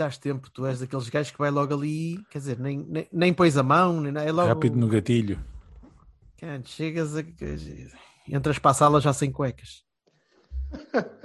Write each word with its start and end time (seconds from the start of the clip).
Dás 0.00 0.16
tempo, 0.16 0.50
tu 0.50 0.64
és 0.64 0.80
daqueles 0.80 1.08
gajos 1.10 1.30
que 1.30 1.38
vai 1.38 1.50
logo 1.50 1.74
ali, 1.74 2.24
quer 2.30 2.38
dizer, 2.38 2.58
nem, 2.58 2.78
nem, 2.78 3.08
nem 3.12 3.34
pões 3.34 3.56
a 3.58 3.62
mão, 3.62 4.00
nem, 4.00 4.16
é 4.16 4.32
logo. 4.32 4.48
Rápido 4.48 4.76
no 4.76 4.88
gatilho. 4.88 5.38
Cara, 6.38 6.62
chegas 6.64 7.14
a. 7.16 7.22
Entras 8.26 8.58
para 8.58 8.70
a 8.70 8.74
sala 8.74 9.00
já 9.00 9.12
sem 9.12 9.30
cuecas. 9.30 9.84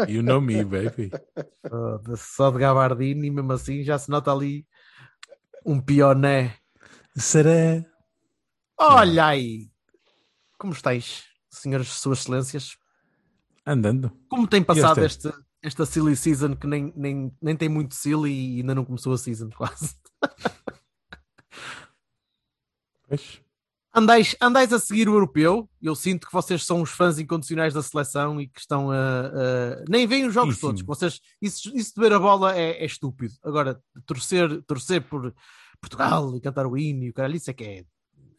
You 0.10 0.22
know 0.22 0.42
me, 0.42 0.64
baby. 0.66 1.10
Só 2.18 2.52
de 2.52 2.58
gabardine 2.58 3.28
e 3.28 3.32
mesmo 3.32 3.54
assim 3.54 3.84
já 3.84 3.98
se 3.98 4.10
nota 4.10 4.32
ali 4.32 4.68
um 5.66 5.80
pioné. 5.80 6.58
Será? 7.16 7.86
Olha 8.78 9.28
aí! 9.28 9.70
Como 10.58 10.74
estáis, 10.74 11.24
senhoras 11.50 11.88
suas 11.88 12.20
excelências? 12.20 12.78
Andando. 13.66 14.12
Como 14.28 14.48
tem 14.48 14.62
passado 14.62 15.00
E 15.00 15.06
esta, 15.06 15.34
esta 15.66 15.86
silly 15.86 16.16
season 16.16 16.56
que 16.56 16.68
nem, 16.68 16.94
nem, 16.96 17.36
nem 17.42 17.56
tem 17.58 17.68
muito 17.68 17.96
silly 17.96 18.32
e 18.32 18.60
ainda 18.60 18.76
não 18.76 18.86
começou 18.86 19.14
a 19.14 19.18
season 19.18 19.50
quase? 19.58 19.96
Pois. 23.08 23.42
Andais, 23.94 24.36
andais 24.42 24.74
a 24.74 24.80
seguir 24.80 25.08
o 25.08 25.14
europeu. 25.14 25.70
Eu 25.82 25.96
sinto 25.96 26.28
que 26.28 26.34
vocês 26.34 26.66
são 26.66 26.82
os 26.82 26.90
fãs 26.92 27.18
incondicionais 27.18 27.74
da 27.74 27.82
seleção 27.82 28.42
e 28.42 28.48
que 28.48 28.60
estão 28.60 28.92
a. 28.92 28.96
a- 28.96 29.84
nem 29.88 30.06
veem 30.06 30.28
os 30.28 30.34
jogos 30.34 30.56
Sim, 30.56 30.62
todos. 30.62 30.82
Vocês, 30.82 31.22
isso, 31.42 31.76
isso 31.76 31.94
de 31.96 32.02
ver 32.02 32.12
a 32.12 32.20
bola 32.20 32.56
é, 32.58 32.72
é 32.84 32.86
estúpido. 32.86 33.34
Agora, 33.42 33.82
torcer, 34.06 34.62
torcer 34.64 35.02
por 35.08 35.34
Portugal 35.80 36.36
e 36.36 36.42
cantar 36.42 36.68
o 36.68 36.78
hino 36.78 37.04
e 37.06 37.10
o 37.10 37.14
caralho, 37.14 37.38
isso 37.38 37.50
é 37.50 37.54
que 37.54 37.64
é 37.64 37.86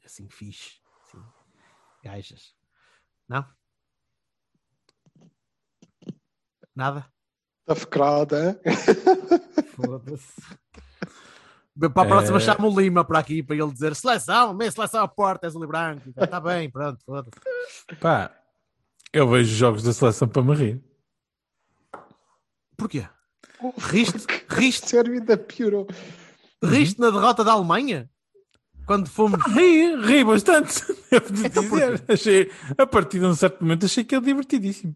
assim 0.05 0.29
fixe. 0.29 0.73
Assim, 1.07 1.25
gajas. 2.05 2.55
Não? 3.27 3.45
Nada? 6.75 7.11
Tough 7.67 7.85
crowd, 7.87 8.35
hein? 8.35 8.57
Foda-se. 9.75 10.33
Para 11.79 12.03
a 12.03 12.07
próxima 12.07 12.39
É. 12.39 12.41
chama 12.41 12.69
o 12.69 12.81
Lima 12.81 13.05
para 13.05 13.19
aqui 13.19 13.43
para 13.43 13.57
ele 13.57 13.71
dizer 13.71 13.95
seleção, 13.95 14.55
minha 14.55 14.71
seleção 14.71 15.03
à 15.03 15.09
porta, 15.09 15.47
és 15.47 15.55
ali 15.55 15.67
branco. 15.67 16.09
Está 16.17 16.41
bem, 16.41 16.71
pronto, 16.71 16.99
foda-se. 17.05 17.97
Pá, 18.01 18.31
eu 19.13 19.29
vejo 19.29 19.55
jogos 19.55 19.83
da 19.83 19.93
seleção 19.93 20.27
para 20.29 20.43
me 20.43 20.55
rir. 20.55 20.83
Porquê? 22.77 23.07
Riste, 23.79 24.27
riste, 24.49 24.89
Sério, 24.89 25.13
ainda 25.15 25.37
piorou. 25.37 25.87
riste 26.63 27.01
na 27.01 27.11
derrota 27.11 27.43
da 27.45 27.53
Alemanha? 27.53 28.09
Quando 28.87 29.09
fomos. 29.09 29.41
Ri, 29.53 29.97
ri 29.97 30.25
bastante. 30.25 30.81
Devo 31.11 31.33
de 31.33 31.47
Então 31.47 31.63
dizer. 31.65 32.05
Achei, 32.09 32.51
a 32.79 32.87
partir 32.87 33.19
de 33.19 33.27
um 33.27 33.35
certo 33.35 33.61
momento 33.63 33.85
achei 33.87 34.05
que 34.05 34.15
era 34.15 34.25
divertidíssimo. 34.25 34.95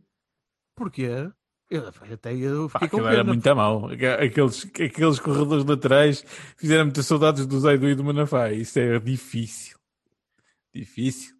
Porquê? 0.76 1.30
Eu, 1.70 1.86
até 2.12 2.34
eu 2.34 2.68
Pá, 2.68 2.80
fiquei 2.80 2.88
com 2.88 2.96
aquilo 2.96 3.02
pena. 3.04 3.14
era 3.14 3.24
muito 3.24 3.46
a 3.46 3.54
mal. 3.54 3.88
Aqueles, 4.20 4.64
aqueles 4.66 5.18
corredores 5.20 5.64
laterais 5.64 6.24
fizeram 6.56 6.84
muitas 6.86 7.06
saudades 7.06 7.46
do 7.46 7.60
Zaidu 7.60 7.88
e 7.88 7.94
do 7.94 8.02
Manafá. 8.02 8.50
Isso 8.50 8.78
é 8.80 8.98
difícil. 8.98 9.78
Difícil. 10.74 11.34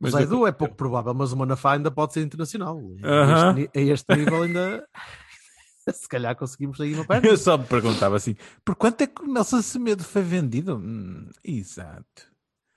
O 0.00 0.08
Zaidu 0.08 0.46
é 0.46 0.52
pouco 0.52 0.74
provável, 0.74 1.12
mas 1.12 1.30
o 1.32 1.36
Manafá 1.36 1.74
ainda 1.74 1.90
pode 1.90 2.14
ser 2.14 2.22
internacional. 2.22 2.80
A 3.02 3.06
Aham. 3.06 3.60
este, 3.60 3.60
ni- 3.78 3.90
a 3.90 3.92
este 3.94 4.16
nível 4.16 4.42
ainda. 4.42 4.88
Se 5.92 6.08
calhar 6.08 6.34
conseguimos 6.36 6.76
sair 6.78 6.94
uma 6.94 7.04
perna. 7.04 7.26
Eu 7.28 7.36
só 7.36 7.58
me 7.58 7.64
perguntava 7.66 8.16
assim: 8.16 8.36
por 8.64 8.76
quanto 8.76 9.02
é 9.02 9.06
que 9.06 9.22
o 9.22 9.26
Nelson 9.32 9.60
Semedo 9.60 10.04
foi 10.04 10.22
vendido? 10.22 10.76
Hum, 10.76 11.28
exato. 11.44 12.30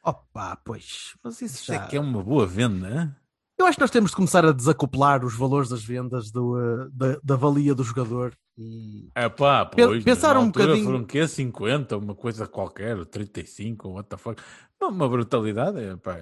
Opa, 0.04 0.58
pois. 0.66 1.14
Mas 1.24 1.42
isso 1.42 1.56
Isso 1.56 1.66
já... 1.66 1.76
é 1.76 1.88
que 1.88 1.96
é 1.96 2.00
uma 2.00 2.22
boa 2.24 2.46
venda. 2.46 3.16
Eu 3.58 3.68
acho 3.68 3.78
que 3.78 3.82
nós 3.82 3.92
temos 3.92 4.10
de 4.12 4.16
começar 4.16 4.44
a 4.46 4.52
desacoplar 4.52 5.24
os 5.24 5.36
valores 5.36 5.70
das 5.70 5.84
vendas 5.84 6.32
do, 6.32 6.58
uh, 6.58 6.90
da, 6.92 7.20
da 7.24 7.36
valia 7.36 7.76
do 7.76 7.84
jogador. 7.84 8.36
E... 8.58 9.10
É 9.16 9.30
pá, 9.30 9.66
pois. 9.66 10.04
pensar 10.04 10.38
um 10.38 10.48
bocadinho- 10.48 10.86
Foram 10.86 11.04
quê? 11.04 11.28
50, 11.28 11.98
uma 11.98 12.16
coisa 12.16 12.48
qualquer, 12.48 13.06
35, 13.06 13.90
what 13.90 14.10
the 14.10 14.18
fuck. 14.18 14.42
Uma, 14.82 14.90
uma 14.92 15.10
brutalidade, 15.10 15.80
é, 15.80 15.96
pá. 15.96 16.20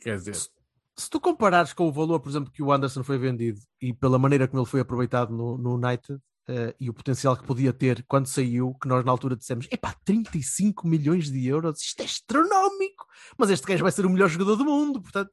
Quer 0.00 0.16
dizer, 0.16 0.34
Se 0.34 1.10
tu 1.10 1.20
comparares 1.20 1.72
com 1.72 1.88
o 1.88 1.92
valor, 1.92 2.20
por 2.20 2.28
exemplo, 2.28 2.50
que 2.52 2.62
o 2.62 2.72
Anderson 2.72 3.02
foi 3.02 3.18
vendido 3.18 3.60
e 3.80 3.92
pela 3.92 4.18
maneira 4.18 4.46
como 4.46 4.62
ele 4.62 4.68
foi 4.70 4.80
aproveitado 4.80 5.32
no, 5.32 5.58
no 5.58 5.74
United 5.74 6.18
eh, 6.48 6.74
e 6.78 6.90
o 6.90 6.94
potencial 6.94 7.36
que 7.36 7.44
podia 7.46 7.72
ter 7.72 8.04
quando 8.06 8.26
saiu, 8.26 8.74
que 8.80 8.86
nós 8.88 9.04
na 9.04 9.10
altura 9.10 9.36
dissemos: 9.36 9.66
epá, 9.70 9.94
35 10.04 10.86
milhões 10.86 11.30
de 11.30 11.46
euros, 11.46 11.80
isto 11.80 12.00
é 12.02 12.04
astronómico, 12.04 13.06
mas 13.38 13.50
este 13.50 13.66
gajo 13.66 13.82
vai 13.82 13.92
ser 13.92 14.04
o 14.06 14.10
melhor 14.10 14.28
jogador 14.28 14.56
do 14.56 14.64
mundo, 14.64 15.00
portanto. 15.02 15.30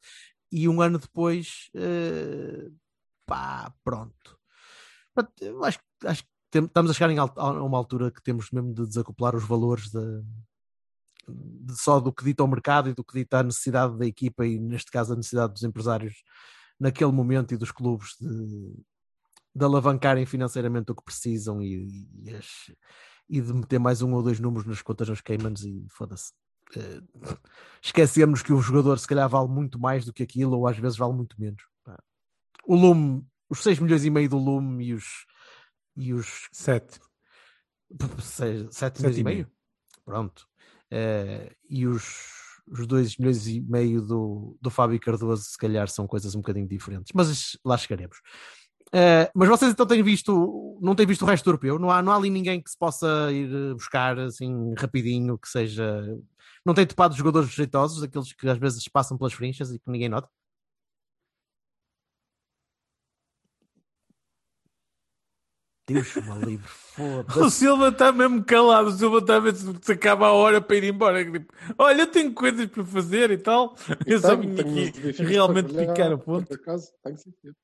E 0.52 0.68
um 0.68 0.82
ano 0.82 0.98
depois, 1.00 1.70
eh, 1.76 2.70
pá, 3.26 3.74
pronto. 3.84 4.40
Portanto, 5.14 5.42
eu 5.44 5.64
acho, 5.64 5.80
acho 6.06 6.24
que 6.24 6.30
tem- 6.52 6.66
estamos 6.66 6.92
a 6.92 6.94
chegar 6.94 7.12
em 7.12 7.20
a 7.20 7.26
uma 7.64 7.78
altura 7.78 8.12
que 8.12 8.22
temos 8.24 8.52
mesmo 8.52 8.74
de 8.74 8.88
desacoplar 8.88 9.36
os 9.36 9.46
valores 9.46 9.92
da, 9.92 10.02
de- 11.28 11.76
só 11.78 12.00
do 12.00 12.12
que 12.14 12.24
dita 12.24 12.44
o 12.44 12.48
mercado 12.48 12.90
e 12.90 12.94
do 12.94 13.04
que 13.04 13.14
dita 13.20 13.40
a 13.40 13.44
necessidade 13.44 13.98
da 13.98 14.06
equipa 14.06 14.46
e, 14.46 14.60
neste 14.60 14.92
caso, 14.92 15.14
a 15.14 15.16
necessidade 15.16 15.54
dos 15.54 15.64
empresários 15.64 16.24
naquele 16.80 17.12
momento 17.12 17.54
e 17.54 17.58
dos 17.58 17.72
clubes 17.72 18.16
de, 18.20 18.74
de 19.56 19.66
alavancarem 19.66 20.26
financeiramente 20.26 20.92
o 20.92 20.96
que 20.96 21.04
precisam 21.04 21.62
e, 21.62 22.08
e, 22.24 22.36
as- 22.36 22.72
e 23.30 23.42
de 23.42 23.54
meter 23.54 23.80
mais 23.80 24.02
um 24.02 24.14
ou 24.14 24.24
dois 24.24 24.40
números 24.40 24.68
nas 24.68 24.82
contas 24.82 25.10
nos 25.10 25.22
Caymans 25.22 25.64
e 25.64 25.86
foda-se. 25.90 26.34
Eh, 26.76 27.02
esquecemos 27.82 28.42
que 28.42 28.54
o 28.54 28.62
jogador 28.62 29.00
se 29.00 29.08
calhar 29.08 29.28
vale 29.30 29.48
muito 29.48 29.80
mais 29.80 30.06
do 30.06 30.14
que 30.14 30.24
aquilo 30.24 30.58
ou 30.58 30.68
às 30.68 30.78
vezes 30.78 30.98
vale 30.98 31.14
muito 31.14 31.40
menos. 31.40 31.62
O 32.66 32.76
Lume, 32.76 33.26
os 33.50 33.64
6 33.64 33.80
milhões 33.80 34.06
e 34.06 34.10
meio 34.10 34.30
do 34.30 34.38
Lume 34.38 34.86
e 34.86 34.94
os 34.94 35.26
e 35.98 36.14
os 36.14 36.48
7. 36.52 37.00
7 38.72 39.02
milhões 39.02 39.18
e 39.18 39.24
meio? 39.24 39.52
Pronto. 40.06 40.48
Eh, 40.92 41.56
e 41.70 41.86
os, 41.86 42.62
os 42.68 42.88
2 42.88 43.18
milhões 43.18 43.48
e 43.48 43.60
meio 43.62 44.02
do, 44.02 44.58
do 44.62 44.70
Fábio 44.70 45.00
Cardoso, 45.00 45.44
se 45.44 45.58
calhar, 45.58 45.88
são 45.90 46.08
coisas 46.08 46.36
um 46.36 46.40
bocadinho 46.40 46.68
diferentes, 46.68 47.12
mas 47.14 47.58
lá 47.66 47.78
chegaremos. 47.78 48.18
Eh, 48.92 49.30
mas 49.36 49.48
vocês 49.48 49.72
então 49.72 49.86
têm 49.86 50.02
visto, 50.02 50.78
não 50.82 50.96
têm 50.96 51.06
visto 51.06 51.22
o 51.22 51.26
resto 51.26 51.44
do 51.44 51.50
europeu? 51.50 51.78
Não 51.78 51.92
há, 51.92 52.02
não 52.02 52.12
há 52.12 52.16
ali 52.16 52.30
ninguém 52.30 52.62
que 52.62 52.72
se 52.72 52.78
possa 52.78 53.32
ir 53.32 53.74
buscar 53.76 54.18
assim 54.20 54.74
rapidinho, 54.76 55.38
que 55.38 55.48
seja. 55.48 56.18
Não 56.66 56.74
tem 56.74 56.86
topado 56.86 57.16
jogadores 57.16 57.50
jeitosos, 57.50 58.04
aqueles 58.04 58.34
que 58.34 58.48
às 58.48 58.58
vezes 58.58 58.88
passam 58.88 59.18
pelas 59.18 59.34
frinchas 59.34 59.72
e 59.72 59.80
que 59.80 59.90
ninguém 59.90 60.10
nota? 60.10 60.30
Deus 65.90 66.16
me 66.16 66.46
livre, 66.46 66.68
foda-se. 66.68 67.40
O 67.40 67.50
Silva 67.50 67.90
está 67.90 68.12
mesmo 68.12 68.44
calado. 68.46 68.90
O 68.90 68.92
Silva 68.92 69.18
está 69.18 69.38
a 69.38 69.40
ver 69.40 69.56
se 69.56 69.66
se 69.82 69.92
acaba 69.92 70.28
a 70.28 70.34
hora 70.34 70.62
para 70.62 70.76
ir 70.76 70.84
embora. 70.84 71.26
Tipo, 71.26 71.52
Olha, 71.80 72.02
eu 72.04 72.08
tenho 72.08 72.32
coisas 72.32 72.68
para 72.68 72.86
fazer 72.86 73.32
e 73.32 73.38
tal. 73.40 73.76
Eu 74.06 74.20
só 74.20 74.36
vim 74.36 74.54
aqui 74.60 75.24
realmente 75.24 75.74
picar 75.74 76.12
a 76.12 76.18
ponto. 76.18 76.48
Por 76.48 76.58
acaso, 76.58 76.92
tenho 77.04 77.18
sentido. 77.18 77.56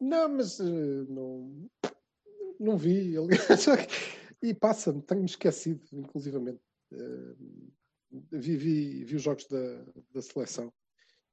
Não, 0.00 0.28
mas 0.28 0.58
eh, 0.58 0.64
não, 1.08 1.70
não 2.58 2.76
vi. 2.76 3.16
aliás, 3.16 3.66
E 4.44 4.52
passa-me, 4.52 5.00
tenho-me 5.00 5.26
esquecido, 5.26 5.82
inclusivamente. 5.94 6.60
Eh, 6.92 7.34
vi, 8.30 8.56
vi, 8.58 9.04
vi 9.04 9.16
os 9.16 9.22
jogos 9.22 9.46
da, 9.46 9.82
da 10.12 10.20
seleção. 10.20 10.70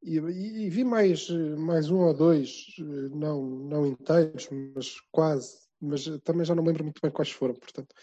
E, 0.02 0.18
e- 0.18 0.66
e 0.66 0.70
vi 0.70 0.86
mais, 0.86 1.30
mais 1.58 1.92
um 1.92 1.98
ou 1.98 2.14
dois, 2.14 2.68
eh, 2.80 3.10
não, 3.14 3.46
não 3.46 3.86
inteiros, 3.86 4.48
mas 4.50 4.98
quase. 5.12 5.60
Mas 5.82 6.06
também 6.24 6.46
já 6.46 6.56
não 6.56 6.64
me 6.64 6.70
lembro 6.70 6.86
muito 6.86 7.02
bem 7.02 7.12
quais 7.12 7.32
foram, 7.32 7.54
portanto. 7.54 7.94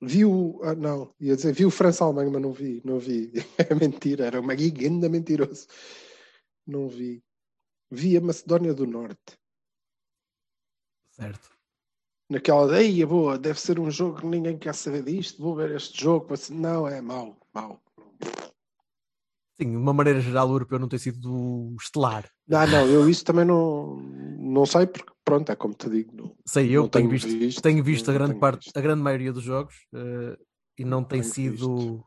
Vi 0.00 0.24
o. 0.24 0.60
Ah, 0.62 0.76
não, 0.76 1.12
ia 1.18 1.34
dizer, 1.34 1.52
vi 1.52 1.64
o 1.66 1.70
França-Alemanha, 1.70 2.30
mas 2.30 2.42
não 2.42 2.52
vi, 2.52 2.80
não 2.84 3.00
vi. 3.00 3.32
É 3.72 3.74
mentira, 3.74 4.26
era 4.26 4.40
uma 4.40 4.56
giganda 4.56 5.08
mentiroso. 5.08 5.66
Não 6.64 6.88
vi. 6.88 7.24
Vi 7.90 8.16
a 8.16 8.20
Macedónia 8.20 8.72
do 8.72 8.86
Norte. 8.86 9.36
Certo. 11.10 11.53
Naquela 12.34 12.66
daí, 12.66 13.06
boa, 13.06 13.38
deve 13.38 13.60
ser 13.60 13.78
um 13.78 13.88
jogo 13.88 14.18
que 14.18 14.26
ninguém 14.26 14.58
quer 14.58 14.74
saber 14.74 15.04
disto, 15.04 15.40
vou 15.40 15.54
ver 15.54 15.70
este 15.76 16.02
jogo. 16.02 16.26
mas 16.30 16.50
Não, 16.50 16.88
é 16.88 17.00
mau, 17.00 17.36
mau. 17.54 17.80
Sim, 19.56 19.70
de 19.70 19.76
uma 19.76 19.92
maneira 19.92 20.20
geral, 20.20 20.48
o 20.48 20.54
europeu 20.54 20.80
não 20.80 20.88
tem 20.88 20.98
sido 20.98 21.76
estelar. 21.80 22.28
Ah, 22.50 22.66
não, 22.66 22.88
eu 22.88 23.08
isso 23.08 23.24
também 23.24 23.44
não, 23.44 23.98
não 24.00 24.66
sei, 24.66 24.84
porque 24.88 25.12
pronto, 25.24 25.52
é 25.52 25.54
como 25.54 25.74
te 25.74 25.88
digo. 25.88 26.10
Não, 26.12 26.34
Sei 26.44 26.68
eu, 26.76 26.82
não 26.82 26.88
tenho, 26.88 27.08
visto, 27.08 27.62
tenho 27.62 27.84
visto 27.84 28.10
a 28.10 28.14
grande 28.14 28.32
tenho 28.32 28.40
parte, 28.40 28.64
visto. 28.64 28.76
a 28.76 28.80
grande 28.80 29.00
maioria 29.00 29.32
dos 29.32 29.44
jogos 29.44 29.76
eh, 29.94 30.36
e 30.76 30.84
não, 30.84 31.02
Não 31.02 31.04
tem 31.04 31.20
tenho 31.20 31.32
sido. 31.32 31.52
visto. 31.76 32.04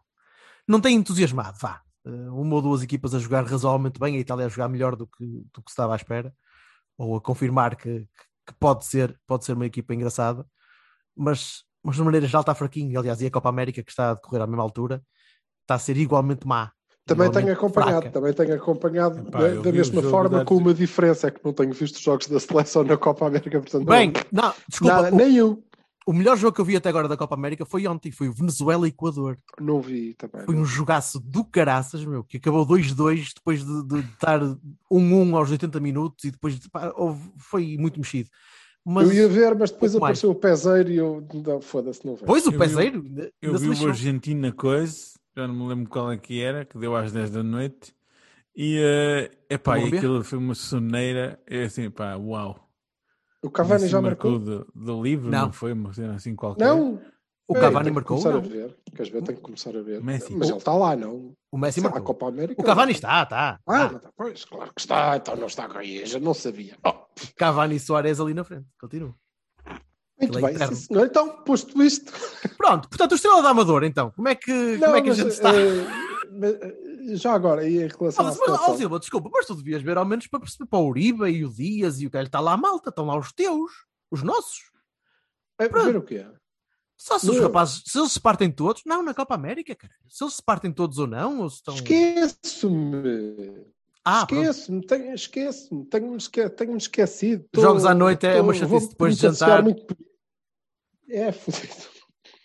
Não 0.68 0.82
tem 0.82 0.98
entusiasmado, 0.98 1.58
vá. 1.62 1.82
Eh, 2.06 2.10
uma 2.32 2.56
ou 2.56 2.62
duas 2.62 2.84
equipas 2.84 3.16
a 3.16 3.20
jogar 3.20 3.46
razoavelmente 3.46 3.98
bem, 3.98 4.18
a 4.18 4.20
Itália 4.20 4.46
a 4.48 4.50
jogar 4.50 4.68
melhor 4.68 4.98
do 4.98 5.08
que, 5.08 5.26
do 5.26 5.64
que 5.64 5.70
se 5.70 5.72
estava 5.72 5.94
à 5.94 5.96
espera, 5.96 6.36
ou 6.98 7.16
a 7.16 7.22
confirmar 7.22 7.78
que, 7.78 8.06
que 8.48 8.54
pode, 8.60 8.86
ser, 8.86 9.16
pode 9.28 9.46
ser 9.46 9.54
uma 9.54 9.66
equipa 9.66 9.94
engraçada, 9.94 10.46
mas, 11.16 11.64
mas 11.84 11.98
de 11.98 12.02
maneira 12.02 12.26
geral 12.26 12.42
está 12.42 12.56
fraquinho. 12.56 12.98
Aliás, 12.98 13.22
e 13.22 13.26
a 13.26 13.32
Copa 13.32 13.50
América, 13.50 13.84
que 13.84 13.92
está 13.92 14.12
a 14.12 14.14
decorrer 14.14 14.42
à 14.42 14.48
mesma 14.48 14.64
altura, 14.64 15.04
está 15.62 15.76
a 15.76 15.80
ser 15.80 15.98
igualmente 15.98 16.48
má. 16.48 16.72
Também 17.06 17.32
tenho 17.32 17.54
acompanhado, 17.54 18.02
fraca. 18.02 18.12
também 18.12 18.34
tenho 18.34 18.56
acompanhado 18.56 19.20
Epá, 19.30 19.40
da, 19.40 19.62
da 19.62 19.72
mesma 19.72 20.04
forma, 20.04 20.44
com 20.44 20.56
uma 20.56 20.74
diferença, 20.74 21.28
é 21.28 21.32
que 21.32 21.40
não 21.44 21.54
tenho 21.54 21.72
visto 21.72 21.96
os 21.96 22.02
jogos 22.02 22.28
da 22.28 22.38
seleção 22.38 22.84
na 22.84 22.98
Copa 22.98 23.28
América, 23.28 23.62
portanto, 23.62 23.86
Bem, 23.86 24.12
não, 24.30 24.44
não, 24.44 24.54
desculpa, 24.68 24.96
nada, 24.96 25.16
o, 25.16 25.18
nem 25.18 25.36
eu 25.38 25.64
o 26.08 26.14
melhor 26.14 26.38
jogo 26.38 26.56
que 26.56 26.62
eu 26.62 26.66
vi 26.66 26.76
até 26.76 26.90
agora 26.90 27.08
da 27.08 27.18
Copa 27.18 27.36
América 27.36 27.66
foi 27.66 27.86
ontem, 27.86 28.10
foi 28.12 28.30
o 28.30 28.34
Venezuela-Equador. 28.34 29.38
não 29.60 29.82
vi 29.82 30.14
também. 30.14 30.46
Foi 30.46 30.56
não. 30.56 30.62
um 30.62 30.66
jogaço 30.66 31.20
do 31.20 31.44
caraças, 31.44 32.04
meu, 32.06 32.24
que 32.24 32.38
acabou 32.38 32.66
2-2 32.66 33.34
depois 33.36 33.64
de, 33.66 33.84
de 33.86 34.00
estar 34.00 34.40
1-1 34.92 35.36
aos 35.36 35.52
80 35.52 35.80
minutos 35.80 36.24
e 36.26 36.32
depois 36.32 36.60
de- 36.60 36.70
pá, 36.70 36.94
houve- 36.96 37.32
foi 37.38 37.78
muito 37.78 38.00
mexido. 38.00 38.30
Mas 38.86 39.10
Eu 39.10 39.14
ia 39.16 39.28
ver, 39.28 39.54
mas 39.54 39.70
depois 39.70 39.92
mais. 39.94 40.02
apareceu 40.04 40.32
o 40.32 40.36
pezeiro 40.36 40.90
e 40.90 40.96
eu, 40.96 41.28
não, 41.46 41.60
foda-se, 41.60 42.06
não 42.06 42.14
vejo. 42.14 42.22
depois 42.26 42.44
o 42.46 42.48
Eu 42.48 42.52
vi 42.54 42.58
peseiro 42.58 43.32
Eu 43.42 43.58
vi 43.58 43.70
o. 43.86 43.88
Argentina 43.90 44.52
coisa, 44.54 44.96
já 45.36 45.46
não 45.46 45.54
me 45.56 45.68
lembro 45.68 45.90
qual 45.90 46.10
é 46.10 46.18
que 46.18 46.40
era, 46.42 46.64
que 46.64 46.78
deu 46.78 46.96
às 46.96 47.12
10 47.12 47.30
da 47.32 47.44
noite. 47.44 47.94
E, 48.56 48.80
é 48.82 49.56
epá, 49.56 49.78
e 49.78 49.94
aquilo 49.98 50.24
foi 50.24 50.40
uma 50.40 50.56
soneira, 50.56 51.38
é 51.46 51.64
assim, 51.64 51.90
pá, 51.92 52.16
uau. 52.16 52.67
O 53.44 53.50
Cavani 53.52 53.82
Messi 53.82 53.92
já 53.92 54.02
marcou? 54.02 54.40
do, 54.40 54.68
do 54.74 55.02
livro, 55.04 55.30
Não. 55.30 55.46
não. 55.48 55.54
foi 55.54 55.74
uma 55.74 55.94
cena 55.94 56.16
assim 56.16 56.36
qualquer. 56.36 56.66
Não! 56.66 57.00
O 57.50 57.56
Ei, 57.56 57.62
Cavani 57.62 57.92
marcou? 57.92 58.18
começar 58.22 58.32
Não. 58.32 58.46
a 58.46 58.54
ver. 58.54 58.78
Queres 58.94 59.10
ver? 59.12 59.24
Tenho 59.24 59.38
que 59.38 59.44
começar 59.44 59.78
a 59.78 59.82
ver. 59.82 60.04
Messi. 60.04 60.36
Mas 60.36 60.50
ele 60.50 60.58
está 60.58 60.74
lá, 60.74 60.96
não? 60.98 61.32
O 61.50 61.58
Messi 61.58 61.80
Está 61.80 61.90
na 61.90 61.96
marcou. 61.96 62.14
Copa 62.14 62.28
América. 62.28 62.62
O 62.62 62.66
Cavani 62.66 62.92
está, 62.92 63.24
está. 63.24 63.60
Ah, 63.66 63.74
está. 63.76 63.90
não 63.90 63.98
está. 63.98 64.10
Pois, 64.18 64.44
claro 64.46 64.74
que 64.74 64.82
está. 64.82 65.16
Então 65.16 65.36
não 65.38 65.48
está 65.48 65.70
com 65.70 65.78
a 65.78 65.84
já 65.84 66.20
não 66.20 66.34
sabia. 66.34 66.76
Oh, 66.86 66.94
Cavani 67.38 67.76
e 67.76 67.80
Soares 67.80 68.20
ali 68.20 68.34
na 68.34 68.44
frente. 68.44 68.66
Continua. 68.80 69.16
muito 70.20 70.38
Ele 70.40 70.46
é 70.46 70.58
bem, 70.58 70.68
sim, 70.68 70.76
senhor. 70.76 71.06
Então, 71.06 71.44
posto 71.44 71.82
isto. 71.82 72.12
Pronto, 72.58 72.90
portanto, 72.90 73.12
o 73.14 73.16
Estrela 73.16 73.42
da 73.42 73.50
Amador, 73.52 73.84
então. 73.86 74.12
Como 74.12 74.28
é 74.28 74.36
que, 74.36 74.78
como 74.80 74.96
é 74.96 75.02
que 75.02 75.08
a 75.10 75.12
mas, 75.12 75.18
gente 75.18 75.30
está? 75.30 75.50
eh, 75.56 75.86
mas, 76.38 76.54
eh, 76.54 76.87
já 77.16 77.34
agora, 77.34 77.68
e 77.68 77.78
em 77.84 77.88
relação 77.88 78.26
Ah, 78.26 78.30
mas, 78.30 78.60
mas? 78.68 78.78
Silva, 78.78 79.00
desculpa, 79.00 79.30
mas 79.32 79.46
tu 79.46 79.56
devias 79.56 79.82
ver 79.82 79.98
ao 79.98 80.06
menos 80.06 80.28
para 80.28 80.40
perceber 80.40 80.68
para 80.68 80.80
o 80.80 80.88
Uribe 80.88 81.26
e 81.30 81.46
o 81.46 81.50
Dias 81.50 82.00
e 82.02 82.08
o 82.08 82.12
que 82.12 82.18
está 82.18 82.40
lá 82.40 82.54
a 82.54 82.58
malta, 82.58 82.90
estão 82.90 83.06
lá 83.06 83.18
os 83.18 83.32
teus, 83.32 83.72
os 84.12 84.24
nossos. 84.24 84.60
Eh, 85.60 85.70
pronto. 85.70 85.86
ver 85.86 85.98
o 85.98 86.02
quê? 86.04 86.26
Só 87.00 87.18
se 87.20 87.30
os 87.30 87.40
rapazes, 87.40 87.84
se 87.86 87.98
eles 88.00 88.12
se 88.12 88.20
partem 88.20 88.52
todos, 88.52 88.82
não, 88.86 89.04
na 89.04 89.14
Copa 89.14 89.36
América, 89.36 89.76
cara. 89.76 89.94
Se 90.10 90.24
eles 90.24 90.34
se 90.36 90.42
partem 90.44 90.72
todos 90.72 90.98
ou 90.98 91.06
não, 91.08 91.42
ou 91.42 91.50
se 91.50 91.58
estão. 91.58 91.76
Esqueço-me. 91.76 93.66
Ah. 94.04 94.22
Esqueço-me, 94.22 94.86
tenho- 94.86 95.14
esqueço-me, 95.14 95.86
tenho-me 95.86 96.18
esque- 96.18 96.50
tenho-me 96.50 96.78
esquecido. 96.78 97.46
Jogos 97.56 97.86
à 97.86 97.94
noite 97.94 98.26
é 98.26 98.42
uma 98.42 98.54
tô- 98.54 98.60
chatice 98.60 98.72
vou-me 98.72 98.88
depois 98.90 99.16
de 99.16 99.22
jantar. 99.22 99.62
muito- 99.64 99.98
É, 101.10 101.32
fodido. 101.34 101.76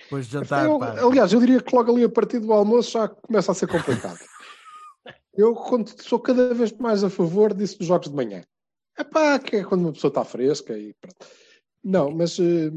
Depois 0.04 0.26
de 0.26 0.32
jantar, 0.32 0.66
Eu- 0.66 0.78
pá. 0.78 1.00
aliás, 1.00 1.32
eu 1.32 1.40
diria 1.40 1.60
que 1.62 1.74
logo 1.74 1.92
ali 1.92 2.04
a 2.04 2.08
partir 2.08 2.38
do 2.40 2.52
almoço 2.52 2.90
já 2.90 3.08
começa 3.08 3.52
a 3.52 3.54
ser 3.54 3.66
complicado. 3.68 4.18
Eu 5.34 5.54
sou 5.98 6.20
cada 6.20 6.52
vez 6.54 6.72
mais 6.72 7.02
a 7.04 7.10
favor 7.10 7.54
disso 7.54 7.78
dos 7.78 7.86
jogos 7.86 8.08
de 8.08 8.14
manhã. 8.14 8.42
É 8.96 9.04
pá, 9.04 9.38
que 9.38 9.56
é 9.56 9.64
quando 9.64 9.82
uma 9.82 9.92
pessoa 9.92 10.10
está 10.10 10.24
fresca 10.24 10.76
e 10.76 10.94
pronto. 10.94 11.26
Não, 11.82 12.10
mas 12.10 12.38
eh, 12.38 12.70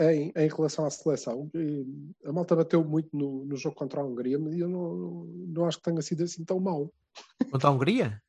em, 0.00 0.32
em 0.36 0.48
relação 0.48 0.84
à 0.84 0.90
seleção, 0.90 1.50
eh, 1.54 2.28
a 2.28 2.32
malta 2.32 2.54
bateu 2.54 2.84
muito 2.84 3.08
no, 3.16 3.44
no 3.44 3.56
jogo 3.56 3.74
contra 3.76 4.00
a 4.00 4.04
Hungria, 4.04 4.38
mas 4.38 4.54
eu 4.56 4.68
não, 4.68 5.24
não 5.48 5.64
acho 5.66 5.78
que 5.78 5.84
tenha 5.84 6.02
sido 6.02 6.22
assim 6.24 6.44
tão 6.44 6.60
mau. 6.60 6.92
Contra 7.50 7.68
a 7.68 7.72
Hungria? 7.72 8.22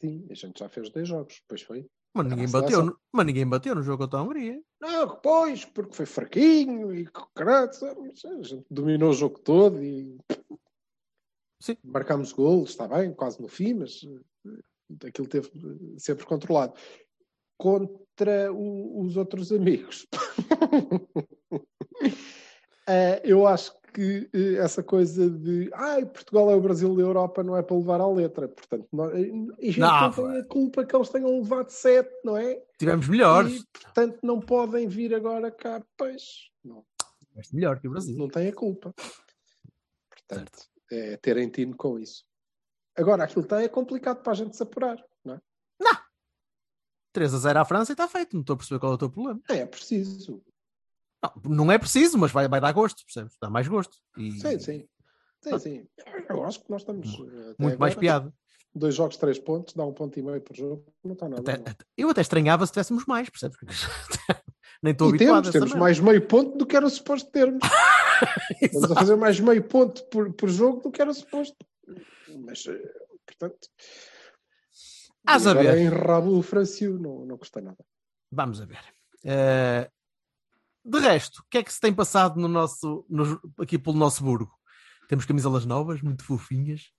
Sim, 0.00 0.26
a 0.30 0.34
gente 0.34 0.58
já 0.60 0.68
fez 0.68 0.90
dois 0.90 1.08
jogos, 1.08 1.40
depois 1.40 1.62
foi. 1.62 1.86
Mas 2.16 2.26
ninguém, 2.28 2.48
bateu, 2.50 2.84
no- 2.84 2.96
mas 3.10 3.26
ninguém 3.26 3.48
bateu 3.48 3.74
no 3.74 3.82
jogo 3.82 4.04
contra 4.04 4.20
a 4.20 4.22
Hungria. 4.22 4.62
Não, 4.80 5.16
pois, 5.16 5.64
porque 5.64 5.94
foi 5.96 6.06
fraquinho 6.06 6.94
e 6.94 7.06
caralho, 7.34 7.70
a 7.70 8.42
gente 8.42 8.64
dominou 8.70 9.10
o 9.10 9.14
jogo 9.14 9.40
todo 9.40 9.82
e 9.82 10.16
Sim. 11.64 11.76
marcámos 11.82 12.30
golos, 12.32 12.70
está 12.70 12.86
bem, 12.86 13.14
quase 13.14 13.40
no 13.40 13.48
fim, 13.48 13.72
mas 13.74 14.02
eh, 14.46 15.06
aquilo 15.08 15.26
teve 15.26 15.48
eh, 15.48 15.98
sempre 15.98 16.26
controlado. 16.26 16.74
Contra 17.56 18.52
o- 18.52 19.00
os 19.02 19.16
outros 19.16 19.50
amigos. 19.50 20.06
Eh, 22.86 23.22
eu 23.24 23.46
acho 23.46 23.74
que 23.94 24.28
eh, 24.34 24.56
essa 24.56 24.82
coisa 24.82 25.30
de 25.30 25.70
ai, 25.72 26.04
Portugal 26.04 26.50
é 26.50 26.54
o 26.54 26.60
Brasil 26.60 26.94
da 26.94 27.00
Europa 27.00 27.42
não 27.42 27.56
é 27.56 27.62
para 27.62 27.76
levar 27.76 27.98
à 27.98 28.06
letra. 28.06 28.46
Portanto, 28.46 28.86
nós, 28.92 29.10
e 29.14 29.68
a 29.68 29.72
gente 29.72 29.78
Não, 29.78 30.10
tem 30.12 30.36
a 30.38 30.44
culpa 30.44 30.84
que 30.84 30.94
eles 30.94 31.08
tenham 31.08 31.38
levado 31.40 31.70
sete, 31.70 32.12
não 32.22 32.36
é? 32.36 32.62
Tivemos 32.78 33.08
melhores. 33.08 33.62
E, 33.62 33.66
portanto, 33.72 34.18
não 34.22 34.38
podem 34.38 34.86
vir 34.86 35.14
agora 35.14 35.50
cá, 35.50 35.82
pois, 35.96 36.50
não, 36.62 36.84
Tiveste 37.30 37.54
melhor 37.54 37.80
que 37.80 37.88
o 37.88 37.90
Brasil. 37.92 38.18
não 38.18 38.28
têm 38.28 38.48
a 38.48 38.54
culpa. 38.54 38.94
Portanto, 40.10 40.68
é 40.90 41.16
terem 41.16 41.48
tino 41.48 41.76
com 41.76 41.98
isso. 41.98 42.24
Agora, 42.96 43.24
aquilo 43.24 43.42
está 43.42 43.60
é 43.62 43.68
complicado 43.68 44.22
para 44.22 44.32
a 44.32 44.36
gente 44.36 44.56
se 44.56 44.62
apurar, 44.62 45.02
não 45.24 45.34
é? 45.34 45.40
3 47.12 47.32
a 47.32 47.38
0 47.38 47.58
à 47.60 47.64
França 47.64 47.92
e 47.92 47.94
está 47.94 48.08
feito. 48.08 48.34
Não 48.34 48.40
estou 48.40 48.54
a 48.54 48.56
perceber 48.56 48.80
qual 48.80 48.92
é 48.92 48.94
o 48.96 48.98
teu 48.98 49.08
problema. 49.10 49.40
É, 49.48 49.58
é 49.58 49.66
preciso. 49.66 50.42
Não, 51.22 51.32
não 51.66 51.72
é 51.72 51.78
preciso, 51.78 52.18
mas 52.18 52.32
vai, 52.32 52.48
vai 52.48 52.60
dar 52.60 52.72
gosto, 52.72 53.04
percebes? 53.04 53.36
Dá 53.40 53.48
mais 53.48 53.68
gosto. 53.68 53.96
E 54.18 54.32
Sim, 54.32 54.58
sim. 54.58 54.88
Sim, 55.40 55.58
sim. 55.60 55.88
Eu 56.28 56.44
acho 56.44 56.60
que 56.64 56.70
nós 56.70 56.82
estamos. 56.82 57.06
eh, 57.06 57.54
Muito 57.58 57.78
mais 57.78 57.92
agora, 57.92 58.00
piada. 58.00 58.34
Dois 58.74 58.94
jogos, 58.96 59.16
três 59.16 59.38
pontos, 59.38 59.74
dá 59.74 59.84
um 59.84 59.92
ponto 59.92 60.18
e 60.18 60.22
meio 60.22 60.40
por 60.40 60.56
jogo. 60.56 60.84
Não 61.04 61.12
está 61.12 61.28
nada. 61.28 61.40
Até- 61.52 61.70
até- 61.70 61.84
eu 61.96 62.10
até 62.10 62.20
estranhava 62.20 62.66
se 62.66 62.72
tivéssemos 62.72 63.04
mais, 63.06 63.30
percebes? 63.30 63.58
Nem 64.82 64.90
estou 64.92 65.08
habituado 65.10 65.52
temos, 65.52 65.52
temos 65.52 65.74
mais 65.74 66.00
meio 66.00 66.26
ponto 66.26 66.58
do 66.58 66.66
que 66.66 66.76
era 66.76 66.88
suposto 66.90 67.30
termos. 67.30 67.60
Estamos 68.60 68.90
a 68.90 68.94
fazer 68.94 69.16
mais 69.16 69.38
meio 69.40 69.62
ponto 69.64 70.04
por, 70.08 70.32
por 70.32 70.48
jogo 70.48 70.80
do 70.82 70.90
que 70.90 71.00
era 71.02 71.12
suposto. 71.12 71.56
Mas, 72.44 72.64
eh, 72.66 72.92
portanto. 73.26 73.68
Hás 75.26 75.46
e 75.46 75.48
a 75.48 75.54
ver. 75.54 75.78
em 75.78 75.88
rabo 75.88 76.40
francio, 76.42 76.98
não, 76.98 77.24
não 77.24 77.38
custa 77.38 77.60
nada. 77.60 77.78
Vamos 78.30 78.60
a 78.60 78.66
ver. 78.66 78.80
Eh, 79.24 79.90
de 80.84 80.98
resto, 80.98 81.38
o 81.40 81.44
que 81.50 81.58
é 81.58 81.62
que 81.62 81.72
se 81.72 81.80
tem 81.80 81.94
passado 81.94 82.38
no 82.38 82.48
nosso, 82.48 83.06
no- 83.08 83.40
aqui 83.58 83.78
pelo 83.78 83.96
nosso 83.96 84.22
burgo? 84.22 84.52
Temos 85.08 85.24
camisolas 85.24 85.64
novas, 85.64 86.02
muito 86.02 86.24
fofinhas. 86.24 86.90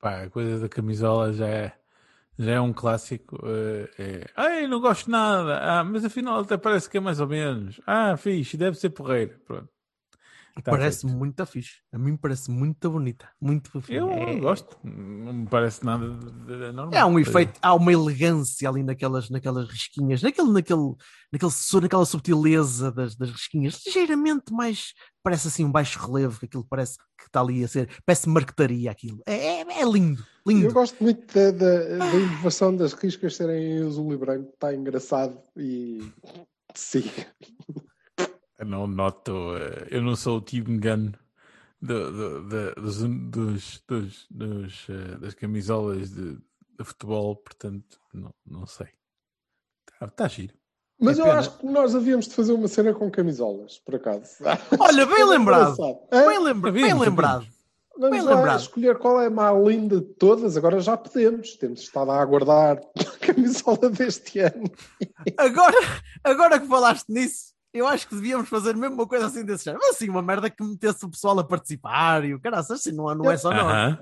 Pá, 0.00 0.22
a 0.24 0.30
coisa 0.30 0.58
da 0.60 0.68
camisola 0.68 1.32
já 1.32 1.46
é, 1.48 1.76
já 2.38 2.52
é 2.52 2.60
um 2.60 2.72
clássico. 2.72 3.38
eh, 3.46 3.90
É, 3.98 4.30
Ai, 4.36 4.66
não 4.66 4.80
gosto 4.80 5.10
nada. 5.10 5.58
Ah, 5.60 5.84
mas 5.84 6.04
afinal 6.04 6.40
até 6.40 6.56
parece 6.56 6.88
que 6.90 6.96
é 6.98 7.00
mais 7.00 7.18
ou 7.20 7.26
menos. 7.26 7.80
Ah, 7.86 8.16
fixe, 8.16 8.56
deve 8.56 8.76
ser 8.76 8.90
porreiro. 8.90 9.38
Pronto. 9.44 9.68
Tá 10.62 10.70
parece 10.70 11.02
feito. 11.02 11.16
muito 11.16 11.46
fixe. 11.46 11.80
A 11.92 11.98
mim 11.98 12.16
parece 12.16 12.50
muito 12.50 12.90
bonita. 12.90 13.28
Muito 13.40 13.70
fofinha. 13.70 14.00
Eu 14.00 14.10
é, 14.10 14.38
gosto. 14.38 14.76
Não 14.84 15.32
me 15.32 15.46
parece 15.46 15.84
nada 15.84 16.10
de, 16.10 16.30
de- 16.30 16.72
normal. 16.72 16.90
É 16.92 17.04
um 17.04 17.18
efeito, 17.18 17.58
há 17.62 17.74
uma 17.74 17.92
elegância 17.92 18.68
ali 18.68 18.82
naquelas, 18.82 19.30
naquelas 19.30 19.68
risquinhas, 19.68 20.20
naquele, 20.22 20.52
naquele, 20.52 20.94
naquele, 21.32 21.52
naquela 21.80 22.04
subtileza 22.04 22.92
das, 22.92 23.16
das 23.16 23.30
risquinhas, 23.30 23.80
ligeiramente 23.86 24.52
mais, 24.52 24.92
parece 25.22 25.48
assim 25.48 25.64
um 25.64 25.72
baixo 25.72 25.98
relevo, 25.98 26.38
que 26.38 26.46
aquilo 26.46 26.66
parece 26.68 26.98
que 27.18 27.26
está 27.26 27.40
ali 27.40 27.64
a 27.64 27.68
ser, 27.68 27.88
parece 28.04 28.28
marquetaria 28.28 28.90
aquilo. 28.90 29.22
É, 29.26 29.62
é, 29.62 29.80
é 29.80 29.84
lindo, 29.84 30.22
lindo. 30.46 30.66
Eu 30.66 30.72
gosto 30.72 31.02
muito 31.02 31.32
da, 31.32 31.50
da, 31.50 31.96
da 31.98 32.14
inovação 32.14 32.76
das 32.76 32.92
riscas 32.92 33.36
serem 33.36 33.78
em 33.78 33.86
azul 33.86 34.12
e 34.12 34.16
branco. 34.18 34.50
Está 34.52 34.74
engraçado 34.74 35.38
e. 35.56 36.12
Sim. 36.74 37.04
Eu 38.62 38.66
não 38.68 38.86
noto. 38.86 39.56
eh, 39.56 39.88
Eu 39.90 40.02
não 40.02 40.14
sou 40.14 40.36
o 40.38 40.40
Team 40.40 40.64
Gun 40.78 41.10
do- 41.80 42.12
do- 42.12 42.48
da- 42.48 42.74
dos, 42.74 42.98
dos, 43.02 43.82
dos, 43.88 44.26
dos, 44.30 44.86
eh, 44.88 45.18
das 45.18 45.34
camisolas 45.34 46.10
de, 46.10 46.34
de 46.36 46.84
futebol, 46.84 47.34
portanto, 47.36 47.98
não, 48.14 48.32
não 48.46 48.64
sei. 48.66 48.86
Está 49.92 50.06
tá 50.06 50.28
giro. 50.28 50.54
Mas 51.00 51.18
É 51.18 51.22
eu 51.22 51.26
pena. 51.26 51.38
acho 51.40 51.58
que 51.58 51.66
nós 51.66 51.94
havíamos 51.96 52.28
de 52.28 52.34
fazer 52.34 52.52
uma 52.52 52.68
cena 52.68 52.94
com 52.94 53.10
camisolas, 53.10 53.80
por 53.80 53.96
acaso. 53.96 54.36
Olha, 54.78 55.06
bem 55.06 55.24
lembrado. 55.24 55.76
Hã? 56.12 56.26
Bem, 56.28 56.38
lembra, 56.38 56.70
bem 56.70 56.82
Sabíamos, 56.82 57.06
lembrado. 57.08 57.46
Vamos 57.98 58.10
bem 58.16 58.22
lá 58.22 58.34
lembrado. 58.36 58.60
escolher 58.60 58.98
qual 58.98 59.20
é 59.20 59.26
a 59.26 59.30
mais 59.30 59.66
linda 59.66 60.00
de 60.00 60.06
todas. 60.14 60.56
Agora 60.56 60.78
já 60.80 60.96
podemos. 60.96 61.56
Temos 61.56 61.80
estado 61.80 62.12
a 62.12 62.22
aguardar 62.22 62.78
a 62.96 63.26
camisola 63.26 63.90
deste 63.90 64.38
ano. 64.38 64.70
Agora, 65.36 65.76
agora 66.22 66.60
que 66.60 66.68
falaste 66.68 67.08
nisso, 67.10 67.51
Eu 67.72 67.86
acho 67.86 68.06
que 68.06 68.14
devíamos 68.14 68.48
fazer 68.48 68.76
mesmo 68.76 68.96
uma 68.96 69.06
coisa 69.06 69.26
assim 69.26 69.44
desse 69.44 69.64
género. 69.64 69.82
Mas 69.82 69.96
assim, 69.96 70.08
uma 70.08 70.20
merda 70.20 70.50
que 70.50 70.62
metesse 70.62 71.04
o 71.06 71.08
pessoal 71.08 71.38
a 71.38 71.44
participar 71.44 72.24
e 72.24 72.34
o 72.34 72.40
cara, 72.40 72.58
assim, 72.58 72.92
não, 72.92 73.14
não 73.14 73.30
é 73.30 73.36
só 73.36 73.50
nós. 73.50 73.62
Aham. 73.62 73.98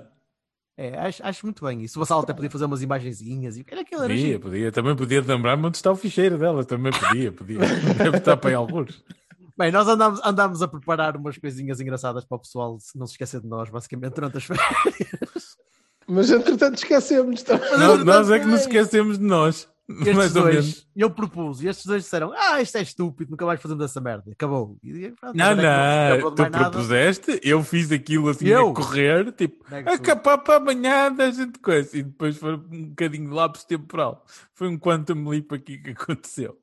É, 0.77 0.97
acho, 0.97 1.23
acho 1.23 1.45
muito 1.45 1.63
bem. 1.63 1.83
E 1.83 1.87
se 1.87 1.95
o 1.95 1.99
Vassal 1.99 2.21
até 2.21 2.33
podia 2.33 2.49
fazer 2.49 2.65
umas 2.65 2.81
imagenzinhas 2.81 3.55
e 3.55 3.65
era 3.69 3.81
aquilo 3.81 4.03
era 4.03 4.13
Podia, 4.13 4.39
podia. 4.39 4.71
Também 4.71 4.95
podia 4.95 5.21
lembrar-me 5.21 5.67
onde 5.67 5.77
está 5.77 5.91
o 5.91 5.95
ficheiro 5.95 6.37
dela. 6.37 6.65
Também 6.65 6.91
podia, 6.91 7.31
podia. 7.31 7.59
Deve 7.97 8.17
estar 8.17 8.35
para 8.35 8.49
aí 8.49 8.55
alguns. 8.55 9.03
Bem, 9.57 9.71
nós 9.71 9.87
andámos, 9.87 10.19
andámos 10.25 10.61
a 10.61 10.67
preparar 10.67 11.15
umas 11.15 11.37
coisinhas 11.37 11.79
engraçadas 11.79 12.25
para 12.25 12.35
o 12.35 12.39
pessoal 12.39 12.79
se 12.79 12.97
não 12.97 13.05
se 13.05 13.13
esquecer 13.13 13.41
de 13.41 13.47
nós, 13.47 13.69
basicamente, 13.69 14.15
durante 14.15 14.37
as 14.37 14.43
férias. 14.43 15.57
Mas 16.07 16.31
entretanto 16.31 16.77
esquecemos 16.77 17.43
também. 17.43 17.77
Nós, 17.77 18.03
nós 18.03 18.31
é 18.31 18.39
que 18.39 18.47
nos 18.47 18.61
esquecemos 18.61 19.19
de 19.19 19.23
nós. 19.23 19.69
Estes 19.99 20.15
Mais 20.15 20.33
dois, 20.33 20.87
eu 20.95 21.09
propus, 21.09 21.61
e 21.61 21.67
estes 21.67 21.85
dois 21.85 22.03
disseram: 22.03 22.31
Ah, 22.35 22.61
isto 22.61 22.77
é 22.77 22.81
estúpido, 22.81 23.31
nunca 23.31 23.45
mais 23.45 23.61
fazemos 23.61 23.83
essa 23.83 23.99
merda. 24.01 24.31
Acabou. 24.31 24.77
E, 24.83 25.11
pronto, 25.11 25.35
Não, 25.35 25.45
é 25.51 25.55
que 25.55 25.65
acabou 25.65 26.29
não. 26.29 26.35
Tu 26.35 26.41
mais 26.41 26.51
nada. 26.51 26.69
propuseste, 26.69 27.39
eu 27.43 27.63
fiz 27.63 27.91
aquilo 27.91 28.29
assim 28.29 28.47
Eu? 28.47 28.69
a 28.69 28.73
correr, 28.73 29.31
tipo, 29.33 29.63
tudo. 29.63 29.89
acapar 29.89 30.37
para 30.39 30.57
amanhã 30.57 31.11
da 31.11 31.29
gente 31.31 31.59
coisa. 31.59 31.97
E 31.97 32.03
depois 32.03 32.37
foi 32.37 32.55
um 32.55 32.89
bocadinho 32.89 33.29
de 33.29 33.33
lapso 33.33 33.67
temporal. 33.67 34.25
Foi 34.53 34.67
um 34.67 34.77
quantum 34.77 35.27
leap 35.29 35.51
aqui 35.53 35.77
que 35.77 35.91
aconteceu. 35.91 36.57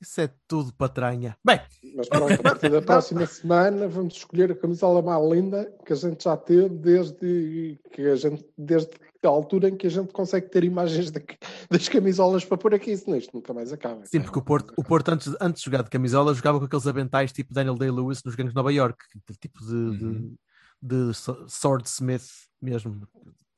Isso 0.00 0.20
é 0.20 0.30
tudo 0.46 0.72
patranha. 0.72 1.36
Bem, 1.44 1.60
Mas 1.96 2.08
pronto, 2.08 2.32
a 2.32 2.42
partir 2.42 2.70
da 2.70 2.80
próxima 2.82 3.26
semana 3.26 3.88
vamos 3.88 4.14
escolher 4.14 4.52
a 4.52 4.54
camisola 4.54 5.02
mais 5.02 5.28
linda 5.30 5.74
que 5.84 5.92
a 5.92 5.96
gente 5.96 6.22
já 6.22 6.36
teve 6.36 6.68
desde 6.68 7.80
que 7.92 8.02
a 8.02 8.14
gente 8.14 8.46
desde 8.56 8.90
a 9.24 9.28
altura 9.28 9.68
em 9.68 9.76
que 9.76 9.88
a 9.88 9.90
gente 9.90 10.12
consegue 10.12 10.48
ter 10.48 10.62
imagens 10.62 11.10
da- 11.10 11.20
das 11.68 11.88
camisolas 11.88 12.44
para 12.44 12.56
pôr 12.56 12.72
aqui, 12.74 12.96
senão 12.96 13.18
isto 13.18 13.34
nunca 13.34 13.52
mais 13.52 13.72
acaba. 13.72 14.02
sim, 14.06 14.20
porque 14.20 14.38
o 14.38 14.42
Porto, 14.42 14.72
o 14.76 14.84
Porto 14.84 15.08
antes, 15.08 15.34
antes 15.40 15.60
de 15.62 15.66
jogar 15.68 15.82
de 15.82 15.90
camisola, 15.90 16.32
jogava 16.32 16.60
com 16.60 16.66
aqueles 16.66 16.86
aventais 16.86 17.32
tipo 17.32 17.52
Daniel 17.52 17.74
Day-Lewis 17.74 18.22
nos 18.22 18.36
gangues 18.36 18.52
de 18.52 18.56
Nova 18.56 18.72
York, 18.72 18.96
tipo 19.40 19.58
de, 19.66 19.74
Uhum. 19.74 20.36
de, 20.80 21.08
de 21.10 21.12
swordsmith 21.48 22.28
mesmo, 22.62 23.08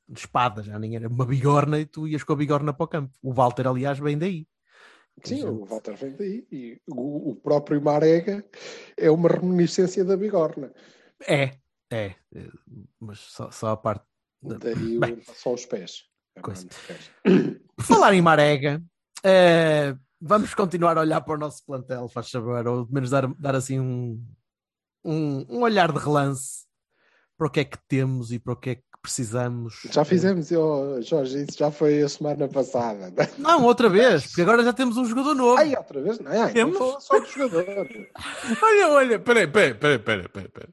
de 0.09 0.19
espada, 0.19 0.63
já 0.63 0.79
nem 0.79 0.95
era 0.95 1.07
uma 1.07 1.25
bigorna 1.25 1.79
e 1.79 1.85
tu 1.85 2.07
ias 2.07 2.23
com 2.23 2.33
a 2.33 2.35
bigorna 2.35 2.73
para 2.73 2.83
o 2.83 2.87
campo. 2.87 3.11
O 3.21 3.31
Walter, 3.31 3.67
aliás, 3.67 3.99
vem 3.99 4.17
daí. 4.17 4.47
Sim, 5.23 5.43
o 5.45 5.65
Walter 5.65 5.95
vem 5.95 6.15
daí 6.15 6.47
e 6.51 6.81
o, 6.87 7.31
o 7.31 7.35
próprio 7.35 7.81
Marega 7.81 8.43
é 8.97 9.09
uma 9.11 9.29
reminiscência 9.29 10.03
da 10.03 10.17
bigorna. 10.17 10.73
É, 11.27 11.51
é, 11.91 12.15
é, 12.33 12.49
mas 12.99 13.19
só, 13.19 13.51
só 13.51 13.67
a 13.69 13.77
parte. 13.77 14.05
da- 14.41 14.57
Daí 14.57 14.97
Bem. 14.99 15.21
só 15.35 15.53
os 15.53 15.65
pés. 15.65 16.05
Coisa. 16.41 16.67
Por 17.75 17.85
falar 17.85 18.13
em 18.13 18.21
Marega, 18.21 18.81
eh, 19.23 19.95
vamos 20.19 20.53
continuar 20.55 20.97
a 20.97 21.01
olhar 21.01 21.21
para 21.21 21.35
o 21.35 21.37
nosso 21.37 21.63
plantel, 21.65 22.07
faz 22.07 22.29
favor, 22.29 22.65
ou 22.65 22.85
pelo 22.85 22.93
menos 22.93 23.09
dar, 23.09 23.27
dar 23.35 23.55
assim 23.55 23.79
um, 23.79 24.25
um, 25.03 25.57
um 25.57 25.61
olhar 25.61 25.91
de 25.91 25.99
relance 25.99 26.65
para 27.37 27.47
o 27.47 27.49
que 27.51 27.59
é 27.59 27.65
que 27.65 27.77
temos 27.87 28.31
e 28.31 28.39
para 28.39 28.53
o 28.53 28.55
que 28.55 28.69
é 28.71 28.75
que 28.75 28.83
precisamos. 29.01 29.81
Já 29.91 30.05
fizemos, 30.05 30.51
eu, 30.51 31.01
Jorge, 31.01 31.43
isso 31.43 31.57
já 31.57 31.71
foi 31.71 32.01
a 32.01 32.09
semana 32.09 32.47
passada. 32.47 33.11
Não, 33.37 33.63
outra 33.63 33.89
vez, 33.89 34.27
porque 34.27 34.41
agora 34.41 34.63
já 34.63 34.71
temos 34.73 34.97
um 34.97 35.05
jogador 35.05 35.33
novo. 35.33 35.57
Ai, 35.57 35.75
outra 35.75 36.01
vez? 36.01 36.19
Não, 36.19 36.31
ai, 36.31 36.53
Temos? 36.53 36.79
não 36.79 36.99
só 36.99 37.19
do 37.19 37.25
jogador. 37.25 37.87
Olha, 38.61 38.89
olha, 38.89 39.19
peraí, 39.19 39.47
peraí, 39.47 39.73
peraí, 39.73 39.99
peraí, 39.99 40.27
peraí. 40.29 40.47
peraí. 40.49 40.69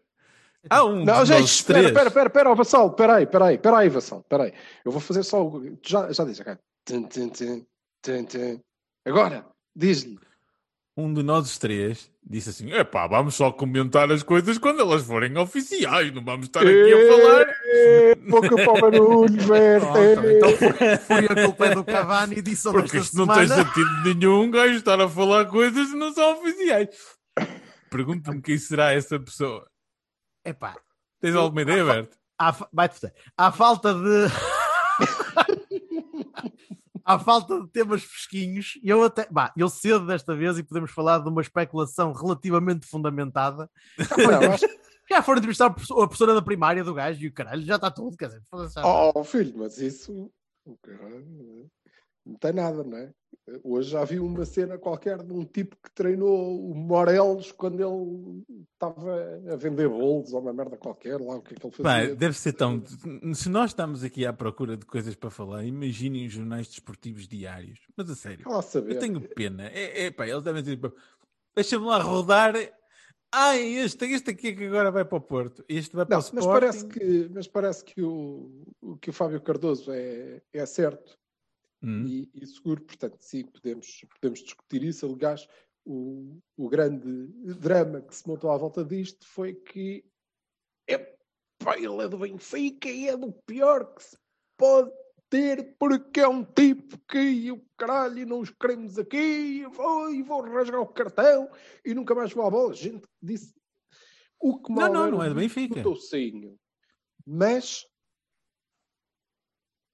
Há 0.70 0.84
um 0.84 1.04
Não, 1.04 1.24
gente, 1.24 1.46
espera, 1.46 1.80
espera, 1.80 2.08
espera, 2.08 2.26
espera, 2.26 2.50
ó, 2.50 2.54
Vassal, 2.54 2.88
espera 2.88 3.16
aí, 3.16 3.24
espera 3.24 3.46
aí, 3.46 3.54
espera 3.54 3.78
aí, 3.78 3.88
Vassal, 3.88 4.20
espera 4.20 4.44
aí. 4.44 4.52
Eu 4.84 4.92
vou 4.92 5.00
fazer 5.00 5.22
só 5.22 5.46
o. 5.46 5.60
tu 5.76 5.88
Já, 5.88 6.12
já 6.12 6.24
diz, 6.24 6.40
ok? 6.40 6.56
Tum, 6.84 7.02
tum, 7.04 7.28
tum, 7.28 7.66
tum, 8.02 8.24
tum. 8.24 8.60
Agora, 9.06 9.46
diz-lhe. 9.74 10.18
Um 10.96 11.14
de 11.14 11.22
nós 11.22 11.56
três 11.58 12.10
disse 12.28 12.50
assim: 12.50 12.72
epá, 12.72 13.06
vamos 13.06 13.36
só 13.36 13.52
comentar 13.52 14.10
as 14.10 14.22
coisas 14.22 14.58
quando 14.58 14.80
elas 14.80 15.04
forem 15.04 15.38
oficiais, 15.38 16.12
não 16.12 16.24
vamos 16.24 16.46
estar 16.46 16.60
aqui 16.60 16.92
a 16.92 17.16
falar. 17.16 17.46
"Ê, 17.70 18.16
Pouca 18.30 18.54
para 18.56 18.72
o 18.72 18.80
barulho, 18.80 19.36
Pronto, 19.36 19.92
verde. 19.92 20.32
então 20.36 20.50
foi, 20.56 20.96
foi 20.96 21.24
a 21.26 21.44
culpa 21.44 21.66
é 21.66 21.74
do 21.74 21.84
Cavani 21.84 22.36
e 22.38 22.42
disse 22.42 22.70
Porque 22.70 22.98
isto 22.98 23.16
não 23.16 23.26
tem 23.26 23.46
semana. 23.46 23.64
sentido 23.64 23.90
nenhum 24.14 24.42
um 24.44 24.50
gajo 24.50 24.74
estar 24.74 25.00
a 25.00 25.08
falar 25.08 25.44
coisas 25.46 25.90
que 25.90 25.96
não 25.96 26.12
são 26.12 26.38
oficiais. 26.38 26.88
Pergunta-me 27.90 28.40
quem 28.42 28.56
será 28.58 28.92
essa 28.92 29.18
pessoa. 29.20 29.66
Epá, 30.44 30.76
Tens 31.20 31.34
alguma 31.34 31.62
ideia, 31.62 31.84
Berto? 31.84 32.16
vai-te. 32.72 33.12
Há 33.36 33.50
falta 33.52 33.92
de. 33.94 34.26
há 37.04 37.18
falta 37.18 37.60
de 37.62 37.68
temas 37.68 38.02
fresquinhos. 38.02 38.78
Eu 38.82 39.02
até. 39.04 39.26
Bah, 39.30 39.52
eu 39.56 39.68
cedo 39.68 40.06
desta 40.06 40.34
vez 40.34 40.58
e 40.58 40.62
podemos 40.62 40.90
falar 40.90 41.18
de 41.18 41.28
uma 41.28 41.42
especulação 41.42 42.12
relativamente 42.12 42.86
fundamentada. 42.86 43.68
Não, 44.16 44.52
acho 44.52 44.66
Já 45.10 45.22
foram 45.22 45.38
entrevistar 45.38 45.66
a 45.66 45.70
professora- 45.70 46.34
da 46.34 46.42
primária 46.42 46.84
do 46.84 46.92
gajo 46.94 47.22
e 47.22 47.28
o 47.28 47.32
caralho, 47.32 47.62
já 47.62 47.76
está 47.76 47.90
tudo, 47.90 48.16
quer 48.16 48.26
dizer. 48.26 48.42
já- 48.74 49.12
Oh, 49.14 49.24
filho, 49.24 49.54
mas 49.56 49.78
isso. 49.78 50.30
Não 52.26 52.34
tem 52.34 52.52
nada, 52.52 52.84
não 52.84 52.98
é? 52.98 53.10
Hoje 53.64 53.90
já 53.90 54.04
vi 54.04 54.18
uma 54.20 54.44
cena 54.44 54.76
qualquer 54.76 55.22
de 55.22 55.32
um 55.32 55.42
tipo 55.46 55.76
que 55.82 55.90
treinou 55.94 56.70
o 56.70 56.74
Morelos 56.74 57.50
quando 57.52 57.80
ele 57.80 58.42
estava 58.74 59.14
a 59.50 59.56
vender 59.56 59.88
bolos 59.88 60.34
ou 60.34 60.40
uma 60.42 60.52
merda 60.52 60.76
qualquer, 60.76 61.18
lá 61.18 61.36
o 61.36 61.40
que 61.42 61.54
é 61.54 61.56
que 61.56 61.66
ele 61.66 61.74
fazia. 61.74 62.14
deve 62.14 62.36
ser 62.36 62.52
tão. 62.52 62.82
Se 63.34 63.48
nós 63.48 63.70
estamos 63.70 64.04
aqui 64.04 64.26
à 64.26 64.32
procura 64.34 64.76
de 64.76 64.84
coisas 64.84 65.14
para 65.14 65.30
falar, 65.30 65.64
imaginem 65.64 66.26
os 66.26 66.32
jornais 66.34 66.68
desportivos 66.68 67.26
diários. 67.26 67.80
Mas 67.96 68.10
a 68.10 68.14
sério, 68.14 68.44
eu 68.94 68.98
tenho 68.98 69.20
pena. 69.34 69.66
É, 69.68 70.04
é 70.06 70.10
pá, 70.10 70.28
eles 70.28 70.42
devem 70.42 70.62
dizer: 70.62 70.78
deixa-me 71.56 71.86
lá 71.86 71.98
rodar. 72.02 72.52
Ah, 73.32 73.56
este, 73.56 74.06
este 74.06 74.30
aqui 74.30 74.48
é 74.48 74.54
que 74.54 74.64
agora 74.64 74.90
vai 74.90 75.04
para 75.04 75.18
o 75.18 75.20
Porto. 75.20 75.64
Este 75.68 75.94
vai 75.94 76.06
para 76.06 76.16
Não, 76.16 76.22
o 76.22 76.30
mas 76.34 76.44
Sporting. 76.44 76.60
parece 76.60 76.86
que, 76.86 77.28
mas 77.28 77.46
parece 77.46 77.84
que, 77.84 78.02
o, 78.02 78.62
o 78.80 78.96
que 78.96 79.10
o 79.10 79.12
Fábio 79.12 79.40
Cardoso 79.42 79.92
é, 79.92 80.42
é 80.52 80.66
certo 80.66 81.18
Hum. 81.82 82.04
e, 82.06 82.28
e 82.34 82.46
seguro, 82.46 82.82
portanto, 82.82 83.18
sim, 83.20 83.44
podemos, 83.44 84.04
podemos 84.14 84.40
discutir 84.40 84.82
isso. 84.82 85.06
Aliás, 85.06 85.46
o, 85.84 86.38
o 86.56 86.68
grande 86.68 87.28
drama 87.54 88.00
que 88.00 88.14
se 88.14 88.26
montou 88.26 88.50
à 88.50 88.56
volta 88.56 88.84
disto 88.84 89.24
foi 89.26 89.54
que 89.54 90.04
epá, 90.88 91.76
ele 91.76 92.02
é 92.02 92.08
do 92.08 92.18
Benfica 92.18 92.88
e 92.88 93.08
é 93.08 93.16
do 93.16 93.32
pior 93.46 93.94
que 93.94 94.02
se 94.02 94.16
pode 94.58 94.90
ter, 95.28 95.76
porque 95.78 96.20
é 96.20 96.28
um 96.28 96.44
tipo 96.44 96.98
que 97.08 97.50
o 97.52 97.62
caralho, 97.76 98.26
não 98.26 98.40
os 98.40 98.50
queremos 98.50 98.98
aqui, 98.98 99.16
e 99.16 99.66
vou, 99.66 100.10
e 100.12 100.22
vou 100.22 100.42
rasgar 100.42 100.80
o 100.80 100.86
cartão 100.86 101.50
e 101.84 101.94
nunca 101.94 102.14
mais 102.14 102.32
vou 102.32 102.46
à 102.46 102.50
bola. 102.50 102.74
Gente 102.74 103.06
disse 103.22 103.54
o 104.40 104.58
que 104.58 104.70
Não, 104.70 104.76
mal 104.76 104.92
não, 104.92 105.02
era 105.02 105.10
não 105.10 105.22
é 105.22 105.28
do 105.28 105.34
Benfica. 105.34 105.74
do 105.76 105.82
Toucinho. 105.82 106.58
Mas 107.26 107.84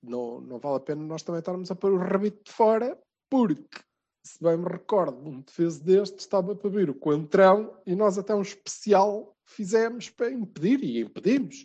não, 0.03 0.41
não 0.41 0.59
vale 0.59 0.77
a 0.77 0.81
pena 0.81 1.03
nós 1.03 1.23
também 1.23 1.39
estarmos 1.39 1.71
a 1.71 1.75
pôr 1.75 1.93
o 1.93 1.99
rabito 1.99 2.45
de 2.45 2.53
fora, 2.53 2.99
porque 3.31 3.81
se 4.25 4.43
bem 4.43 4.57
me 4.57 4.69
recordo, 4.69 5.29
um 5.29 5.41
defesa 5.41 5.83
deste 5.83 6.19
estava 6.19 6.55
para 6.55 6.71
vir 6.71 6.89
o 6.89 6.95
Coentrão 6.95 7.79
e 7.87 7.95
nós 7.95 8.17
até 8.17 8.35
um 8.35 8.43
especial 8.43 9.37
fizemos 9.45 10.09
para 10.09 10.31
impedir 10.31 10.83
e 10.83 11.01
impedimos. 11.01 11.65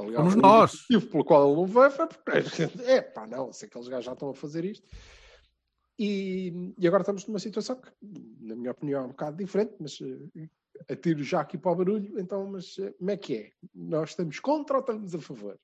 Aliás, 0.00 0.18
o 0.24 0.28
único 0.28 0.40
nós. 0.40 0.72
motivo 0.90 1.10
pelo 1.10 1.24
qual 1.24 1.46
ele 1.48 1.56
não 1.56 1.66
veio 1.66 1.90
foi 1.90 2.06
porque 2.06 2.82
é 2.84 3.00
pá, 3.02 3.26
não, 3.26 3.52
sei 3.52 3.68
que 3.68 3.72
aqueles 3.72 3.88
gajos 3.88 4.04
já 4.06 4.12
estão 4.12 4.30
a 4.30 4.34
fazer 4.34 4.64
isto. 4.64 4.86
E, 5.98 6.72
e 6.78 6.86
agora 6.86 7.02
estamos 7.02 7.26
numa 7.26 7.38
situação 7.38 7.76
que, 7.76 7.90
na 8.40 8.56
minha 8.56 8.70
opinião, 8.70 9.02
é 9.02 9.04
um 9.04 9.08
bocado 9.08 9.36
diferente, 9.36 9.74
mas 9.78 9.98
eh, 10.00 10.48
atiro 10.90 11.22
já 11.22 11.40
aqui 11.40 11.58
para 11.58 11.72
o 11.72 11.74
barulho, 11.76 12.18
então, 12.18 12.46
mas 12.50 12.78
eh, 12.78 12.92
como 12.92 13.10
é 13.10 13.16
que 13.18 13.36
é? 13.36 13.50
Nós 13.74 14.10
estamos 14.10 14.40
contra 14.40 14.76
ou 14.76 14.80
estamos 14.80 15.14
a 15.14 15.18
favor? 15.18 15.58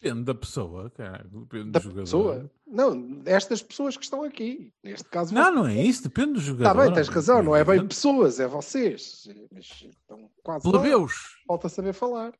Depende 0.00 0.24
da 0.24 0.34
pessoa, 0.34 0.90
caralho. 0.90 1.28
Depende 1.30 1.70
Da 1.70 1.78
do 1.80 1.82
jogador. 1.82 2.02
pessoa? 2.02 2.50
Não, 2.66 3.00
destas 3.22 3.62
pessoas 3.62 3.96
que 3.96 4.04
estão 4.04 4.22
aqui. 4.22 4.72
Neste 4.84 5.08
caso, 5.08 5.34
Não, 5.34 5.50
não 5.50 5.66
é 5.66 5.82
isso. 5.82 6.02
Depende 6.04 6.34
do 6.34 6.40
jogador. 6.40 6.70
Está 6.70 6.84
bem, 6.84 6.92
tens 6.94 7.08
razão, 7.08 7.42
não 7.42 7.56
é 7.56 7.64
bem 7.64 7.84
pessoas, 7.88 8.38
é 8.38 8.46
vocês. 8.46 9.26
Mas 9.50 9.64
estão 9.64 10.30
quase. 10.44 10.62
Plebeus, 10.70 11.12
Falta 11.46 11.68
saber 11.68 11.94
falar. 11.94 12.34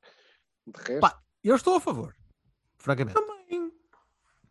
De 0.67 0.79
resto, 0.79 1.01
Pá, 1.01 1.21
eu 1.45 1.55
estou 1.55 1.77
a 1.77 1.81
favor, 1.81 2.15
francamente. 2.79 3.19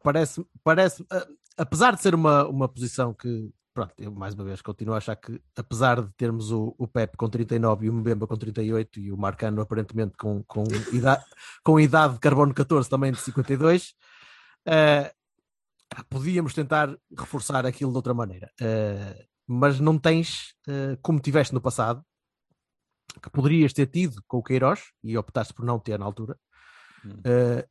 Parece, 0.02 0.46
parece 0.64 1.06
ah, 1.12 1.28
apesar 1.58 1.96
de 1.96 2.02
ser 2.02 2.14
uma, 2.14 2.48
uma 2.48 2.68
posição 2.70 3.14
que, 3.14 3.52
pronto, 3.74 3.94
eu 3.98 4.12
mais 4.12 4.34
uma 4.34 4.44
vez 4.44 4.62
continuo 4.62 4.94
a 4.94 4.98
achar 4.98 5.16
que, 5.16 5.42
apesar 5.56 6.02
de 6.02 6.12
termos 6.14 6.52
o, 6.52 6.76
o 6.78 6.88
Pep 6.88 7.18
com 7.18 7.30
39 7.30 7.88
e 7.88 7.90
o 7.90 7.94
Mbemba 7.94 8.28
com 8.28 8.38
38 8.38 9.00
e 9.00 9.12
o 9.12 9.18
Marcano 9.18 9.62
aparentemente 9.62 10.16
com, 10.18 10.44
com, 10.44 10.64
idade, 10.94 11.26
com 11.64 11.80
idade 11.80 12.14
de 12.14 12.20
carbono 12.20 12.54
14 12.54 12.90
também 12.90 13.12
de 13.12 13.20
52, 13.20 13.94
ah, 14.68 15.12
podíamos 16.10 16.54
tentar 16.54 16.96
reforçar 17.18 17.66
aquilo 17.66 17.92
de 17.92 17.98
outra 17.98 18.14
maneira. 18.14 18.52
Ah, 18.62 19.26
mas 19.48 19.80
não 19.80 19.98
tens, 19.98 20.56
ah, 20.68 20.98
como 21.02 21.20
tiveste 21.20 21.54
no 21.54 21.62
passado, 21.62 22.04
que 23.22 23.30
poderias 23.30 23.74
ter 23.74 23.88
tido 23.88 24.22
com 24.28 24.38
o 24.38 24.44
Queiroz 24.44 24.92
e 25.04 25.18
optaste 25.18 25.54
por 25.54 25.66
não 25.66 25.80
ter 25.80 25.98
na 26.00 26.06
altura, 26.06 26.38
Hum. 27.06 27.22
eh, 27.24 27.68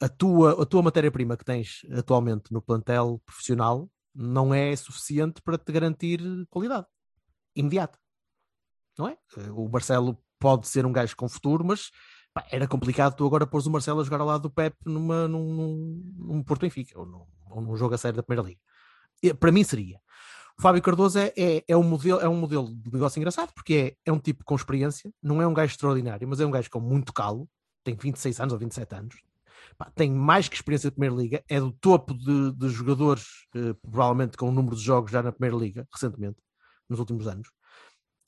a 0.00 0.08
tua, 0.08 0.62
a 0.62 0.64
tua 0.66 0.82
matéria-prima 0.82 1.36
que 1.36 1.44
tens 1.44 1.80
atualmente 1.92 2.52
no 2.52 2.62
plantel 2.62 3.20
profissional 3.26 3.90
não 4.14 4.54
é 4.54 4.74
suficiente 4.76 5.42
para 5.42 5.58
te 5.58 5.72
garantir 5.72 6.20
qualidade. 6.48 6.86
imediata. 7.56 7.98
Não 8.96 9.08
é? 9.08 9.18
Eh, 9.36 9.50
O 9.50 9.68
Marcelo 9.68 10.16
pode 10.38 10.68
ser 10.68 10.86
um 10.86 10.92
gajo 10.92 11.16
com 11.16 11.28
futuro, 11.28 11.64
mas 11.64 11.90
pá, 12.32 12.46
era 12.52 12.68
complicado 12.68 13.16
tu 13.16 13.26
agora 13.26 13.46
pôres 13.46 13.66
o 13.66 13.70
Marcelo 13.70 14.00
a 14.00 14.04
jogar 14.04 14.20
ao 14.20 14.26
lado 14.28 14.42
do 14.42 14.50
Pep 14.50 14.76
numa, 14.86 15.26
num, 15.26 15.52
num, 15.54 16.14
num 16.16 16.42
Porto 16.44 16.60
Benfica 16.60 16.96
ou 16.98 17.04
num, 17.04 17.26
ou 17.50 17.60
num 17.60 17.76
jogo 17.76 17.94
a 17.94 17.98
sério 17.98 18.16
da 18.16 18.22
Primeira 18.22 18.48
Liga. 18.48 19.34
Para 19.40 19.50
mim 19.50 19.64
seria. 19.64 20.00
O 20.58 20.62
Fábio 20.62 20.82
Cardoso 20.82 21.20
é, 21.20 21.32
é, 21.36 21.64
é 21.68 21.76
um 21.76 21.84
modelo, 21.84 22.20
é 22.20 22.28
um 22.28 22.34
modelo 22.34 22.74
de 22.74 22.92
negócio 22.92 23.18
engraçado, 23.18 23.52
porque 23.54 23.94
é, 24.04 24.10
é 24.10 24.12
um 24.12 24.18
tipo 24.18 24.44
com 24.44 24.56
experiência, 24.56 25.12
não 25.22 25.40
é 25.40 25.46
um 25.46 25.54
gajo 25.54 25.72
extraordinário, 25.72 26.26
mas 26.26 26.40
é 26.40 26.46
um 26.46 26.50
gajo 26.50 26.68
com 26.68 26.80
muito 26.80 27.12
calo, 27.12 27.48
tem 27.84 27.94
26 27.94 28.40
anos 28.40 28.52
ou 28.52 28.58
27 28.58 28.92
anos, 28.96 29.22
pá, 29.76 29.88
tem 29.94 30.10
mais 30.10 30.48
que 30.48 30.56
experiência 30.56 30.90
de 30.90 30.96
Primeira 30.96 31.14
Liga, 31.14 31.44
é 31.48 31.60
do 31.60 31.70
topo 31.70 32.12
de, 32.12 32.52
de 32.52 32.68
jogadores, 32.70 33.46
eh, 33.54 33.72
provavelmente 33.80 34.36
com 34.36 34.48
o 34.48 34.52
número 34.52 34.74
de 34.74 34.82
jogos 34.82 35.12
já 35.12 35.22
na 35.22 35.30
Primeira 35.30 35.56
Liga, 35.56 35.86
recentemente, 35.92 36.38
nos 36.88 36.98
últimos 36.98 37.28
anos. 37.28 37.48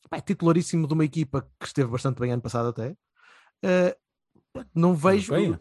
Pá, 0.09 0.19
é 0.19 0.21
titularíssimo 0.21 0.87
de 0.87 0.95
uma 0.95 1.05
equipa 1.05 1.43
que 1.59 1.67
esteve 1.67 1.91
bastante 1.91 2.21
bem 2.21 2.31
ano 2.31 2.43
passado 2.43 2.69
até. 2.69 2.97
Eh, 3.65 3.97
não 4.73 4.95
vejo. 4.95 5.35
Europeia? 5.35 5.61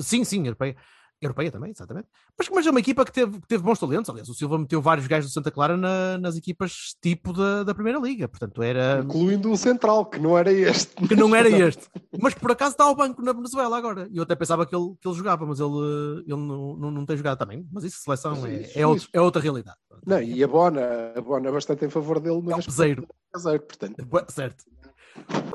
Sim, 0.00 0.24
sim, 0.24 0.46
europeia. 0.46 0.76
Europeia 1.20 1.50
também, 1.50 1.70
exatamente. 1.70 2.08
Mas, 2.38 2.48
mas 2.50 2.66
é 2.66 2.70
uma 2.70 2.80
equipa 2.80 3.04
que 3.04 3.12
teve, 3.12 3.40
que 3.40 3.46
teve 3.48 3.62
bons 3.62 3.78
talentos. 3.78 4.10
Aliás, 4.10 4.28
o 4.28 4.34
Silva 4.34 4.58
meteu 4.58 4.82
vários 4.82 5.06
gajos 5.06 5.30
do 5.30 5.32
Santa 5.34 5.50
Clara 5.50 5.76
na- 5.76 6.18
nas 6.18 6.36
equipas 6.36 6.94
tipo 7.00 7.32
da, 7.32 7.62
da 7.62 7.74
Primeira 7.74 7.98
Liga. 7.98 8.28
Portanto, 8.28 8.62
era. 8.62 9.00
Incluindo 9.02 9.50
o 9.50 9.56
central, 9.56 10.04
que 10.06 10.18
não 10.18 10.36
era 10.36 10.52
este. 10.52 10.94
Que 11.08 11.16
não 11.16 11.34
era 11.34 11.48
este. 11.68 11.88
Mas 12.20 12.34
por 12.34 12.50
acaso 12.50 12.72
está 12.72 12.84
ao 12.84 12.94
banco 12.94 13.22
na 13.22 13.32
Venezuela 13.32 13.76
agora. 13.78 14.08
Eu 14.12 14.24
até 14.24 14.34
pensava 14.34 14.66
que 14.66 14.76
ele, 14.76 14.94
que 15.00 15.08
ele 15.08 15.16
jogava, 15.16 15.46
mas 15.46 15.58
ele, 15.58 16.22
ele 16.26 16.36
não, 16.36 16.76
não, 16.76 16.90
não 16.90 17.06
tem 17.06 17.16
jogado 17.16 17.38
também. 17.38 17.66
Mas 17.72 17.84
isso, 17.84 17.98
seleção, 18.02 18.46
é, 18.46 18.62
Isso, 18.62 18.78
é, 18.78 18.86
outro- 18.86 19.08
é 19.12 19.20
outra 19.20 19.40
realidade. 19.40 19.78
Não, 20.04 20.20
e 20.20 20.44
a 20.44 20.46
Bona, 20.48 21.12
a 21.16 21.20
Bona 21.22 21.48
é 21.48 21.52
bastante 21.52 21.84
em 21.84 21.88
favor 21.90 22.20
dele, 22.20 22.36
É 22.36 22.38
um 22.54 22.56
mas 22.56 22.66
peseiro. 22.66 23.06
caseiro, 23.32 23.62
portanto. 23.62 24.04
Bué, 24.04 24.24
Certo. 24.28 24.64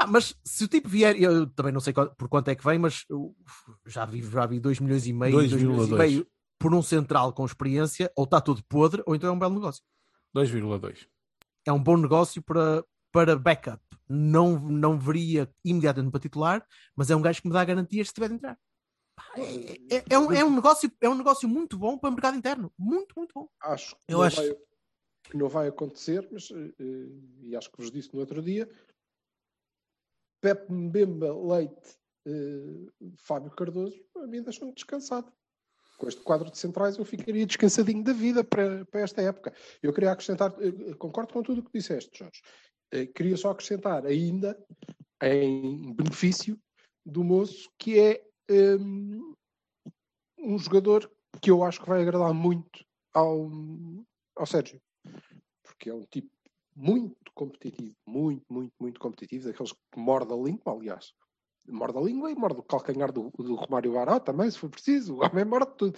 Pá, 0.01 0.07
mas 0.07 0.35
se 0.43 0.63
o 0.63 0.67
tipo 0.67 0.89
vier, 0.89 1.15
eu 1.21 1.45
também 1.47 1.71
não 1.71 1.79
sei 1.79 1.93
qual- 1.93 2.09
por 2.15 2.27
quanto 2.27 2.47
é 2.49 2.55
que 2.55 2.63
vem, 2.63 2.79
mas 2.79 3.05
eu 3.09 3.35
já 3.85 4.03
vi, 4.05 4.21
já 4.23 4.45
vi 4.47 4.59
2 4.59 4.79
milhões 4.79 5.05
e 5.05 5.13
meio, 5.13 5.33
2 5.33 5.53
milhões 5.53 5.87
e 5.87 5.89
2,2. 5.91 5.97
meio 6.11 6.27
por 6.59 6.73
um 6.73 6.81
central 6.81 7.33
com 7.33 7.45
experiência, 7.45 8.11
ou 8.15 8.23
está 8.25 8.41
tudo 8.41 8.63
podre, 8.65 9.03
ou 9.05 9.15
então 9.15 9.29
é 9.29 9.31
um 9.31 9.37
belo 9.39 9.53
negócio. 9.53 9.83
2,2. 10.35 11.07
É 11.67 11.71
um 11.71 11.81
bom 11.81 11.97
negócio 11.97 12.41
para, 12.41 12.83
para 13.11 13.35
backup. 13.35 13.79
Não, 14.09 14.59
não 14.59 14.97
veria 14.99 15.49
imediatamente 15.63 16.11
para 16.11 16.19
titular, 16.19 16.65
mas 16.95 17.09
é 17.11 17.15
um 17.15 17.21
gajo 17.21 17.41
que 17.41 17.47
me 17.47 17.53
dá 17.53 17.63
garantias 17.63 18.07
se 18.07 18.13
tiver 18.13 18.29
de 18.29 18.35
entrar. 18.35 18.57
É, 19.35 19.97
é- 19.97 20.03
é 20.09 20.19
um, 20.19 20.31
é 20.31 20.43
um 20.43 20.53
negócio, 20.55 20.91
é 20.99 21.07
um 21.09 21.15
negócio 21.15 21.47
muito 21.47 21.77
bom 21.77 21.97
para 21.97 22.09
o 22.09 22.13
mercado 22.13 22.35
interno. 22.37 22.71
Muito, 22.77 23.13
muito 23.15 23.31
bom. 23.35 23.47
Acho 23.61 23.95
que, 23.95 24.01
Eu 24.07 24.17
não, 24.17 24.23
acho- 24.25 24.37
Vai, 24.37 24.55
que 25.25 25.37
não 25.37 25.47
vai 25.47 25.67
acontecer, 25.67 26.27
mas 26.31 26.49
eh, 26.51 26.73
e 27.43 27.55
acho 27.55 27.71
que 27.71 27.77
vos 27.77 27.91
disse 27.91 28.11
no 28.13 28.19
outro 28.19 28.41
dia. 28.41 28.67
Pepe 30.41 30.73
Mbemba 30.73 31.31
Leite, 31.33 31.97
eh, 32.25 33.11
Fábio 33.17 33.51
Cardoso, 33.51 34.03
a 34.17 34.27
mim 34.27 34.41
deixam-me 34.41 34.73
descansado. 34.73 35.31
Com 35.97 36.07
este 36.07 36.21
quadro 36.21 36.49
de 36.49 36.57
centrais 36.57 36.97
eu 36.97 37.05
ficaria 37.05 37.45
descansadinho 37.45 38.03
da 38.03 38.11
vida 38.11 38.43
para, 38.43 38.83
para 38.85 39.01
esta 39.01 39.21
época. 39.21 39.53
Eu 39.83 39.93
queria 39.93 40.11
acrescentar, 40.11 40.53
eh, 40.59 40.95
concordo 40.95 41.31
com 41.31 41.43
tudo 41.43 41.61
o 41.61 41.63
que 41.63 41.77
disseste, 41.77 42.17
Jorge. 42.17 42.41
Eh, 42.91 43.05
queria 43.05 43.37
só 43.37 43.51
acrescentar 43.51 44.05
ainda 44.05 44.57
em 45.21 45.93
benefício 45.93 46.59
do 47.05 47.23
moço 47.23 47.69
que 47.77 47.99
é 47.99 48.23
hum, 48.79 49.35
um 50.39 50.57
jogador 50.57 51.09
que 51.39 51.51
eu 51.51 51.63
acho 51.63 51.81
que 51.81 51.89
vai 51.89 52.01
agradar 52.01 52.33
muito 52.33 52.83
ao, 53.13 53.49
ao 54.35 54.45
Sérgio. 54.45 54.81
Porque 55.63 55.89
é 55.89 55.93
um 55.93 56.05
tipo 56.05 56.31
muito 56.75 57.15
competitivo, 57.33 57.95
muito, 58.05 58.43
muito, 58.49 58.73
muito 58.79 58.99
competitivo, 58.99 59.45
daqueles 59.45 59.71
que 59.71 59.79
morde 59.99 60.33
a 60.33 60.35
língua, 60.37 60.73
aliás. 60.73 61.13
Morde 61.67 61.97
a 61.97 62.01
língua 62.01 62.31
e 62.31 62.35
morde 62.35 62.59
o 62.59 62.63
calcanhar 62.63 63.11
do, 63.11 63.29
do 63.37 63.55
Romário 63.55 63.93
Baró 63.93 64.19
também, 64.19 64.49
se 64.49 64.57
for 64.57 64.69
preciso. 64.69 65.15
O 65.17 65.23
homem 65.25 65.45
morde 65.45 65.71
tudo. 65.77 65.97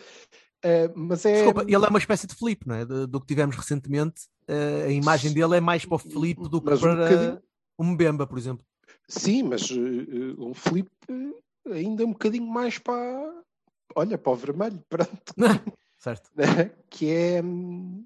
Eh, 0.62 0.92
mas 0.96 1.26
é. 1.26 1.34
Desculpa, 1.36 1.64
ele 1.64 1.76
é 1.86 1.90
uma 1.90 2.00
espécie 2.00 2.28
de 2.28 2.36
Felipe, 2.36 2.68
não 2.68 2.76
é? 2.76 2.86
De- 2.86 3.08
do 3.08 3.20
que 3.22 3.28
tivemos 3.28 3.56
recentemente. 3.56 4.28
Eh, 4.48 4.84
a 4.88 4.92
imagem 4.92 5.34
dele 5.34 5.58
é 5.58 5.62
mais 5.62 5.86
para 5.86 5.96
o 5.96 6.00
Felipe 6.00 6.50
do 6.50 6.60
que 6.62 6.70
Mas 6.70 6.80
um 6.80 6.82
para 6.82 6.96
bocadinho- 7.10 7.42
o 7.78 7.84
Mbemba, 7.84 8.28
por 8.28 8.38
exemplo. 8.38 8.66
Sim, 9.08 9.44
mas 9.44 9.70
eh, 9.72 10.36
um 10.38 10.54
Felipe 10.54 10.92
ainda 11.72 12.06
um 12.06 12.12
bocadinho 12.12 12.46
mais 12.46 12.78
para. 12.78 13.42
Olha, 13.96 14.18
para 14.18 14.32
o 14.32 14.36
vermelho, 14.36 14.84
pronto. 14.90 15.34
certo. 15.98 16.30
que 16.90 17.10
é 17.10 17.42
hum, 17.42 18.06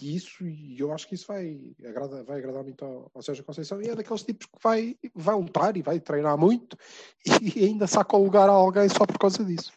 isso, 0.00 0.44
e 0.46 0.78
eu 0.78 0.92
acho 0.92 1.06
que 1.08 1.14
isso 1.14 1.26
vai, 1.26 1.60
agrada, 1.86 2.22
vai 2.24 2.38
agradar 2.38 2.62
muito 2.62 2.84
ao, 2.84 3.10
ao 3.14 3.22
Sérgio 3.22 3.44
Conceição, 3.44 3.80
e 3.82 3.88
é 3.88 3.94
daqueles 3.94 4.22
tipos 4.22 4.46
que 4.46 4.58
vai, 4.62 4.96
vai 5.14 5.34
lutar 5.34 5.76
e 5.76 5.82
vai 5.82 6.00
treinar 6.00 6.36
muito 6.38 6.76
e 7.56 7.64
ainda 7.66 7.86
saca 7.86 8.16
o 8.16 8.24
lugar 8.24 8.48
a 8.48 8.52
alguém 8.52 8.88
só 8.88 9.04
por 9.06 9.18
causa 9.18 9.44
disso. 9.44 9.72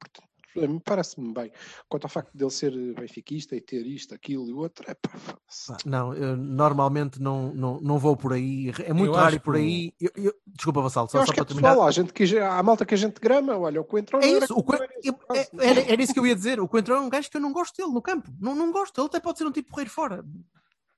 Portanto, 0.00 0.28
a 0.64 0.68
mim 0.68 0.80
parece-me 0.84 1.32
bem. 1.32 1.50
Quanto 1.88 2.04
ao 2.04 2.10
facto 2.10 2.36
dele 2.36 2.50
ser 2.50 2.72
benfiquista 2.94 3.56
e 3.56 3.60
ter 3.60 3.86
isto, 3.86 4.14
aquilo 4.14 4.46
e 4.48 4.52
o 4.52 4.58
outro, 4.58 4.84
é 4.90 4.92
pá, 4.94 5.08
foda-se. 5.16 5.68
Pá, 5.68 5.78
Não, 5.86 6.12
eu 6.12 6.36
normalmente 6.36 7.22
não, 7.22 7.54
não, 7.54 7.80
não 7.80 7.98
vou 7.98 8.14
por 8.16 8.34
aí. 8.34 8.70
É 8.84 8.92
muito 8.92 9.12
Eu 9.14 9.14
raro 9.14 9.40
por 9.40 9.54
que 9.54 9.60
aí. 9.60 9.94
Eu- 9.98 10.10
eu- 10.16 10.34
desculpa, 10.46 10.82
Vassal, 10.82 11.04
Eu 11.04 11.08
só, 11.08 11.18
acho 11.20 11.26
só 11.28 11.32
que 11.32 11.40
é 11.40 11.44
para 11.44 11.46
terminar. 11.46 11.70
pessoal, 11.70 11.88
há, 11.88 11.90
gente 11.90 12.12
que, 12.12 12.38
há 12.38 12.62
malta 12.62 12.84
que 12.84 12.92
a 12.92 12.98
gente 12.98 13.18
grama, 13.18 13.56
olha, 13.56 13.80
o 13.80 13.84
Coentrão 13.84 14.20
É 14.20 14.26
isso, 14.26 14.52
o 14.52 14.56
como 14.62 14.76
Coen- 14.76 14.82
era 14.82 14.91
esse 14.91 14.91
eu- 15.04 15.18
é- 15.34 15.48
era, 15.58 15.80
era 15.92 16.02
isso 16.02 16.12
que 16.12 16.18
eu 16.20 16.26
ia 16.26 16.34
dizer. 16.34 16.60
O 16.60 16.68
Coentrão 16.68 16.96
é 16.96 17.00
um 17.00 17.08
gajo 17.10 17.30
que 17.30 17.36
eu 17.36 17.40
não 17.40 17.52
gosto 17.52 17.76
dele 17.76 17.92
no 17.92 18.02
campo. 18.02 18.30
Não, 18.40 18.54
não 18.54 18.70
gosto. 18.72 18.98
Ele 19.00 19.06
até 19.06 19.20
pode 19.20 19.38
ser 19.38 19.46
um 19.46 19.52
tipo 19.52 19.70
porreiro 19.70 19.90
fora. 19.90 20.24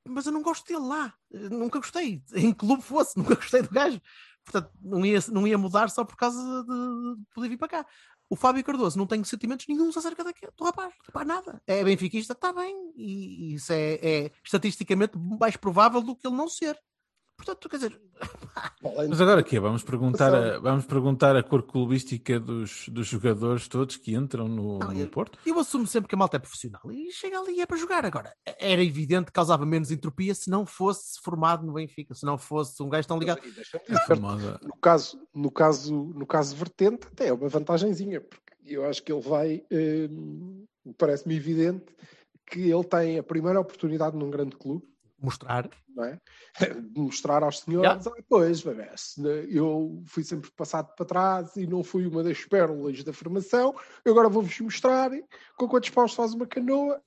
Mas 0.07 0.27
eu 0.27 0.33
não 0.33 0.43
gosto 0.43 0.67
dele 0.67 0.87
lá. 0.87 1.14
Nunca 1.31 1.79
gostei. 1.79 2.23
Em 2.35 2.53
que 2.53 2.59
clube 2.59 2.83
fosse, 2.83 3.17
nunca 3.19 3.35
gostei 3.35 3.62
do 3.62 3.71
gajo. 3.71 4.01
Portanto, 4.45 4.71
não 4.83 5.05
ia, 5.07 5.19
não 5.33 5.47
ia 5.47 5.57
mudar 5.57 5.88
só 5.90 6.05
por 6.05 6.17
causa 6.17 6.38
de, 6.38 7.17
de 7.17 7.23
poder 7.35 7.49
vir 7.49 7.57
para 7.57 7.69
cá. 7.69 7.87
O 8.29 8.37
Fábio 8.37 8.64
Cardoso 8.64 8.99
não 8.99 9.07
tenho 9.07 9.25
sentimentos 9.25 9.67
nenhums 9.69 9.97
acerca 9.97 10.25
daquele, 10.25 10.53
do 10.57 10.64
rapaz. 10.64 10.93
Pá, 11.12 11.25
nada. 11.25 11.62
É 11.67 11.83
benfiquista, 11.85 12.33
está 12.33 12.53
bem. 12.53 12.75
E, 12.97 13.53
e 13.53 13.55
isso 13.55 13.73
é, 13.73 13.95
é 13.95 14.31
estatisticamente 14.43 15.17
mais 15.19 15.57
provável 15.57 16.01
do 16.03 16.17
que 16.17 16.27
ele 16.27 16.37
não 16.37 16.49
ser. 16.49 16.79
Portanto, 17.37 17.68
quer 17.68 17.77
dizer, 17.77 18.01
Mas 19.09 19.20
agora 19.20 19.40
o 19.40 19.44
quê? 19.44 19.59
Vamos 19.59 19.83
perguntar 19.83 20.33
a, 20.35 20.59
vamos 20.59 20.85
perguntar 20.87 21.35
a 21.37 21.42
cor 21.42 21.62
clubística 21.64 22.38
dos, 22.38 22.88
dos 22.88 23.07
jogadores 23.09 23.66
todos 23.66 23.97
que 23.97 24.14
entram 24.14 24.47
no, 24.49 24.79
Não, 24.79 24.88
no 24.92 25.01
eu- 25.01 25.09
Porto? 25.09 25.38
Eu 25.44 25.59
assumo 25.59 25.87
sempre 25.87 26.09
que 26.09 26.14
a 26.14 26.18
malta 26.18 26.37
é 26.37 26.40
profissional 26.40 26.81
e 26.92 27.11
chega 27.11 27.38
ali 27.38 27.55
e 27.57 27.61
é 27.61 27.66
para 27.66 27.77
jogar. 27.77 28.05
Agora, 28.07 28.33
era 28.44 28.83
evidente 28.83 29.27
que 29.27 29.33
causava 29.33 29.66
menos 29.66 29.90
entropia 29.90 30.35
se 30.35 30.49
não 30.49 30.64
fosse 30.64 31.20
formado 31.23 31.66
no 31.66 31.73
Benfica, 31.75 32.14
se 32.14 32.25
não 32.25 32.38
fosse 32.38 32.81
um 32.83 32.88
gajo 32.88 33.09
tão 33.09 33.18
ligado. 33.18 33.40
E 33.44 33.97
famosa. 34.07 34.61
no 34.62 34.77
caso, 34.77 35.20
no 35.35 35.51
caso, 35.51 35.92
no 36.14 36.27
caso 36.27 36.55
vertente, 36.57 37.07
até 37.09 37.29
é 37.29 37.33
uma 37.33 37.49
vantagenzinha, 37.49 38.20
porque 38.20 38.42
eu 38.64 38.85
acho 38.87 39.03
que 39.03 39.12
ele 39.12 39.20
vai, 39.23 39.64
hum, 39.70 40.64
parece-me 40.97 41.35
evidente 41.37 41.85
que 42.47 42.70
ele 42.70 42.85
tem 42.85 43.18
a 43.18 43.23
primeira 43.23 43.59
oportunidade 43.61 44.16
num 44.16 44.31
grande 44.31 44.57
clube, 44.57 44.87
Mostrar. 45.25 45.69
não 45.89 46.05
é? 46.05 46.21
Mostrar 46.97 47.43
aos 47.43 47.61
senhores, 47.61 48.07
"Ah, 48.07 48.13
pois, 48.29 48.63
bebê, 48.63 48.89
se 48.97 49.21
eu 49.51 50.03
fui 50.07 50.23
sempre 50.25 50.51
passado 50.53 50.95
para 50.95 51.07
trás 51.07 51.57
e 51.57 51.67
não 51.67 51.83
fui 51.83 52.07
uma 52.07 52.23
das 52.23 52.45
pérolas 52.45 53.03
da 53.03 53.13
formação, 53.13 53.75
eu 54.05 54.13
agora 54.13 54.29
vou-vos 54.29 54.59
mostrar 54.61 55.11
com 55.57 55.69
quantos 55.69 55.91
paus 55.91 56.13
faz 56.15 56.35
uma 56.35 56.47
canoa. 56.47 57.01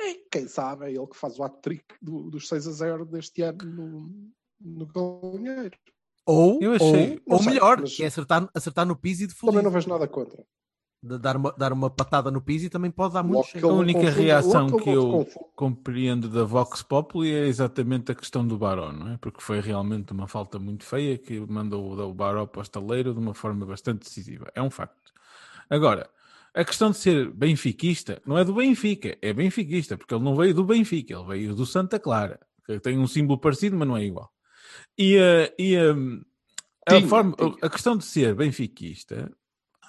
E, 0.00 0.14
quem 0.30 0.48
sabe 0.48 0.86
é 0.86 0.90
ele 0.92 1.06
que 1.06 1.16
faz 1.16 1.38
o 1.38 1.42
hat-trick 1.44 1.84
do- 2.00 2.30
dos 2.30 2.48
6 2.48 2.66
a 2.66 2.72
0 2.72 3.04
deste 3.04 3.42
ano 3.42 3.64
no, 3.64 4.30
no 4.60 4.86
Galinheiro. 4.86 5.76
Ou, 6.26 6.58
Eu 6.62 6.72
achei- 6.72 7.20
ou, 7.26 7.34
ou 7.36 7.42
sei, 7.42 7.52
melhor, 7.52 7.80
mas- 7.80 7.96
que 7.96 8.02
é 8.02 8.06
acertar, 8.06 8.48
acertar 8.54 8.86
no 8.86 8.96
piso 8.96 9.24
e 9.24 9.26
de 9.26 9.34
Também 9.36 9.52
feliz. 9.54 9.64
não 9.64 9.70
vejo 9.70 9.88
nada 9.88 10.06
contra. 10.08 10.42
De 11.02 11.16
dar, 11.18 11.34
uma, 11.36 11.50
dar 11.56 11.72
uma 11.72 11.88
patada 11.88 12.30
no 12.30 12.42
piso 12.42 12.66
e 12.66 12.68
também 12.68 12.90
pode 12.90 13.14
dar 13.14 13.22
muito 13.22 13.36
Logo 13.36 13.46
que 13.46 13.52
cheio. 13.52 13.64
ele 13.66 13.72
A 13.72 13.74
única 13.78 14.00
confunda- 14.00 14.20
reação 14.20 14.66
logo 14.66 14.82
que 14.82 14.90
eu 14.90 15.28
compreendo 15.56 16.28
da 16.28 16.44
Vox 16.44 16.82
Populi 16.82 17.32
é 17.32 17.46
exatamente 17.46 18.12
a 18.12 18.14
questão 18.14 18.46
do 18.46 18.58
Baró, 18.58 18.92
não 18.92 19.12
é? 19.12 19.16
Porque 19.16 19.40
foi 19.40 19.60
realmente 19.60 20.12
uma 20.12 20.28
falta 20.28 20.58
muito 20.58 20.84
feia 20.84 21.16
que 21.16 21.40
mandou 21.40 21.98
o 21.98 22.12
Baró 22.14 22.44
para 22.44 22.58
o 22.58 22.62
estaleiro 22.62 23.14
de 23.14 23.18
uma 23.18 23.32
forma 23.32 23.64
bastante 23.64 24.00
decisiva. 24.00 24.50
É 24.54 24.60
um 24.60 24.68
facto. 24.68 25.10
Agora, 25.70 26.06
a 26.52 26.64
questão 26.66 26.90
de 26.90 26.98
ser 26.98 27.30
benfiquista 27.30 28.20
não 28.26 28.36
é 28.36 28.44
do 28.44 28.52
Benfica, 28.52 29.16
é 29.22 29.32
benfiquista, 29.32 29.96
porque 29.96 30.12
ele 30.14 30.24
não 30.24 30.36
veio 30.36 30.52
do 30.52 30.64
Benfica, 30.64 31.14
ele 31.14 31.24
veio 31.24 31.54
do 31.54 31.64
Santa 31.64 31.98
Clara, 31.98 32.38
que 32.66 32.78
tem 32.78 32.98
um 32.98 33.06
símbolo 33.06 33.40
parecido, 33.40 33.74
mas 33.74 33.88
não 33.88 33.96
é 33.96 34.04
igual. 34.04 34.30
E, 34.98 35.16
eh, 35.16 35.54
e 35.58 35.74
eh, 35.76 35.92
a, 36.86 36.96
Tinha, 36.96 37.08
forma, 37.08 37.34
tinha. 37.36 37.54
a 37.62 37.70
questão 37.70 37.96
de 37.96 38.04
ser 38.04 38.34
benfiquista, 38.34 39.30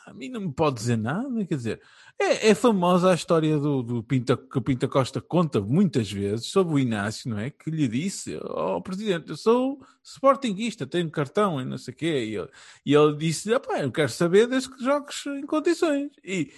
a 0.06 0.14
mim 0.14 0.30
não 0.30 0.42
me 0.42 0.54
pode 0.54 0.78
dizer 0.78 0.98
nada, 0.98 1.46
quer 1.46 1.56
dizer, 1.56 1.82
é, 2.20 2.50
é 2.50 2.56
famosa 2.56 3.12
a 3.12 3.16
história 3.16 3.58
do, 3.58 3.82
do 3.82 4.04
Pinta, 4.04 4.38
que 4.38 4.58
o 4.58 4.62
Pinta 4.62 4.88
Costa 4.88 5.20
conta 5.20 5.60
muitas 5.60 6.12
vezes 6.12 6.48
sobre 6.48 6.74
o 6.74 6.80
Inácio, 6.80 7.30
não 7.30 7.40
é? 7.40 7.50
Que 7.50 7.72
lhe 7.72 7.88
disse 7.88 8.40
ao 8.44 8.82
presidente: 8.82 9.30
Eu 9.30 9.38
sou 9.38 9.84
sportinguista, 10.04 10.86
tenho 10.86 11.10
cartão 11.10 11.60
e 11.60 11.66
não 11.66 11.78
sei 11.78 11.94
o 11.94 11.98
quê. 11.98 12.26
E 12.26 12.36
ele, 12.36 12.50
e 12.86 12.94
ele 12.94 13.18
disse: 13.18 13.54
"Ah, 13.54 13.60
pá, 13.60 13.80
Eu 13.80 13.92
quero 13.92 14.10
saber 14.10 14.48
desde 14.48 14.70
que 14.70 14.84
jogues 14.84 15.26
em 15.26 15.46
condições. 15.46 16.12
E, 16.24 16.52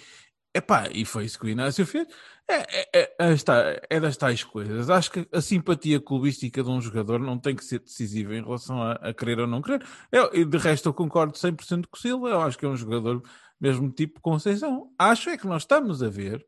Epá, 0.54 0.88
e 0.92 1.04
foi 1.04 1.24
isso 1.24 1.38
que 1.38 1.46
o 1.46 1.48
Inácio 1.48 1.84
fez. 1.84 2.06
É, 2.48 2.54
é, 2.54 2.88
é, 2.94 3.14
é, 3.18 3.32
está, 3.32 3.80
é 3.90 3.98
das 3.98 4.16
tais 4.16 4.44
coisas. 4.44 4.88
Acho 4.88 5.10
que 5.10 5.26
a 5.32 5.40
simpatia 5.40 6.00
clubística 6.00 6.62
de 6.62 6.70
um 6.70 6.80
jogador 6.80 7.18
não 7.18 7.38
tem 7.38 7.56
que 7.56 7.64
ser 7.64 7.80
decisiva 7.80 8.36
em 8.36 8.42
relação 8.42 8.80
a, 8.80 8.92
a 8.92 9.12
querer 9.12 9.40
ou 9.40 9.46
não 9.48 9.60
querer. 9.60 9.84
Eu, 10.12 10.44
de 10.44 10.58
resto, 10.58 10.88
eu 10.88 10.94
concordo 10.94 11.32
100% 11.32 11.86
com 11.86 11.96
o 11.96 12.00
Silva. 12.00 12.28
Eu 12.28 12.42
acho 12.42 12.56
que 12.56 12.64
é 12.64 12.68
um 12.68 12.76
jogador 12.76 13.22
mesmo 13.60 13.90
tipo 13.90 14.20
Conceição. 14.20 14.92
Acho 14.98 15.30
é 15.30 15.36
que 15.36 15.46
nós 15.46 15.62
estamos 15.62 16.02
a 16.02 16.08
ver 16.08 16.46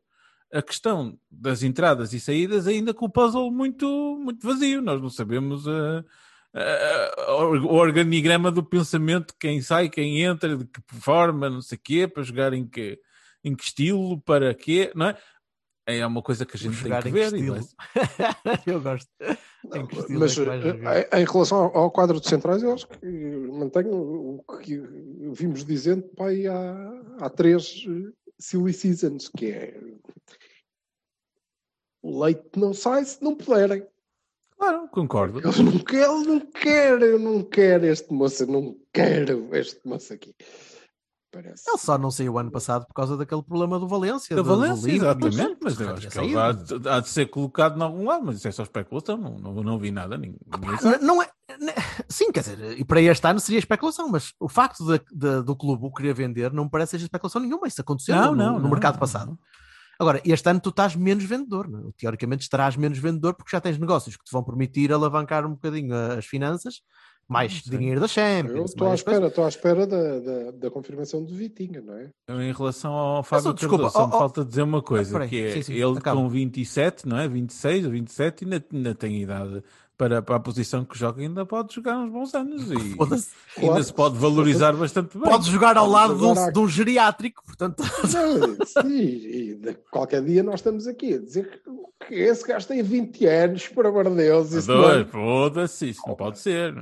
a 0.53 0.61
questão 0.61 1.19
das 1.29 1.61
entradas 1.63 2.13
e 2.13 2.19
saídas 2.19 2.67
ainda 2.67 2.93
com 2.93 3.07
o 3.07 3.11
puzzle 3.11 3.51
muito, 3.51 3.85
muito 4.23 4.47
vazio. 4.47 4.81
Nós 4.81 5.01
não 5.01 5.09
sabemos 5.09 5.67
uh, 5.67 6.05
uh, 6.55 7.65
o 7.65 7.73
organigrama 7.73 8.51
do 8.51 8.63
pensamento, 8.63 9.33
quem 9.39 9.61
sai, 9.61 9.89
quem 9.89 10.21
entra, 10.21 10.55
de 10.55 10.65
que 10.65 10.81
forma, 10.93 11.49
não 11.49 11.61
sei 11.61 11.77
o 11.77 11.81
quê, 11.83 12.07
para 12.07 12.23
jogar 12.23 12.53
em 12.53 12.65
que 12.65 12.97
em 13.43 13.55
que 13.55 13.63
estilo, 13.63 14.19
para 14.21 14.53
quê, 14.53 14.91
não 14.95 15.07
é? 15.07 15.17
É 15.89 16.05
uma 16.05 16.21
coisa 16.21 16.45
que 16.45 16.57
a 16.57 16.59
gente 16.59 16.83
tem 16.83 17.01
que 17.01 17.09
ver. 17.09 17.31
Que 17.31 18.69
eu 18.71 18.81
gosto. 18.81 19.09
Não, 19.63 19.87
mas 20.19 20.37
é 20.37 21.21
em 21.21 21.25
relação 21.25 21.57
ao 21.73 21.89
quadro 21.89 22.19
de 22.19 22.27
centrais, 22.27 22.61
eu 22.61 22.73
acho 22.73 22.87
que 22.89 23.07
mantenho 23.07 24.41
o 24.45 24.57
que 24.59 24.77
vimos 25.31 25.63
dizendo 25.63 26.03
pai, 26.15 26.45
há, 26.45 27.03
há 27.21 27.29
três 27.29 27.85
eh, 27.87 28.11
silly 28.37 28.73
seasons, 28.73 29.29
que 29.29 29.45
é 29.45 29.79
o 32.01 32.23
leite 32.23 32.57
não 32.57 32.73
sai 32.73 33.05
se 33.05 33.23
não 33.23 33.35
puderem. 33.35 33.85
Claro, 34.57 34.87
concordo. 34.89 35.39
Eu 35.39 35.63
não 35.63 35.79
quero, 35.79 36.21
não 36.21 36.39
quero, 36.39 37.05
eu 37.05 37.19
não 37.19 37.43
quero 37.43 37.85
este 37.85 38.11
moço, 38.11 38.43
eu 38.43 38.47
não 38.47 38.77
quero 38.91 39.55
este 39.55 39.79
moço 39.87 40.13
aqui. 40.13 40.35
Parece. 41.31 41.69
Ele 41.69 41.77
só 41.77 41.97
não 41.97 42.09
saiu 42.09 42.37
ano 42.39 42.49
passado 42.49 42.85
por 42.87 42.93
causa 42.93 43.17
daquele 43.17 43.43
problema 43.43 43.77
do 43.77 43.87
Valência. 43.87 44.35
Da 44.35 44.41
Valência, 44.41 44.89
exatamente, 44.89 45.57
mas 45.61 45.79
eu 45.79 45.93
acho 45.93 46.07
que 46.07 46.19
ele 46.19 46.37
há 46.37 46.51
de, 46.53 46.89
há 46.89 46.99
de, 47.01 47.09
ser 47.09 47.25
colocado 47.27 47.77
em 47.77 47.83
algum 47.83 48.05
lado, 48.05 48.25
mas 48.25 48.37
isso 48.37 48.47
é 48.47 48.51
só 48.51 48.63
especulação, 48.63 49.17
não, 49.17 49.37
não, 49.37 49.63
não 49.63 49.77
vi 49.77 49.91
nada. 49.91 50.17
Ninguém, 50.17 50.39
não, 50.81 50.99
não 51.01 51.21
é, 51.21 51.29
sim, 52.07 52.31
quer 52.31 52.41
dizer, 52.41 52.79
e 52.79 52.85
para 52.85 53.01
este 53.01 53.27
ano 53.27 53.39
seria 53.41 53.59
especulação, 53.59 54.07
mas 54.09 54.33
o 54.39 54.47
facto 54.47 54.85
de, 54.85 55.01
de, 55.11 55.43
do 55.43 55.55
clube 55.55 55.85
o 55.85 55.91
querer 55.91 56.13
vender 56.13 56.53
não 56.53 56.69
parece 56.69 56.91
ser 56.91 57.03
especulação 57.03 57.41
nenhuma, 57.41 57.67
isso 57.67 57.81
aconteceu 57.81 58.15
não, 58.15 58.33
no, 58.33 58.53
no, 58.53 58.59
no 58.59 58.69
mercado 58.69 58.97
passado. 58.97 59.37
Agora, 59.99 60.21
este 60.23 60.47
ano 60.47 60.59
tu 60.59 60.69
estás 60.69 60.95
menos 60.95 61.23
vendedor, 61.23 61.67
não? 61.67 61.89
É? 61.89 61.91
teoricamente 61.97 62.43
estarás 62.43 62.75
menos 62.75 62.99
vendedor 62.99 63.33
porque 63.33 63.51
já 63.51 63.59
tens 63.59 63.77
negócios 63.79 64.15
que 64.15 64.23
te 64.23 64.31
vão 64.31 64.43
permitir 64.43 64.93
alavancar 64.93 65.45
um 65.45 65.51
bocadinho 65.51 65.93
as 66.17 66.25
finanças 66.25 66.81
mais 67.27 67.61
dinheiro 67.61 67.99
da 67.99 68.07
Champions. 68.07 68.71
Estou 68.71 68.89
à 68.89 68.95
espera, 68.95 69.27
estou 69.27 69.43
à 69.43 69.49
espera 69.49 69.85
da, 69.85 70.19
da, 70.19 70.51
da, 70.51 70.71
confirmação 70.71 71.23
do 71.23 71.33
Vitinha, 71.33 71.81
não 71.81 71.93
é? 71.93 72.09
Em 72.29 72.53
relação 72.53 72.93
ao 72.93 73.23
Fábio 73.23 73.53
Cardoso, 73.53 73.89
só 73.89 74.07
me 74.07 74.13
oh, 74.13 74.17
falta 74.17 74.45
dizer 74.45 74.61
uma 74.61 74.81
coisa, 74.81 75.23
ah, 75.23 75.27
que 75.27 75.41
é 75.41 75.53
sim, 75.53 75.61
sim, 75.63 75.73
ele 75.73 75.97
acaba. 75.97 76.21
com 76.21 76.29
27, 76.29 77.07
não 77.07 77.17
é? 77.17 77.27
26 77.27 77.85
ou 77.85 77.91
27 77.91 78.45
ainda, 78.45 78.65
ainda 78.73 78.95
tem 78.95 79.21
idade 79.21 79.61
para, 79.97 80.21
para 80.21 80.35
a 80.35 80.39
posição 80.39 80.85
que 80.85 80.97
joga 80.97 81.21
ainda 81.21 81.45
pode 81.45 81.73
jogar 81.73 81.97
uns 81.97 82.11
bons 82.11 82.33
anos 82.35 82.69
e 82.69 82.75
ainda 83.01 83.17
claro. 83.59 83.83
se 83.83 83.93
pode 83.93 84.17
valorizar 84.17 84.73
bastante 84.73 85.17
bem. 85.17 85.29
Pode 85.29 85.49
jogar 85.49 85.75
ao 85.75 85.87
lado 85.87 86.15
de 86.15 86.23
um, 86.23 86.51
de 86.51 86.59
um 86.59 86.67
geriátrico, 86.67 87.43
portanto. 87.43 87.83
Não, 88.13 88.89
e 88.89 89.59
qualquer 89.89 90.23
dia 90.23 90.43
nós 90.43 90.55
estamos 90.55 90.85
aqui 90.85 91.15
a 91.15 91.17
dizer 91.17 91.61
que 92.07 92.13
esse 92.13 92.45
gajo 92.47 92.67
tem 92.67 92.83
20 92.83 93.25
anos, 93.25 93.67
por 93.67 93.85
amor 93.87 94.09
de 94.09 94.15
Deus. 94.15 94.51
Isso 94.51 94.71
não... 94.71 94.89
É- 94.89 95.05
Foda-se, 95.05 95.89
isso 95.89 96.01
não 96.05 96.15
pode 96.15 96.39
ser. 96.39 96.73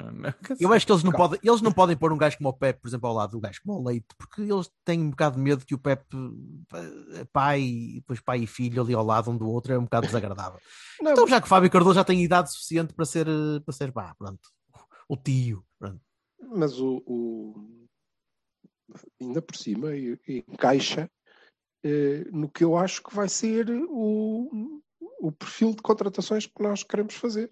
Eu 0.60 0.74
acho 0.74 0.86
que 0.86 0.92
eles 0.92 1.04
não, 1.04 1.12
podem, 1.12 1.40
eles 1.42 1.62
não 1.62 1.72
podem 1.72 1.96
pôr 1.96 2.12
um 2.12 2.18
gajo 2.18 2.38
como 2.38 2.50
o 2.50 2.54
Pepe, 2.54 2.82
por 2.82 2.88
exemplo, 2.90 3.08
ao 3.08 3.16
lado 3.16 3.32
do 3.32 3.40
gajo 3.40 3.62
como 3.66 3.80
o 3.80 3.88
Leite, 3.88 4.08
porque 4.18 4.42
eles 4.42 4.70
têm 4.84 5.02
um 5.02 5.10
bocado 5.10 5.38
de 5.38 5.42
medo 5.42 5.66
que 5.66 5.74
o 5.74 5.78
Pepe, 5.78 6.16
eh, 6.74 7.26
pai, 7.32 7.94
depois 7.96 8.20
pai 8.20 8.40
e 8.40 8.48
filho 8.48 8.82
ali 8.82 8.94
ao 8.94 9.06
lado 9.06 9.32
um 9.32 9.38
do 9.38 9.50
outro, 9.50 9.74
é 9.74 9.80
um 9.80 9.84
bocado 9.84 10.08
desagradável. 10.08 10.60
Não, 11.02 11.12
então, 11.12 11.28
já 11.28 11.40
que 11.40 11.46
o 11.46 11.50
Fábio 11.50 11.70
Cardoso 11.70 11.96
já 11.96 12.04
tem 12.04 12.24
idade 12.24 12.52
suficiente 12.52 12.94
para 12.94 13.05
ser, 13.06 13.28
eh, 13.28 13.60
para 13.64 13.74
ser 13.74 13.92
pá, 13.92 14.16
pronto, 14.16 14.50
o 15.08 15.18
tio. 15.18 15.66
Pronto. 15.80 16.02
Mas 16.40 16.80
o, 16.80 17.02
o, 17.06 17.88
ainda 19.22 19.42
por 19.42 19.56
cima 19.56 19.90
encaixa 20.28 21.10
eh, 21.84 22.26
no 22.32 22.50
que 22.50 22.64
eu 22.64 22.78
acho 22.78 23.04
que 23.04 23.16
vai 23.16 23.30
ser 23.30 23.70
o, 23.70 24.82
o 25.20 25.32
perfil 25.32 25.72
de 25.72 25.82
contratações 25.82 26.46
que 26.46 26.64
nós 26.64 26.84
queremos 26.84 27.14
fazer. 27.16 27.50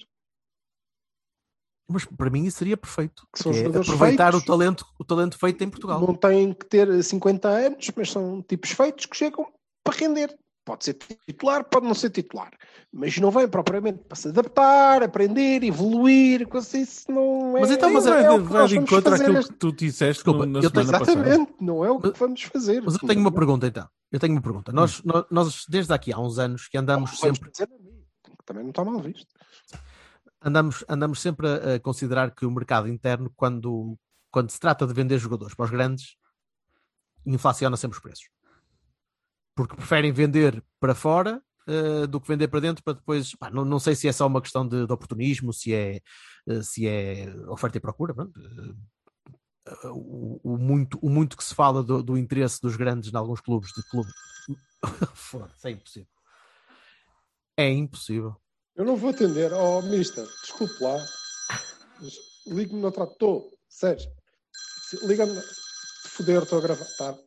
Mas 1.89 2.05
para 2.05 2.29
mim 2.29 2.45
isso 2.45 2.57
seria 2.57 2.77
perfeito. 2.77 3.27
Que 3.31 3.43
são 3.43 3.51
que 3.51 3.59
é 3.59 3.67
aproveitar 3.67 4.31
feitos, 4.31 4.41
o 4.41 4.45
talento, 4.45 4.85
o 4.99 5.03
talento 5.03 5.37
feito 5.37 5.63
em 5.63 5.69
Portugal. 5.69 6.01
Não 6.01 6.15
têm 6.15 6.53
que 6.53 6.65
ter 6.65 7.03
50 7.03 7.47
anos, 7.47 7.91
mas 7.95 8.09
são 8.09 8.41
tipos 8.41 8.71
feitos 8.71 9.05
que 9.05 9.15
chegam 9.17 9.51
para 9.83 9.97
render. 9.97 10.35
Pode 10.65 10.85
ser 10.85 10.93
titular, 10.93 11.65
pode 11.65 11.85
não 11.85 11.93
ser 11.93 12.09
titular. 12.09 12.51
Mas 12.91 13.17
não 13.17 13.29
vem 13.31 13.47
propriamente 13.49 13.99
para 14.07 14.15
se 14.15 14.29
adaptar, 14.29 15.03
aprender, 15.03 15.61
evoluir, 15.61 16.47
coisa 16.47 16.77
isso 16.77 17.11
não 17.11 17.57
é. 17.57 17.61
Mas 17.61 17.71
então, 17.71 17.91
mas 17.91 18.07
é, 18.07 18.21
é, 18.21 18.23
é 18.23 18.37
vai 18.39 18.67
de 18.67 18.77
encontro 18.77 19.13
àquilo 19.13 19.39
este... 19.39 19.51
que 19.51 19.59
tu 19.59 19.73
disseste 19.73 20.23
Desculpa, 20.23 20.45
na 20.45 20.61
semana 20.61 20.81
Exatamente, 20.81 21.37
passada. 21.37 21.55
não 21.59 21.83
é 21.83 21.91
o 21.91 21.99
que 21.99 22.09
mas, 22.09 22.17
vamos 22.17 22.43
fazer. 22.43 22.81
Mas 22.81 22.93
eu 22.93 23.07
tenho 23.07 23.19
uma 23.19 23.31
pergunta 23.31 23.67
então. 23.67 23.89
Eu 24.09 24.19
tenho 24.19 24.33
uma 24.33 24.41
pergunta. 24.41 24.71
Nós, 24.71 25.01
hum. 25.01 25.23
nós, 25.29 25.65
desde 25.67 25.93
aqui 25.93 26.13
há 26.13 26.19
uns 26.19 26.39
anos 26.39 26.69
que 26.69 26.77
andamos 26.77 27.11
não, 27.11 27.17
sempre. 27.17 27.51
Também 28.45 28.63
não 28.63 28.69
está 28.69 28.85
mal 28.85 28.99
visto. 29.01 29.27
Andamos, 30.41 30.85
andamos 30.87 31.21
sempre 31.21 31.47
a, 31.47 31.75
a 31.75 31.79
considerar 31.79 32.31
que 32.31 32.45
o 32.45 32.51
mercado 32.51 32.87
interno, 32.87 33.29
quando, 33.35 33.97
quando 34.31 34.49
se 34.49 34.59
trata 34.59 34.87
de 34.87 34.93
vender 34.93 35.17
jogadores 35.17 35.55
para 35.55 35.65
os 35.65 35.71
grandes, 35.71 36.15
inflaciona 37.25 37.75
sempre 37.75 37.97
os 37.97 38.01
preços 38.01 38.32
porque 39.55 39.75
preferem 39.75 40.11
vender 40.11 40.63
para 40.79 40.95
fora 40.95 41.41
uh, 41.67 42.07
do 42.07 42.19
que 42.19 42.27
vender 42.27 42.47
para 42.47 42.59
dentro 42.59 42.83
para 42.83 42.93
depois. 42.93 43.35
Pá, 43.35 43.49
não, 43.49 43.65
não 43.65 43.79
sei 43.79 43.95
se 43.95 44.07
é 44.07 44.11
só 44.11 44.27
uma 44.27 44.41
questão 44.41 44.67
de, 44.67 44.85
de 44.85 44.93
oportunismo, 44.93 45.53
se 45.53 45.73
é, 45.73 45.99
uh, 46.47 46.63
se 46.63 46.87
é 46.87 47.33
oferta 47.47 47.77
e 47.77 47.81
procura. 47.81 48.13
Uh, 48.13 48.75
o, 49.85 50.41
o, 50.43 50.57
muito, 50.57 50.99
o 51.01 51.09
muito 51.09 51.37
que 51.37 51.43
se 51.43 51.55
fala 51.55 51.83
do, 51.83 52.03
do 52.03 52.17
interesse 52.17 52.61
dos 52.61 52.75
grandes 52.75 53.11
em 53.11 53.17
alguns 53.17 53.41
clubes 53.41 53.71
de 53.73 53.83
clube. 53.89 54.11
Foda-se, 55.13 55.67
é 55.67 55.71
impossível. 55.71 56.07
É 57.55 57.69
impossível. 57.69 58.35
Eu 58.75 58.85
não 58.85 58.95
vou 58.95 59.11
atender. 59.11 59.53
Oh, 59.53 59.81
mister, 59.83 60.25
desculpe 60.41 60.83
lá. 60.83 60.97
Ligue-me 62.47 62.81
no 62.81 62.91
trator. 62.91 63.43
Sérgio, 63.69 64.11
liga-me. 65.03 65.39
Foder, 66.07 66.43
estou 66.43 66.59
a 66.59 66.61
gravar. 66.61 66.85
Tá. 66.97 67.17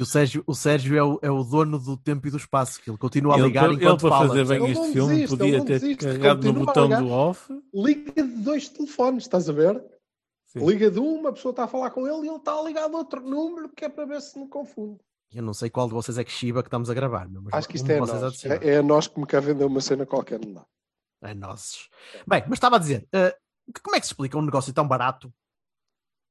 O 0.00 0.06
Sérgio, 0.06 0.44
o 0.46 0.54
Sérgio 0.54 0.96
é, 0.96 1.02
o, 1.02 1.18
é 1.22 1.30
o 1.30 1.44
dono 1.44 1.78
do 1.78 1.96
tempo 1.96 2.26
e 2.26 2.30
do 2.30 2.36
espaço, 2.36 2.80
que 2.80 2.90
ele 2.90 2.98
continua 2.98 3.34
a 3.34 3.38
ligar 3.38 3.66
ele, 3.66 3.74
enquanto 3.74 4.06
ele, 4.06 4.10
para 4.10 4.28
fazer 4.28 4.46
bem 4.46 4.62
ele 4.62 4.72
este 4.72 4.92
filme, 4.92 5.14
desiste, 5.14 5.36
podia 5.36 5.64
ter 5.64 5.80
desiste, 5.80 6.04
carregado 6.04 6.52
no 6.52 6.64
botão 6.64 6.88
do 6.88 7.10
off. 7.10 7.62
Liga 7.74 8.22
de 8.22 8.42
dois 8.42 8.68
telefones, 8.68 9.24
estás 9.24 9.48
a 9.48 9.52
ver? 9.52 9.82
Sim. 10.46 10.66
Liga 10.66 10.90
de 10.90 10.98
uma, 10.98 11.28
a 11.28 11.32
pessoa 11.32 11.50
está 11.50 11.64
a 11.64 11.68
falar 11.68 11.90
com 11.90 12.06
ele 12.06 12.26
e 12.26 12.28
ele 12.28 12.36
está 12.36 12.58
a 12.58 12.62
ligar 12.62 12.88
de 12.88 12.96
outro 12.96 13.20
número, 13.20 13.68
que 13.68 13.84
é 13.84 13.88
para 13.88 14.04
ver 14.04 14.20
se 14.20 14.38
me 14.38 14.48
confunde. 14.48 14.98
Eu 15.32 15.42
não 15.42 15.54
sei 15.54 15.70
qual 15.70 15.86
de 15.86 15.94
vocês 15.94 16.18
é 16.18 16.24
que 16.24 16.32
chiba 16.32 16.62
que 16.62 16.66
estamos 16.66 16.90
a 16.90 16.94
gravar. 16.94 17.28
Mas 17.28 17.54
Acho 17.54 17.68
que 17.68 17.76
isto 17.76 17.88
é 17.88 18.00
nós. 18.00 18.44
É, 18.44 18.68
é 18.68 18.76
a 18.78 18.82
nós 18.82 19.06
que 19.06 19.20
me 19.20 19.26
quer 19.26 19.40
vender 19.40 19.64
uma 19.64 19.80
cena 19.80 20.04
qualquer, 20.04 20.44
não 20.44 20.54
dá. 20.54 20.66
É 21.22 21.34
nossos. 21.34 21.88
Bem, 22.26 22.42
mas 22.48 22.56
estava 22.56 22.76
a 22.76 22.78
dizer, 22.78 23.06
uh, 23.14 23.80
como 23.82 23.94
é 23.94 24.00
que 24.00 24.06
se 24.06 24.12
explica 24.12 24.38
um 24.38 24.42
negócio 24.42 24.72
tão 24.72 24.88
barato 24.88 25.32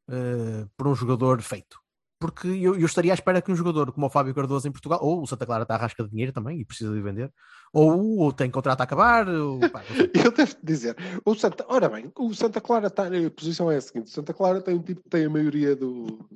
uh, 0.09 0.69
por 0.75 0.87
um 0.87 0.95
jogador 0.95 1.41
feito? 1.41 1.79
Porque 2.19 2.47
eu, 2.47 2.77
eu, 2.77 2.85
estaria 2.85 3.13
à 3.13 3.15
espera 3.15 3.41
que 3.41 3.51
um 3.51 3.55
jogador 3.55 3.93
como 3.93 4.05
o 4.05 4.09
Fábio 4.09 4.35
Cardoso 4.35 4.67
em 4.67 4.71
Portugal, 4.71 4.99
ou 5.01 5.21
o 5.21 5.27
Santa 5.27 5.45
Clara 5.45 5.63
está 5.63 5.75
à 5.75 5.77
rasca 5.77 6.03
de 6.03 6.09
dinheiro 6.09 6.33
também 6.33 6.59
e 6.59 6.65
precisa 6.65 6.93
de 6.93 7.01
vender, 7.01 7.31
ou, 7.71 8.17
ou 8.17 8.33
tem 8.33 8.51
contrato 8.51 8.81
a 8.81 8.83
acabar. 8.83 9.27
Ou, 9.29 9.59
pá, 9.71 9.81
eu 10.13 10.31
devo 10.31 10.55
dizer, 10.61 10.97
o 11.23 11.33
Santa, 11.33 11.65
ora 11.69 11.87
bem, 11.87 12.11
o 12.17 12.33
Santa 12.33 12.59
Clara 12.59 12.87
está, 12.87 13.07
a 13.07 13.31
posição 13.31 13.71
é 13.71 13.77
a 13.77 13.81
seguinte: 13.81 14.07
o 14.07 14.11
Santa 14.11 14.33
Clara 14.33 14.61
tem 14.61 14.75
um 14.75 14.83
tipo 14.83 15.01
que 15.01 15.09
tem 15.09 15.25
a 15.25 15.29
maioria 15.29 15.75
do, 15.75 16.27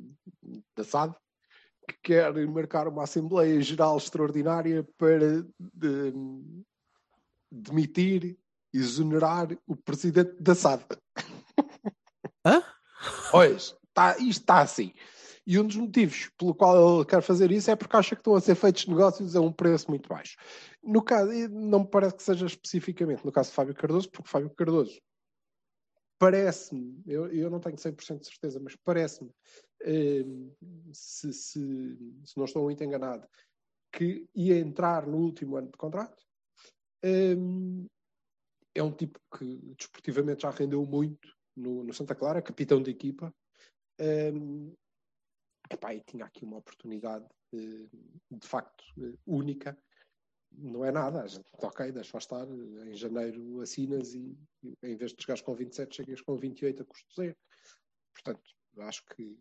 da 0.76 0.84
SAD 0.86 1.13
que 1.88 1.98
quer 2.02 2.34
marcar 2.48 2.88
uma 2.88 3.04
Assembleia 3.04 3.62
Geral 3.62 3.98
Extraordinária 3.98 4.88
para 4.98 5.43
de, 5.60 6.13
demitir, 7.52 8.38
exonerar 8.74 9.50
o 9.67 9.76
presidente 9.76 10.36
da 10.39 10.56
SAD. 10.56 10.84
Hã? 12.46 12.63
Pois, 13.32 13.76
tá, 13.93 14.17
isto 14.17 14.41
está 14.41 14.62
assim. 14.62 14.93
E 15.46 15.60
um 15.60 15.68
dos 15.68 15.76
motivos 15.76 16.30
pelo 16.38 16.56
qual 16.56 16.98
ele 16.98 17.06
quer 17.06 17.22
fazer 17.22 17.52
isso 17.52 17.70
é 17.70 17.76
porque 17.76 17.96
acha 17.96 18.16
que 18.16 18.22
estão 18.22 18.36
a 18.36 18.42
ser 18.42 18.56
feitos 18.56 18.88
negócios 18.88 19.36
a 19.36 19.42
um 19.42 19.52
preço 19.52 19.90
muito 19.90 20.08
baixo. 20.08 20.38
No 20.82 21.02
caso, 21.02 21.32
não 21.50 21.80
me 21.80 21.88
parece 21.88 22.16
que 22.16 22.24
seja 22.24 22.46
especificamente 22.46 23.26
no 23.26 23.32
caso 23.32 23.50
de 23.50 23.56
Fábio 23.56 23.76
Cardoso, 23.76 24.10
porque 24.10 24.30
Fábio 24.30 24.50
Cardoso 24.52 25.02
parece-me, 26.18 27.04
eu, 27.06 27.28
eu 27.28 27.50
não 27.50 27.60
tenho 27.60 27.76
100% 27.76 28.20
de 28.20 28.28
certeza, 28.28 28.58
mas 28.58 28.78
parece-me, 28.78 29.30
eh, 29.82 30.24
se, 30.94 31.34
se, 31.34 31.98
se, 32.24 32.38
não 32.38 32.46
estou 32.46 32.64
muito 32.64 32.82
enganado, 32.82 33.28
que 33.92 34.26
ia 34.34 34.58
entrar 34.58 35.06
no 35.06 35.18
último 35.18 35.58
ano 35.58 35.68
de 35.70 35.78
contrato. 35.78 36.24
Eh, 37.04 37.36
é 38.76 38.82
um 38.82 38.92
tipo 38.92 39.20
que 39.38 39.76
desportivamente 39.78 40.44
já 40.44 40.50
rendeu 40.50 40.86
muito 40.86 41.28
no, 41.56 41.84
no 41.84 41.94
Santa 41.94 42.16
Clara, 42.16 42.42
capitão 42.42 42.82
de 42.82 42.92
equipa. 42.92 43.34
Um, 44.00 44.74
epá, 45.69 45.93
e 45.93 46.02
tinha 46.02 46.26
aqui 46.26 46.43
uma 46.45 46.58
oportunidade 46.58 47.26
eh, 47.54 47.88
de 48.32 48.47
facto 48.47 48.84
eh, 48.99 49.17
única. 49.26 49.78
Não 50.52 50.86
é 50.86 50.91
nada, 50.91 51.23
a 51.23 51.28
gente, 51.28 51.49
ok, 51.54 51.91
deixa 51.91 52.17
estar, 52.17 52.47
eh, 52.47 52.89
em 52.89 52.95
janeiro 52.95 53.62
assinas 53.62 54.13
e, 54.13 54.38
em 54.84 54.95
vez 54.95 55.13
de 55.13 55.21
chegares 55.21 55.41
com 55.41 55.56
27, 55.56 55.95
chegas 55.95 56.21
com 56.21 56.38
28 56.38 56.84
a 56.84 56.86
custo 56.86 57.15
zero. 57.15 57.36
Portanto, 58.13 58.43
acho 58.80 59.04
que, 59.06 59.38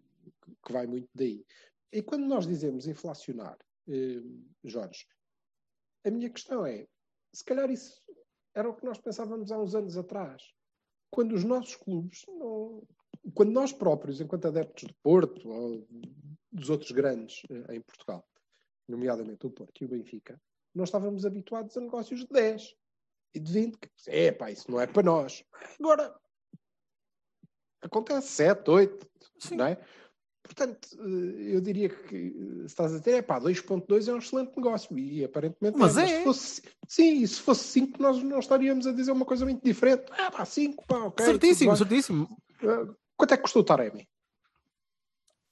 que 0.64 0.72
vai 0.72 0.86
muito 0.86 1.08
daí. 1.14 1.44
E 1.92 2.02
quando 2.02 2.26
nós 2.26 2.46
dizemos 2.46 2.86
inflacionar, 2.86 3.58
eh, 3.88 4.22
Jorge, 4.64 5.06
a 6.04 6.10
minha 6.10 6.30
questão 6.30 6.64
é, 6.64 6.86
se 7.32 7.44
calhar 7.44 7.70
isso 7.70 8.00
era 8.54 8.68
o 8.68 8.74
que 8.74 8.84
nós 8.84 8.98
pensávamos 8.98 9.50
há 9.50 9.58
uns 9.58 9.74
anos 9.74 9.96
atrás. 9.96 10.42
Quando 11.10 11.34
os 11.34 11.44
nossos 11.44 11.76
clubes, 11.76 12.24
não, 12.28 12.82
quando 13.34 13.52
nós 13.52 13.72
próprios, 13.72 14.20
enquanto 14.20 14.48
adeptos 14.48 14.84
do 14.84 14.94
Porto 15.02 15.48
ou 15.48 15.86
dos 16.50 16.70
outros 16.70 16.90
grandes 16.90 17.42
eh, 17.50 17.76
em 17.76 17.80
Portugal, 17.80 18.26
nomeadamente 18.88 19.46
o 19.46 19.50
Porto 19.50 19.82
e 19.82 19.84
o 19.84 19.88
Benfica, 19.88 20.40
não 20.74 20.84
estávamos 20.84 21.24
habituados 21.24 21.76
a 21.76 21.80
negócios 21.80 22.20
de 22.20 22.28
10 22.28 22.74
e 23.34 23.40
de 23.40 23.52
20. 23.52 23.78
É, 24.08 24.32
pá, 24.32 24.50
isso 24.50 24.70
não 24.70 24.80
é 24.80 24.86
para 24.86 25.02
nós. 25.02 25.44
Agora, 25.78 26.14
acontece 27.80 28.28
7, 28.28 28.70
8, 28.70 29.10
não 29.52 29.66
é? 29.66 29.78
Portanto, 30.42 30.88
eh, 30.98 31.54
eu 31.54 31.60
diria 31.60 31.88
que 31.88 32.16
eh, 32.16 32.58
se 32.60 32.66
estás 32.66 32.92
a 32.92 33.00
ter, 33.00 33.12
é 33.12 33.22
pá, 33.22 33.40
2.2 33.40 34.08
é 34.08 34.12
um 34.12 34.18
excelente 34.18 34.56
negócio 34.56 34.98
e 34.98 35.24
aparentemente 35.24 35.78
Mas 35.78 35.96
é. 35.96 36.06
se 36.06 36.24
fosse, 36.24 36.62
sim, 36.88 37.22
e 37.22 37.28
se 37.28 37.40
fosse 37.40 37.64
5 37.68 38.02
nós 38.02 38.20
não 38.22 38.40
estaríamos 38.40 38.86
a 38.86 38.92
dizer 38.92 39.12
uma 39.12 39.24
coisa 39.24 39.44
muito 39.44 39.62
diferente. 39.62 40.06
Ah 40.10 40.30
pá, 40.30 40.44
5, 40.44 40.84
pá, 40.86 41.04
ok. 41.04 41.24
certíssimo, 41.24 41.76
certíssimo. 41.76 42.28
Quanto 43.16 43.32
é 43.32 43.36
que 43.36 43.42
custou 43.42 43.62
o 43.62 43.64
Taremi? 43.64 44.08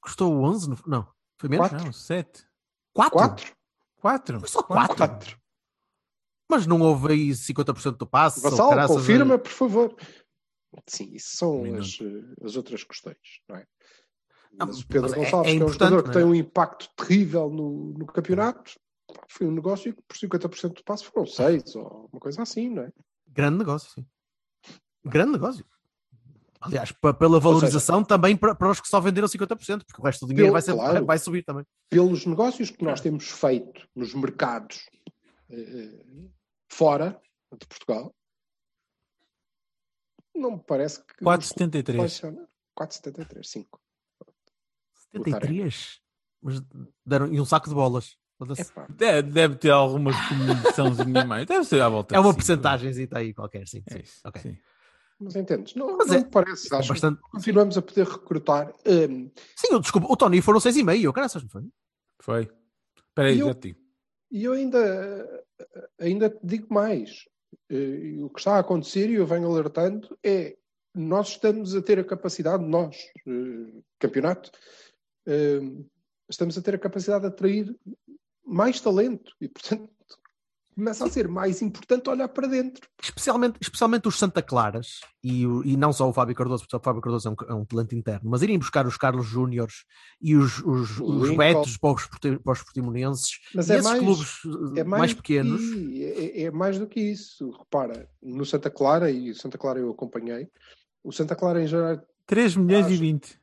Custou 0.01 0.33
11? 0.43 0.71
no- 0.71 0.79
Não, 0.87 1.09
foi 1.39 1.49
menos? 1.49 1.69
Quatro? 1.69 1.85
Não, 1.87 1.93
sete. 1.93 2.47
4? 2.95 3.13
Quatro? 3.19 3.57
Quatro. 3.97 4.41
Foi 4.41 4.49
só 4.49 4.63
4. 4.63 4.97
Quatro. 4.97 5.41
Mas 6.49 6.67
não 6.67 6.81
houve 6.81 7.13
aí 7.13 7.31
50% 7.35 7.97
do 7.97 8.07
passe? 8.07 8.41
Vassal, 8.41 8.87
confirma, 8.89 9.39
por 9.39 9.53
favor. 9.53 9.95
Sim, 10.89 11.13
isso 11.15 11.37
são 11.37 11.63
Um 11.63 11.77
as, 11.79 11.99
eh, 12.01 12.45
as 12.45 12.57
outras 12.57 12.83
questões, 12.83 13.17
não 13.49 13.57
é? 13.57 13.67
Não, 14.53 14.67
Mas 14.67 14.81
o 14.81 14.87
Pedro 14.87 15.03
mas 15.03 15.13
é- 15.13 15.17
Gonçalves, 15.17 15.53
é 15.53 15.57
que 15.57 15.63
é 15.63 15.65
um 15.65 15.69
jogador 15.69 16.03
que 16.03 16.09
não 16.09 16.11
é? 16.13 16.15
tem 16.15 16.25
um 16.25 16.35
impacto 16.35 16.89
terrível 16.97 17.51
no, 17.51 17.93
no 17.99 18.07
campeonato, 18.07 18.73
foi 19.29 19.47
um 19.47 19.53
negócio 19.53 19.95
que 19.95 20.03
por 20.03 20.17
50% 20.17 20.75
do 20.75 20.85
passe 20.85 21.05
foram 21.05 21.27
6 21.27 21.75
ou 21.77 22.09
uma 22.13 22.21
coisa 22.21 22.43
assim, 22.43 22.69
não 22.71 22.83
é? 22.85 22.93
Grande 23.29 23.59
negócio, 23.59 23.91
sim. 23.93 24.07
Grande 25.05 25.33
negócio. 25.33 25.65
Aliás, 26.61 26.93
pela 26.93 27.41
valorização 27.41 28.05
também 28.05 28.37
para, 28.37 28.55
para 28.55 28.71
os 28.71 28.81
que 28.81 28.89
só 28.89 29.01
venderam 29.01 29.27
50%, 29.27 29.83
porque 29.85 30.01
o 30.01 30.05
resto 30.05 30.27
do 30.27 30.35
dinheiro 30.35 30.47
Pelo- 30.49 30.53
vai, 30.53 30.63
ser, 30.63 30.75
claro. 30.75 31.07
vai 31.07 31.19
subir 31.19 31.43
também. 31.43 31.65
Pelos 31.89 32.27
negócios 32.27 32.71
que 32.71 32.85
nós 32.85 33.01
temos 33.01 33.31
feito 33.31 33.89
nos 33.97 34.13
mercados 34.15 34.87
eh, 35.49 36.05
fora 36.71 37.19
de 37.59 37.67
Portugal, 37.67 38.15
não 40.35 40.53
me 40.53 40.63
parece 40.63 41.03
que. 41.05 41.25
4,73. 41.25 42.47
4,73, 42.79 43.45
5. 43.45 43.81
73? 45.13 46.01
Mas 46.43 46.63
deram, 47.05 47.33
e 47.33 47.41
um 47.41 47.45
saco 47.45 47.69
de 47.69 47.75
bolas. 47.75 48.17
Deve, 48.89 49.31
deve 49.31 49.57
ter 49.57 49.71
alguma 49.71 50.13
comissãozinha 50.29 51.25
mais. 51.27 51.47
Deve 51.47 51.65
ser 51.65 51.83
à 51.83 51.89
volta 51.91 52.15
É 52.15 52.19
uma 52.19 52.33
de 52.33 52.43
cinco. 52.43 52.47
porcentagem 52.47 53.09
aí 53.13 53.35
qualquer, 53.35 53.69
sim. 53.69 53.83
É 53.87 53.93
sim. 53.95 54.01
isso. 54.01 54.21
Ok. 54.25 54.41
sim. 54.41 54.59
Mas 55.21 55.37
entendes? 55.37 55.75
Não, 55.75 55.97
Mas 55.97 56.09
não 56.09 56.15
é- 56.15 56.19
me 56.19 56.25
parece. 56.31 56.75
Acho 56.75 56.89
Bastante... 56.89 57.21
que 57.23 57.31
continuamos 57.31 57.77
a 57.79 57.83
poder 57.83 58.07
recrutar. 58.07 58.73
hum, 58.87 59.31
Sim, 59.57 59.69
eu- 59.73 59.81
desculpa, 59.81 60.07
o 60.11 60.17
Tony 60.17 60.41
foram 60.41 60.59
6,5, 60.61 61.03
eu 61.05 61.13
caraças, 61.13 61.43
não 61.43 61.51
foi? 61.51 61.63
Foi. 62.23 62.51
Espera 63.09 63.29
aí, 63.29 63.37
E 63.37 63.41
eu- 63.41 63.47
já 63.49 63.55
te 63.55 63.61
digo. 63.69 63.81
E 64.33 64.45
eu 64.45 64.53
ainda, 64.53 65.45
ainda 65.99 66.31
te 66.31 66.39
digo 66.43 66.73
mais. 66.73 67.27
Eh, 67.69 68.17
O 68.23 68.31
que 68.31 68.39
está 68.41 68.57
a 68.57 68.61
acontecer, 68.61 69.11
e 69.11 69.15
eu 69.15 69.27
venho 69.27 69.49
alertando, 69.51 70.17
é 70.25 70.57
nós 70.95 71.31
estamos 71.31 71.75
a 71.75 71.83
ter 71.83 71.99
a 71.99 72.05
capacidade, 72.05 72.65
nós, 72.65 72.97
eh, 73.27 73.81
campeonato, 73.99 74.51
eh, 75.27 75.61
estamos 76.29 76.57
a 76.59 76.63
ter 76.63 76.75
a 76.75 76.79
capacidade 76.79 77.23
de 77.23 77.29
atrair 77.29 77.77
mais 78.45 78.81
talento 78.81 79.35
e, 79.41 79.49
portanto, 79.49 79.89
começa 80.75 81.05
a 81.05 81.11
ser 81.11 81.29
mais 81.29 81.61
importante 81.63 82.09
olhar 82.09 82.29
para 82.29 82.47
dentro. 82.47 82.89
Especialmente, 83.03 83.59
especialmente 83.61 84.09
os 84.09 84.19
Santa 84.19 84.43
Claras, 84.43 85.01
e, 85.23 85.47
o- 85.47 85.63
e 85.65 85.77
não 85.77 85.93
só 85.93 86.09
o 86.09 86.13
Fábio 86.13 86.35
Cardoso, 86.35 86.63
porque 86.65 86.77
o 86.77 86.81
Fábio 86.81 87.03
Cardoso 87.03 87.29
é 87.29 87.31
um, 87.33 87.35
é 87.51 87.55
um 87.55 87.65
talento 87.65 87.95
interno, 87.95 88.31
mas 88.31 88.43
irem 88.43 88.59
buscar 88.59 88.87
os 88.87 88.97
Carlos 88.97 89.27
Júniores 89.27 89.85
e 90.21 90.35
os, 90.37 90.59
os, 90.61 90.99
os 91.01 91.29
Lincoln. 91.29 91.37
Betos 91.37 91.77
para 91.77 91.93
os, 91.95 92.07
porti- 92.07 92.39
para 92.39 92.53
os 92.53 92.63
portimonenses, 92.63 93.39
Mas 93.55 93.69
e 93.69 93.73
é 93.73 93.77
esses 93.77 93.87
mais- 93.91 94.01
clubes 94.03 94.29
É 94.77 94.81
eh, 94.81 94.85
mais, 94.85 95.01
mais, 95.01 95.11
do 95.15 95.17
pequenos. 95.17 95.61
que- 95.61 96.05
é, 96.05 96.43
é 96.45 96.51
mais 96.51 96.79
do 96.79 96.87
que 96.87 97.01
isso. 97.01 97.51
Repara, 97.51 98.09
no 98.23 98.45
Santa 98.47 98.71
Clara, 98.71 99.11
e 99.11 99.31
o 99.31 99.35
Santa 99.35 99.59
Clara 99.59 99.79
eu 99.81 99.91
acompanhei, 99.91 100.49
o 101.05 101.13
Santa 101.13 101.35
Clara 101.37 101.63
em 101.63 101.67
geral, 101.67 102.01
3 102.27 102.57
milhões 102.57 102.87
e 102.87 102.93
Acho- 102.93 103.01
20. 103.01 103.41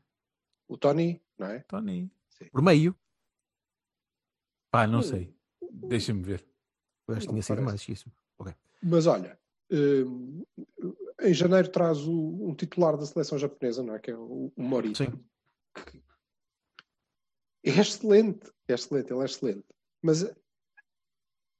o 0.67 0.77
Tony, 0.77 1.21
não 1.37 1.47
é? 1.47 1.59
Tony. 1.67 2.11
por 2.51 2.61
meio. 2.61 2.95
Pá, 4.71 4.85
não 4.87 5.01
sei. 5.01 5.33
Deixa-me 5.71 6.21
ver. 6.23 6.45
Acho 7.07 7.21
que 7.21 7.27
tinha 7.29 7.41
sido 7.43 7.61
mais 7.61 7.83
que 7.83 7.91
isso. 7.93 8.11
Ok. 8.37 8.53
Mas 8.83 9.07
olha, 9.07 9.37
hum, 9.71 10.43
em 11.21 11.33
janeiro 11.33 11.69
traz 11.69 11.99
o- 11.99 12.47
um 12.49 12.53
titular 12.53 12.97
da 12.97 13.05
seleção 13.05 13.37
japonesa, 13.37 13.81
não 13.83 13.95
é? 13.95 13.99
Que 13.99 14.11
é 14.11 14.15
o, 14.15 14.51
o. 14.55 14.95
Sim. 14.95 15.13
É 17.63 17.69
excelente, 17.81 18.49
é 18.67 18.73
excelente, 18.73 19.11
ele 19.11 19.21
é 19.21 19.25
excelente. 19.25 19.63
Mas 20.01 20.23
eh, 20.23 20.35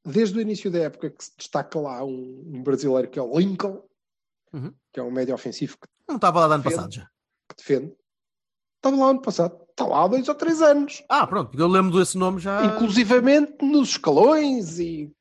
desde 0.06 0.38
o 0.38 0.42
início 0.42 0.72
da 0.72 0.80
época 0.80 1.10
que 1.10 1.24
se 1.24 1.32
destaca 1.38 1.80
lá 1.80 2.04
um, 2.04 2.44
um 2.56 2.64
brasileiro 2.64 3.10
que 3.10 3.20
é 3.20 3.22
o 3.22 3.38
Lincoln, 3.38 3.84
Uhum. 4.54 4.74
que 4.94 5.00
é 5.00 5.04
um 5.04 5.12
médio 5.12 5.36
ofensivo 5.36 5.78
que, 5.78 5.88
Não 6.08 6.16
estava 6.16 6.40
lá 6.40 6.48
de 6.48 6.54
ano 6.54 6.64
Defende. 6.64 6.76
passado 6.78 6.94
já. 6.94 7.10
que 7.50 7.56
defende. 7.58 7.96
Estava 8.78 8.96
lá 8.96 9.10
ano 9.10 9.22
passado, 9.22 9.62
está 9.70 9.86
lá 9.86 10.04
há 10.04 10.08
dois 10.08 10.28
ou 10.30 10.36
três 10.36 10.62
anos. 10.62 11.04
Ah, 11.10 11.28
pronto, 11.28 11.60
eu 11.60 11.68
lembro 11.68 12.00
desse 12.00 12.18
nome 12.18 12.40
já. 12.40 12.64
inclusivamente 12.66 13.58
nos 13.66 13.90
escalões 13.90 14.80
e. 14.80 15.14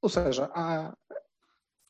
Ou 0.00 0.08
seja, 0.08 0.50
há. 0.54 0.94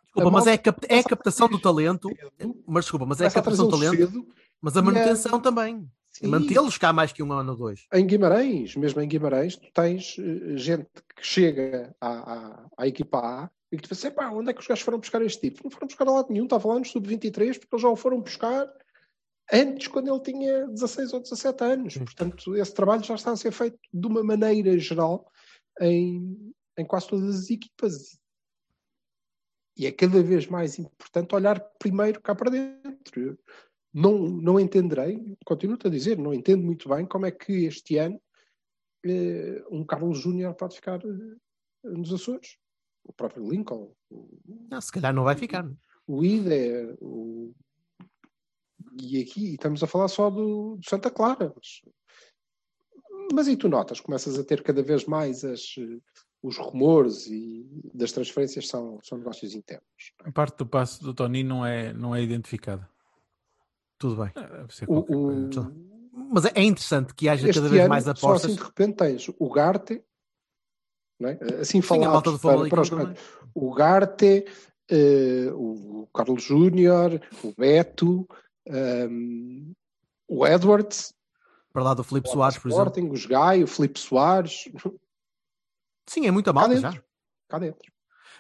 Desculpa, 0.04 0.28
a 0.28 0.30
mas 0.30 0.46
é 0.46 0.52
a, 0.52 0.58
cap- 0.58 0.86
é 0.88 0.98
a 0.98 1.04
captação 1.04 1.48
do 1.48 1.58
talento. 1.58 2.08
cedo, 2.38 2.62
Mas 2.66 2.84
desculpa, 2.84 3.06
mas 3.06 3.20
é 3.20 3.26
a 3.26 3.30
captação 3.30 3.66
do 3.66 3.70
talento, 3.70 3.96
cedo. 3.96 4.26
mas 4.60 4.76
a 4.76 4.80
é- 4.80 4.82
manutenção 4.82 5.40
também. 5.40 5.88
Sim. 6.10 6.26
Mantê-los 6.26 6.76
cá 6.76 6.92
mais 6.92 7.10
que 7.10 7.22
um 7.22 7.32
ano 7.32 7.52
ou 7.52 7.56
dois. 7.56 7.86
Em 7.90 8.06
Guimarães, 8.06 8.76
mesmo 8.76 9.00
em 9.00 9.08
Guimarães, 9.08 9.56
tu 9.56 9.72
tens 9.72 10.16
eh, 10.18 10.58
gente 10.58 10.86
que 11.16 11.24
chega 11.26 11.96
à, 11.98 12.08
à, 12.34 12.66
à 12.76 12.86
equipa 12.86 13.18
A 13.18 13.50
e 13.72 13.78
que 13.78 13.88
te 13.88 13.94
diz, 13.94 14.10
pá, 14.10 14.28
onde 14.28 14.50
é 14.50 14.52
que 14.52 14.60
os 14.60 14.66
gajos 14.66 14.84
foram 14.84 14.98
buscar 14.98 15.22
este 15.22 15.40
tipo? 15.48 15.62
Não 15.64 15.70
foram 15.70 15.86
buscar 15.86 16.06
a 16.06 16.10
lado 16.10 16.26
nenhum, 16.30 16.44
estava 16.44 16.68
lá 16.68 16.78
no 16.78 16.84
sub-23 16.84 17.58
porque 17.58 17.74
eles 17.74 17.82
já 17.82 17.88
o 17.88 17.96
foram 17.96 18.20
buscar 18.20 18.70
antes, 19.50 19.88
quando 19.88 20.08
ele 20.10 20.20
tinha 20.20 20.66
16 20.68 21.14
ou 21.14 21.20
17 21.20 21.64
anos. 21.64 21.96
Portanto, 21.96 22.54
esse 22.56 22.74
trabalho 22.74 23.02
já 23.02 23.14
está 23.14 23.30
a 23.32 23.36
ser 23.36 23.50
feito 23.50 23.78
de 23.90 24.06
uma 24.06 24.22
maneira 24.22 24.78
geral 24.78 25.31
em, 25.80 26.52
em 26.78 26.84
quase 26.84 27.08
todas 27.08 27.34
as 27.36 27.50
equipas. 27.50 28.18
E 29.76 29.86
é 29.86 29.92
cada 29.92 30.22
vez 30.22 30.46
mais 30.46 30.78
importante 30.78 31.34
olhar 31.34 31.58
primeiro 31.78 32.20
cá 32.20 32.34
para 32.34 32.50
dentro. 32.50 33.38
Não, 33.92 34.18
não 34.18 34.58
entenderei, 34.60 35.36
continuo-te 35.44 35.86
a 35.86 35.90
dizer, 35.90 36.16
não 36.18 36.32
entendo 36.32 36.62
muito 36.64 36.88
bem 36.88 37.04
como 37.06 37.26
é 37.26 37.30
que 37.30 37.64
este 37.66 37.98
ano 37.98 38.20
eh, 39.04 39.62
um 39.70 39.84
Carlos 39.84 40.18
Júnior 40.18 40.54
pode 40.54 40.76
ficar 40.76 40.98
eh, 41.04 41.88
nos 41.90 42.12
Açores. 42.12 42.56
O 43.04 43.12
próprio 43.12 43.46
Lincoln, 43.48 43.92
Não, 44.70 44.80
se 44.80 44.92
calhar 44.92 45.12
não 45.12 45.24
vai 45.24 45.34
ficar. 45.34 45.68
o 46.06 46.24
Ida, 46.24 46.96
o... 47.00 47.52
e 49.02 49.20
aqui 49.20 49.54
estamos 49.54 49.82
a 49.82 49.88
falar 49.88 50.06
só 50.08 50.30
do, 50.30 50.76
do 50.76 50.88
Santa 50.88 51.10
Clara. 51.10 51.52
Mas, 51.54 51.82
mas 53.32 53.48
e 53.48 53.56
tu 53.56 53.68
notas, 53.68 54.00
começas 54.00 54.38
a 54.38 54.44
ter 54.44 54.62
cada 54.62 54.82
vez 54.82 55.04
mais 55.06 55.44
as, 55.44 55.74
eh, 55.78 55.98
os 56.42 56.56
rumores 56.58 57.26
e 57.26 57.66
das 57.94 58.12
transferências 58.12 58.68
são, 58.68 58.98
são 59.02 59.18
negócios 59.18 59.54
internos. 59.54 59.86
A 60.24 60.30
parte 60.32 60.58
do 60.58 60.66
passo 60.66 61.02
do 61.02 61.14
Tony 61.14 61.42
não 61.42 61.64
é, 61.64 61.92
não 61.92 62.14
é 62.14 62.22
identificada. 62.22 62.88
Tudo 63.98 64.16
bem. 64.22 64.32
Ah, 64.34 64.66
O, 64.88 64.98
o-. 64.98 65.50
Mas 66.32 66.44
é 66.46 66.52
é 66.54 66.62
interessante 66.62 67.14
que 67.14 67.28
haja 67.28 67.48
este 67.48 67.60
cada 67.60 67.68
vez 67.70 67.80
ano, 67.82 67.88
mais 67.88 68.04
só 68.04 68.10
apostas. 68.10 68.50
assim 68.50 68.54
de 68.60 68.62
repente 68.66 68.96
tens 68.96 69.30
o 69.38 69.50
Garte, 69.50 70.02
é? 71.22 71.38
assim 71.60 71.64
Sim, 71.64 71.78
a 71.80 71.82
falados 71.82 72.12
malta 72.12 72.30
do 72.32 72.38
para, 72.38 72.68
para 72.68 72.80
os 72.82 72.90
também. 72.90 73.14
o 73.54 73.72
Garte, 73.72 74.44
eh, 74.90 75.50
o 75.54 76.08
Carlos 76.12 76.42
Júnior, 76.42 77.20
o 77.44 77.52
Beto, 77.56 78.26
ehm, 78.66 79.72
o 80.28 80.46
Edwards, 80.46 81.14
Para 81.72 81.82
lá 81.82 81.94
do 81.94 82.04
Filipe 82.04 82.28
o 82.28 82.32
Soares, 82.32 82.58
por 82.58 82.68
exemplo. 82.68 82.88
Sporting, 82.92 83.26
o 83.26 83.28
Gai, 83.28 83.64
o 83.64 83.66
Filipe 83.66 83.98
Soares, 83.98 84.64
Sim, 86.08 86.26
é 86.26 86.30
muita 86.30 86.52
cá 86.52 86.60
malta 86.60 86.76
já. 86.80 87.02
Cá 87.48 87.58
dentro. 87.58 87.92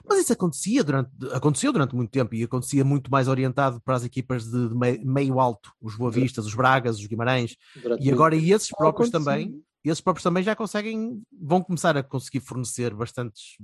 Mas 0.04 0.18
isso 0.18 0.32
acontecia 0.32 0.82
durante, 0.82 1.10
aconteceu 1.32 1.72
durante 1.72 1.94
muito 1.94 2.10
tempo 2.10 2.34
e 2.34 2.42
acontecia 2.42 2.84
muito 2.84 3.10
mais 3.10 3.28
orientado 3.28 3.80
para 3.80 3.94
as 3.94 4.04
equipas 4.04 4.44
de, 4.44 4.68
de 4.68 4.74
mei- 4.74 4.98
meio 5.04 5.38
alto, 5.38 5.72
os 5.80 5.94
Boavistas, 5.96 6.44
os 6.44 6.54
Bragas, 6.54 6.98
os 6.98 7.06
Guimarães, 7.06 7.56
Durante 7.80 8.04
e 8.04 8.10
agora 8.10 8.34
muito 8.34 8.48
e 8.48 8.52
esses 8.52 8.70
próprios 8.70 9.10
também, 9.10 9.62
esses 9.84 10.00
próprios 10.00 10.24
também 10.24 10.42
já 10.42 10.56
conseguem, 10.56 11.22
vão 11.30 11.62
começar 11.62 11.96
a 11.96 12.02
conseguir 12.02 12.40
fornecer 12.40 12.92
bastantes 12.94 13.56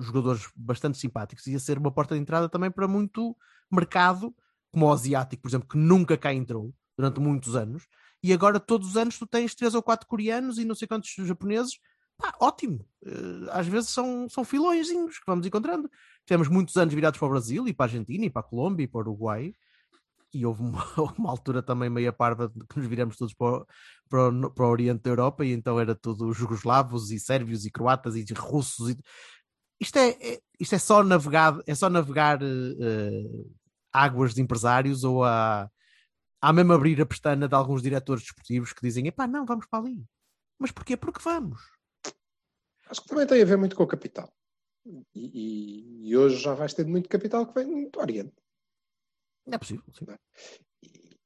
jogadores 0.00 0.48
bastante 0.56 0.98
simpáticos. 0.98 1.46
E 1.46 1.54
a 1.54 1.60
ser 1.60 1.78
uma 1.78 1.92
porta 1.92 2.14
de 2.14 2.20
entrada 2.20 2.48
também 2.48 2.70
para 2.70 2.88
muito 2.88 3.36
mercado, 3.70 4.34
como 4.72 4.86
o 4.86 4.92
asiático, 4.92 5.42
por 5.42 5.48
exemplo, 5.48 5.68
que 5.68 5.78
nunca 5.78 6.16
cá 6.16 6.34
entrou 6.34 6.74
durante 6.98 7.20
muitos 7.20 7.54
anos, 7.54 7.86
e 8.24 8.32
agora 8.32 8.58
todos 8.58 8.88
os 8.88 8.96
anos 8.96 9.18
tu 9.18 9.26
tens 9.26 9.54
três 9.54 9.74
ou 9.74 9.82
quatro 9.82 10.06
coreanos 10.06 10.56
e 10.58 10.64
não 10.64 10.74
sei 10.74 10.88
quantos 10.88 11.12
japoneses, 11.18 11.78
pá, 12.16 12.34
ótimo. 12.40 12.88
Eh, 13.04 13.50
Às 13.50 13.66
vezes 13.66 13.90
são, 13.90 14.26
são 14.30 14.44
filõezinhos 14.44 15.18
que 15.18 15.26
vamos 15.26 15.46
encontrando. 15.46 15.90
Tivemos 16.26 16.48
muitos 16.48 16.74
anos 16.78 16.94
virados 16.94 17.18
para 17.18 17.26
o 17.26 17.30
Brasil 17.30 17.68
e 17.68 17.74
para 17.74 17.84
a 17.84 17.88
Argentina 17.88 18.24
e 18.24 18.30
para 18.30 18.40
a 18.40 18.44
Colômbia 18.44 18.84
e 18.84 18.88
para 18.88 18.98
o 18.98 19.02
Uruguai 19.02 19.52
e 20.32 20.44
houve 20.46 20.62
uma, 20.62 20.82
uma 21.18 21.30
altura 21.30 21.62
também 21.62 21.90
meia 21.90 22.12
parva 22.14 22.50
que 22.50 22.78
nos 22.78 22.86
viramos 22.88 23.16
todos 23.16 23.34
para 23.34 23.46
o, 23.58 23.66
para, 24.08 24.28
o, 24.30 24.50
para 24.50 24.64
o 24.66 24.70
Oriente 24.70 25.02
da 25.02 25.10
Europa 25.10 25.44
e 25.44 25.52
então 25.52 25.78
era 25.78 25.94
tudo 25.94 26.32
jugoslavos 26.32 27.10
e 27.10 27.20
sérvios 27.20 27.66
e 27.66 27.70
croatas 27.70 28.16
e 28.16 28.24
russos 28.34 28.90
e... 28.90 28.98
isto 29.80 29.98
é, 29.98 30.08
é- 30.20 30.40
isto 30.58 30.74
é 30.74 30.78
só 30.78 31.02
navegar 31.04 31.58
é 31.66 31.74
só 31.74 31.90
navegar 31.90 32.40
eh, 32.42 33.24
águas 33.92 34.34
de 34.34 34.42
empresários 34.42 35.04
ou 35.04 35.24
a 35.24 35.68
há 36.48 36.52
mesmo 36.52 36.72
abrir 36.72 37.00
a 37.00 37.06
pestana 37.06 37.48
de 37.48 37.54
alguns 37.54 37.82
diretores 37.82 38.22
desportivos 38.22 38.72
que 38.72 38.82
dizem 38.82 39.06
epá 39.06 39.26
não, 39.26 39.44
vamos 39.46 39.66
para 39.66 39.78
ali 39.80 40.04
mas 40.58 40.70
porquê? 40.70 40.96
Porque 40.96 41.20
vamos 41.22 41.60
Acho 42.88 43.02
que 43.02 43.08
também 43.08 43.26
tem 43.26 43.42
a 43.42 43.44
ver 43.46 43.56
muito 43.56 43.74
com 43.76 43.82
o 43.82 43.86
capital. 43.86 44.30
E, 44.86 45.04
e- 45.14 46.08
e 46.10 46.16
hoje 46.16 46.36
já 46.36 46.54
vais 46.54 46.74
ter 46.74 46.86
muito 46.86 47.08
capital 47.08 47.46
que 47.46 47.54
vem 47.54 47.88
do 47.88 47.98
Oriente. 47.98 48.34
é 49.46 49.58
possível, 49.58 49.84
sim. 49.98 50.04
E, 50.82 51.16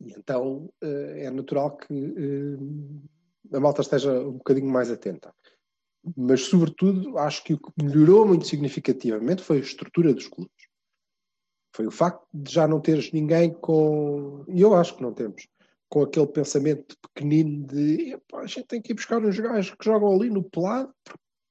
e 0.00 0.12
então 0.12 0.72
eh, 0.80 1.24
é 1.24 1.30
natural 1.30 1.76
que 1.76 1.92
eh, 1.92 3.56
a 3.56 3.60
malta 3.60 3.82
esteja 3.82 4.12
um 4.20 4.38
bocadinho 4.38 4.68
mais 4.70 4.90
atenta. 4.90 5.34
Mas, 6.16 6.42
sobretudo, 6.42 7.18
acho 7.18 7.44
que 7.44 7.54
o 7.54 7.58
que 7.58 7.72
melhorou 7.82 8.26
muito 8.26 8.46
significativamente 8.46 9.42
foi 9.42 9.58
a 9.58 9.60
estrutura 9.60 10.14
dos 10.14 10.28
clubes. 10.28 10.59
Foi 11.72 11.86
o 11.86 11.90
facto 11.90 12.26
de 12.32 12.52
já 12.52 12.66
não 12.66 12.80
teres 12.80 13.12
ninguém 13.12 13.52
com. 13.52 14.44
E 14.48 14.60
eu 14.60 14.74
acho 14.74 14.96
que 14.96 15.02
não 15.02 15.12
temos. 15.12 15.46
Com 15.88 16.02
aquele 16.02 16.26
pensamento 16.26 16.96
pequenino 17.00 17.66
de 17.66 18.12
"Epá, 18.12 18.40
a 18.40 18.46
gente 18.46 18.66
tem 18.66 18.80
que 18.80 18.92
ir 18.92 18.94
buscar 18.94 19.18
uns 19.24 19.38
gajos 19.38 19.74
que 19.74 19.84
jogam 19.84 20.12
ali 20.12 20.30
no 20.30 20.42
pelado 20.42 20.94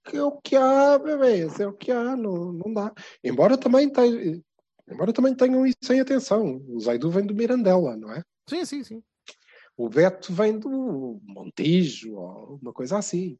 porque 0.10 0.18
é 0.18 0.24
o 0.24 0.32
que 0.42 0.56
há, 0.56 0.98
bebês, 0.98 1.60
é 1.60 1.68
o 1.68 1.74
que 1.74 1.92
há, 1.92 2.16
não, 2.16 2.52
não 2.52 2.74
dá. 2.74 2.92
Embora 3.24 3.58
também 3.58 3.90
tenha, 3.90 4.42
embora 4.90 5.14
também 5.14 5.36
tenham 5.36 5.66
isso 5.66 5.94
em 5.94 6.00
atenção. 6.00 6.62
O 6.68 6.80
Zaidu 6.80 7.12
vem 7.12 7.26
do 7.26 7.36
Mirandela, 7.36 7.96
não 7.96 8.12
é? 8.12 8.24
sim, 8.50 8.66
sim, 8.66 8.84
sim 8.84 9.04
O 9.78 9.88
Beto 9.88 10.34
vem 10.34 10.58
do 10.58 11.20
Montijo, 11.24 12.16
ou 12.16 12.60
uma 12.62 12.74
coisa 12.74 12.98
assim. 12.98 13.38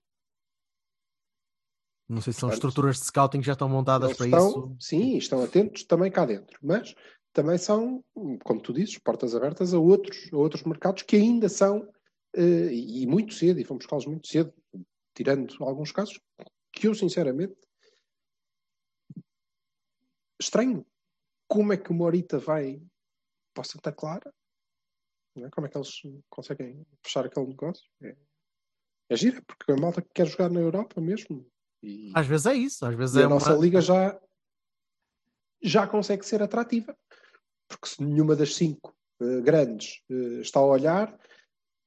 Não 2.10 2.22
sei 2.22 2.34
se 2.34 2.40
são 2.40 2.50
Portanto, 2.50 2.68
estruturas 2.68 3.00
de 3.00 3.06
scouting 3.06 3.40
que 3.40 3.46
já 3.46 3.54
estão 3.54 3.70
montadas 3.70 4.18
para 4.18 4.26
estão, 4.26 4.50
isso 4.50 4.76
sim, 4.80 5.18
estão 5.18 5.44
atentos 5.44 5.84
também 5.84 6.12
cá 6.12 6.26
dentro, 6.26 6.58
mas 6.62 6.96
também 7.32 7.58
são, 7.58 8.04
como 8.44 8.60
tu 8.60 8.74
dizes, 8.74 8.98
portas 8.98 9.36
abertas 9.36 9.74
a 9.74 9.80
outros, 9.80 10.28
a 10.34 10.38
outros 10.38 10.64
mercados 10.64 11.04
que 11.04 11.16
ainda 11.16 11.48
são, 11.48 11.88
eh, 12.36 12.74
e 12.74 13.06
muito 13.06 13.36
cedo, 13.36 13.60
e 13.60 13.64
vão 13.64 13.78
buscá-los 13.78 14.08
muito 14.08 14.28
cedo, 14.28 14.52
tirando 15.14 15.56
alguns 15.64 15.92
casos 15.92 16.20
que 16.74 16.88
eu, 16.88 16.96
sinceramente, 16.96 17.56
estranho. 20.42 20.86
Como 21.48 21.74
é 21.74 21.78
que 21.78 21.92
o 21.92 21.94
Morita 21.94 22.40
vai 22.40 22.82
para 23.54 23.64
Santa 23.64 23.92
Clara? 23.92 24.34
É? 25.36 25.50
Como 25.50 25.68
é 25.68 25.70
que 25.70 25.78
eles 25.78 26.02
conseguem 26.30 26.86
fechar 27.04 27.26
aquele 27.26 27.48
negócio? 27.48 27.90
É, 28.02 28.16
é 29.10 29.16
gira, 29.16 29.42
porque 29.44 29.72
a 29.72 29.78
malta 29.78 30.02
que 30.02 30.10
quer 30.14 30.28
jogar 30.28 30.50
na 30.50 30.60
Europa 30.60 31.00
mesmo. 31.00 31.46
E, 31.82 32.12
às 32.14 32.28
vezes 32.28 32.46
é 32.46 32.54
isso 32.54 32.86
às 32.86 32.96
vezes 32.96 33.16
e 33.16 33.22
é 33.22 33.24
a 33.24 33.30
nossa 33.30 33.54
uma... 33.54 33.64
liga 33.64 33.80
já, 33.80 34.20
já 35.62 35.88
consegue 35.88 36.26
ser 36.26 36.42
atrativa. 36.42 36.96
Porque 37.68 37.88
se 37.88 38.04
nenhuma 38.04 38.36
das 38.36 38.56
cinco 38.56 38.96
eh, 39.22 39.42
grandes 39.42 40.02
eh, 40.10 40.42
está 40.42 40.60
a 40.60 40.66
olhar, 40.66 41.18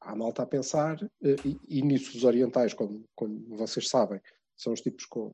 há 0.01 0.15
malta 0.15 0.43
a 0.43 0.47
pensar, 0.47 1.03
eh, 1.23 1.37
e, 1.45 1.79
e 1.79 1.83
nisso 1.83 2.17
os 2.17 2.25
orientais, 2.25 2.73
como, 2.73 3.05
como 3.15 3.57
vocês 3.57 3.89
sabem, 3.89 4.21
são 4.57 4.73
os 4.73 4.81
tipos 4.81 5.07
com 5.07 5.33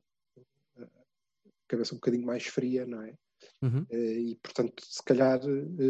cabeça 1.67 1.93
um 1.93 1.97
bocadinho 1.97 2.25
mais 2.25 2.45
fria, 2.47 2.85
não 2.85 3.03
é? 3.03 3.13
Uhum. 3.61 3.85
E 3.91 4.37
portanto, 4.41 4.83
se 4.83 5.03
calhar 5.03 5.39
eh, 5.39 5.83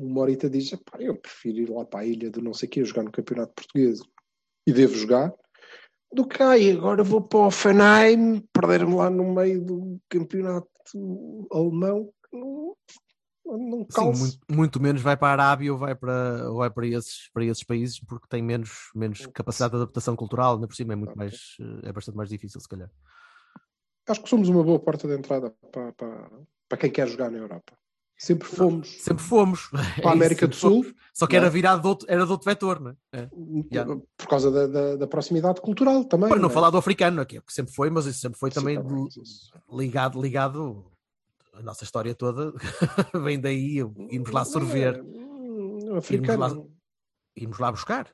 o 0.00 0.08
Morita 0.08 0.50
diz: 0.50 0.72
"Epá, 0.72 0.98
eu 1.00 1.16
prefiro 1.16 1.58
ir 1.58 1.70
lá 1.70 1.84
para 1.84 2.00
a 2.00 2.06
ilha 2.06 2.30
do 2.30 2.42
não 2.42 2.52
sei 2.52 2.68
o 2.68 2.70
quê, 2.70 2.84
jogar 2.84 3.02
no 3.02 3.12
campeonato 3.12 3.54
português 3.54 4.00
e 4.66 4.72
devo 4.72 4.94
jogar, 4.94 5.32
do 6.12 6.26
que 6.26 6.42
ai, 6.42 6.70
agora 6.72 7.02
vou 7.02 7.20
para 7.20 7.38
o 7.38 7.46
Offenheim, 7.46 8.40
perder-me 8.52 8.94
lá 8.94 9.08
no 9.08 9.34
meio 9.34 9.64
do 9.64 10.00
campeonato 10.08 10.68
alemão 11.50 12.12
não, 12.32 12.76
não 13.44 13.78
Sim, 13.80 13.86
calço. 13.94 14.20
muito, 14.20 14.38
muito 14.50 14.82
menos 14.82 15.02
vai 15.02 15.16
para 15.16 15.28
a 15.28 15.32
Arábia 15.32 15.72
ou 15.72 15.78
vai 15.78 15.94
para, 15.94 16.50
ou 16.50 16.58
vai 16.58 16.70
para, 16.70 16.86
esses, 16.86 17.28
para 17.32 17.44
esses 17.44 17.64
países 17.64 18.00
porque 18.00 18.26
tem 18.28 18.42
menos, 18.42 18.90
menos 18.94 19.26
capacidade 19.26 19.72
de 19.72 19.76
adaptação 19.76 20.16
cultural, 20.16 20.54
ainda 20.54 20.66
por 20.66 20.74
cima 20.74 20.92
é 20.92 20.96
muito 20.96 21.16
mais 21.16 21.56
eh, 21.60 21.88
é 21.88 21.92
bastante 21.92 22.16
mais 22.16 22.28
difícil 22.28 22.60
se 22.60 22.68
calhar. 22.68 22.90
Acho 24.08 24.22
que 24.22 24.28
somos 24.28 24.48
uma 24.48 24.64
boa 24.64 24.78
porta 24.78 25.06
de 25.06 25.14
entrada 25.14 25.54
para, 25.70 25.92
para, 25.92 26.30
para 26.68 26.78
quem 26.78 26.90
quer 26.90 27.08
jogar 27.08 27.30
na 27.30 27.38
Europa. 27.38 27.76
Sempre 28.24 28.46
fomos 28.46 28.88
Sempre 29.02 29.24
fomos 29.24 29.66
para 29.70 29.80
É 29.80 29.84
a 29.84 29.98
isso, 29.98 30.08
América 30.08 30.46
do 30.46 30.54
sempre 30.54 30.70
fomos. 30.70 30.86
Sul, 30.86 30.96
Só 31.12 31.26
que 31.26 31.32
não 31.34 31.38
era 31.40 31.46
é? 31.48 31.50
virado 31.50 31.82
de 31.82 31.88
outro, 31.88 32.06
era 32.08 32.24
de 32.24 32.30
outro 32.30 32.48
vetor, 32.48 32.78
não 32.80 32.90
é? 32.90 32.96
É. 33.12 33.28
Yeah. 33.72 34.00
por 34.16 34.28
causa 34.28 34.48
da, 34.50 34.66
da- 34.68 34.96
da 34.96 35.06
proximidade 35.08 35.60
cultural 35.60 36.04
também. 36.04 36.28
Para 36.28 36.38
não 36.38 36.48
é? 36.48 36.52
falar 36.52 36.70
do 36.70 36.76
africano, 36.78 37.20
aqui, 37.20 37.40
que 37.40 37.52
sempre 37.52 37.74
foi, 37.74 37.90
mas 37.90 38.06
isso 38.06 38.20
sempre 38.20 38.38
foi 38.38 38.50
Sim, 38.50 38.60
também 38.60 38.78
li- 38.78 39.08
isso. 39.20 39.50
ligado, 39.72 40.20
ligado, 40.22 40.84
a 41.52 41.62
nossa 41.62 41.82
história 41.82 42.14
toda 42.14 42.52
vem 43.24 43.40
daí, 43.40 43.78
irmos 44.10 44.30
lá 44.30 44.44
sorver, 44.44 45.02
Hum, 45.02 46.00
Irmos 46.10 46.36
lá- 46.36 46.56
irmos 47.36 47.58
lá 47.58 47.72
buscar. 47.72 48.08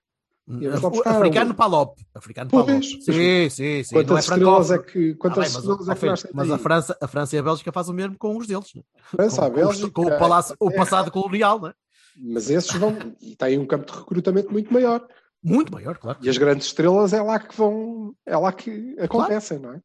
Buscar 0.48 1.16
africano 1.18 1.54
Palop. 1.54 1.98
Africano 2.14 2.50
Palop. 2.50 2.82
Sim, 2.82 3.50
sim, 3.50 3.82
sim. 3.84 3.94
Quantas 3.94 4.08
não 4.08 4.16
é 4.16 4.20
estrelas 4.20 4.70
é 4.70 4.78
que, 4.78 5.10
Ah, 5.10 5.16
quantas 5.18 5.44
bem, 5.44 5.52
mas, 5.52 5.56
estrelas 5.56 5.88
ó, 5.88 5.92
é 5.92 5.94
que 5.96 6.06
nascem 6.06 6.30
mas 6.32 6.50
a? 6.50 6.58
França, 6.58 6.98
a 7.02 7.06
França 7.08 7.36
e 7.36 7.38
a 7.38 7.42
Bélgica 7.42 7.70
fazem 7.72 7.92
o 7.92 7.96
mesmo 7.96 8.16
com 8.16 8.36
os 8.36 8.46
deles. 8.46 8.74
né? 8.74 8.82
França, 9.02 9.44
a 9.44 9.50
com, 9.50 9.54
com 9.54 9.60
os- 9.60 9.66
Bélgica, 9.66 9.90
com 9.90 10.02
o, 10.06 10.18
palácio, 10.18 10.56
o 10.58 10.68
a 10.68 10.72
passado 10.72 11.10
colonial, 11.10 11.60
né? 11.60 11.72
Mas 12.16 12.48
esses 12.50 12.72
vão 12.74 12.96
e 13.20 13.36
têm 13.36 13.58
um 13.58 13.66
campo 13.66 13.92
de 13.92 13.98
recrutamento 13.98 14.50
muito 14.50 14.72
maior. 14.72 15.06
Muito 15.42 15.72
maior, 15.72 15.98
claro. 15.98 16.18
E 16.22 16.28
as 16.30 16.38
grandes 16.38 16.66
estrelas 16.66 17.12
é 17.12 17.20
lá 17.22 17.38
que 17.38 17.54
vão, 17.56 18.14
é 18.26 18.36
lá 18.36 18.50
que 18.52 18.96
acontecem, 18.98 19.58
não 19.58 19.74
é? 19.74 19.80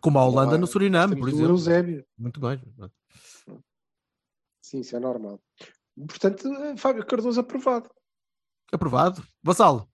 Como 0.00 0.18
a 0.18 0.24
Holanda 0.24 0.58
no 0.58 0.66
Suriname, 0.66 1.16
por 1.16 1.28
exemplo. 1.28 1.52
Eusébio. 1.52 2.04
Muito 2.18 2.40
bem. 2.40 2.60
Sim, 4.62 4.80
isso 4.80 4.96
é 4.96 5.00
normal. 5.00 5.40
Portanto, 6.08 6.48
eh, 6.52 6.76
Fábio 6.76 7.04
Cardoso 7.06 7.38
aprovado. 7.40 7.88
Aprovado. 8.72 9.22
Vassalo. 9.42 9.88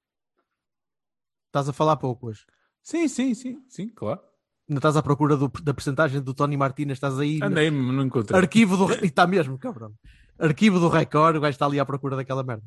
Estás 1.49 1.69
a 1.69 1.73
falar 1.73 1.97
pouco 1.97 2.29
hoje. 2.29 2.45
Sim, 2.83 3.09
sim, 3.09 3.35
sim, 3.35 3.59
sim, 3.69 3.89
claro. 3.89 4.21
Ainda 4.69 4.79
estás 4.79 4.97
à 4.97 5.03
procura 5.03 5.37
do- 5.37 5.49
da 5.49 5.75
porcentagem 5.75 6.21
do 6.21 6.35
Tony 6.35 6.57
Martínez, 6.57 6.97
estás 6.97 7.19
aí. 7.19 7.39
no 7.39 7.47
Andei, 7.47 7.71
não 7.71 8.03
encontrei. 8.05 8.39
Arquivo 8.39 8.77
do. 8.77 8.93
E 9.05 9.07
está 9.09 9.27
mesmo, 9.27 9.59
cabrão. 9.59 9.93
Arquivo 10.39 10.79
do 10.79 10.89
Record, 10.89 11.37
o 11.37 11.41
gajo 11.41 11.51
está 11.55 11.67
ali 11.67 11.81
à 11.81 11.87
procura 11.87 12.15
daquela 12.17 12.43
merda. 12.45 12.63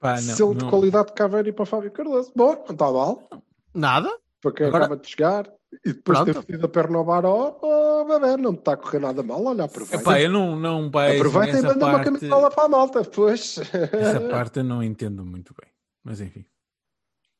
Pá, 0.00 0.14
não, 0.20 0.34
Selo 0.34 0.54
de 0.54 0.64
não. 0.64 0.70
qualidade 0.70 1.08
de 1.08 1.12
Caveiro 1.14 1.52
para 1.52 1.66
Fábio 1.66 1.92
Cardoso. 1.92 2.32
Bom, 2.34 2.54
não 2.66 2.72
está 2.72 2.90
mal. 2.90 3.28
Nada? 3.72 4.10
Para 4.40 4.52
quem 4.52 4.66
Agora- 4.66 4.86
acaba 4.86 5.00
de 5.00 5.08
chegar 5.08 5.48
e 5.84 5.92
depois 5.92 6.18
Pronto. 6.18 6.34
ter 6.34 6.44
pedido 6.44 6.66
a 6.66 6.68
perna 6.68 6.98
ao 6.98 7.04
bar, 7.04 7.24
oh, 7.24 7.58
oh, 7.62 8.04
bebê, 8.04 8.36
não 8.36 8.52
está 8.52 8.74
a 8.74 8.76
correr 8.76 8.98
nada 8.98 9.22
mal. 9.22 9.42
Olha, 9.44 9.64
aproveita. 9.64 10.02
Epá, 10.02 10.20
eu 10.20 10.30
não, 10.30 10.54
não 10.54 10.90
beijo 10.90 11.26
Aproveita 11.26 11.58
e 11.58 11.62
manda 11.62 11.84
uma 11.86 11.92
parte, 11.94 12.04
camisola 12.04 12.50
para 12.50 12.64
a 12.64 12.68
malta, 12.68 13.04
pois. 13.04 13.58
essa 13.58 14.20
parte 14.28 14.58
eu 14.58 14.64
não 14.64 14.82
entendo 14.82 15.24
muito 15.24 15.54
bem. 15.60 15.70
Mas 16.04 16.20
enfim. 16.20 16.44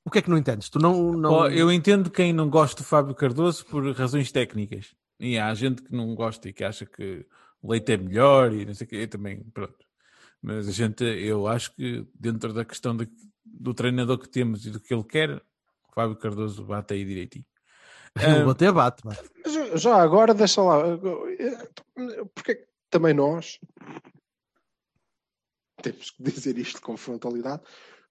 O 0.05 0.11
que 0.11 0.19
é 0.19 0.23
que 0.23 0.31
não 0.31 0.39
entendes? 0.39 0.69
Tu 0.69 0.79
não. 0.79 1.13
não... 1.13 1.31
Pô, 1.31 1.49
Eu 1.49 1.71
entendo 1.71 2.11
quem 2.11 2.33
não 2.33 2.49
gosta 2.49 2.83
do 2.83 2.87
Fábio 2.87 3.15
Cardoso 3.15 3.65
por 3.67 3.89
razões 3.93 4.33
técnicas. 4.33 4.95
E 5.21 5.39
há 5.39 5.53
gente 5.55 5.83
que 5.83 5.95
não 5.95 6.15
gosta 6.15 6.49
e 6.49 6.53
que 6.53 6.65
acha 6.65 6.85
que 6.85 7.25
o 7.61 7.71
leite 7.71 7.93
é 7.93 7.97
melhor 7.97 8.53
e 8.53 8.65
não 8.65 8.75
sei 8.75 8.87
o 8.87 8.91
quê. 8.91 8.97
Eu 8.97 9.09
também, 9.09 9.41
pronto. 9.55 9.77
Mas 10.41 10.67
a 10.67 10.73
gente, 10.73 11.05
eu 11.05 11.47
acho 11.47 11.73
que 11.77 12.05
dentro 12.19 12.53
da 12.53 12.65
questão 12.65 12.97
de- 12.97 13.09
do 13.45 13.73
treinador 13.73 14.19
que 14.19 14.29
temos 14.29 14.67
e 14.67 14.71
do 14.71 14.81
que 14.81 14.93
ele 14.93 15.05
quer, 15.05 15.31
o 15.89 15.95
Fábio 15.95 16.17
Cardoso 16.17 16.65
bate 16.65 16.95
aí 16.95 17.05
direitinho. 17.05 17.45
Bater 18.47 18.73
bate, 18.73 19.05
mano. 19.05 19.19
Mas 19.45 19.83
Já 19.83 19.97
agora, 19.97 20.35
deixa 20.35 20.63
lá. 20.63 20.83
Porque 22.35 22.55
que 22.57 22.67
também 22.91 23.15
nós 23.15 23.59
temos 25.83 26.11
que 26.11 26.23
dizer 26.23 26.59
isto 26.59 26.81
com 26.81 26.97
frontalidade. 26.97 27.63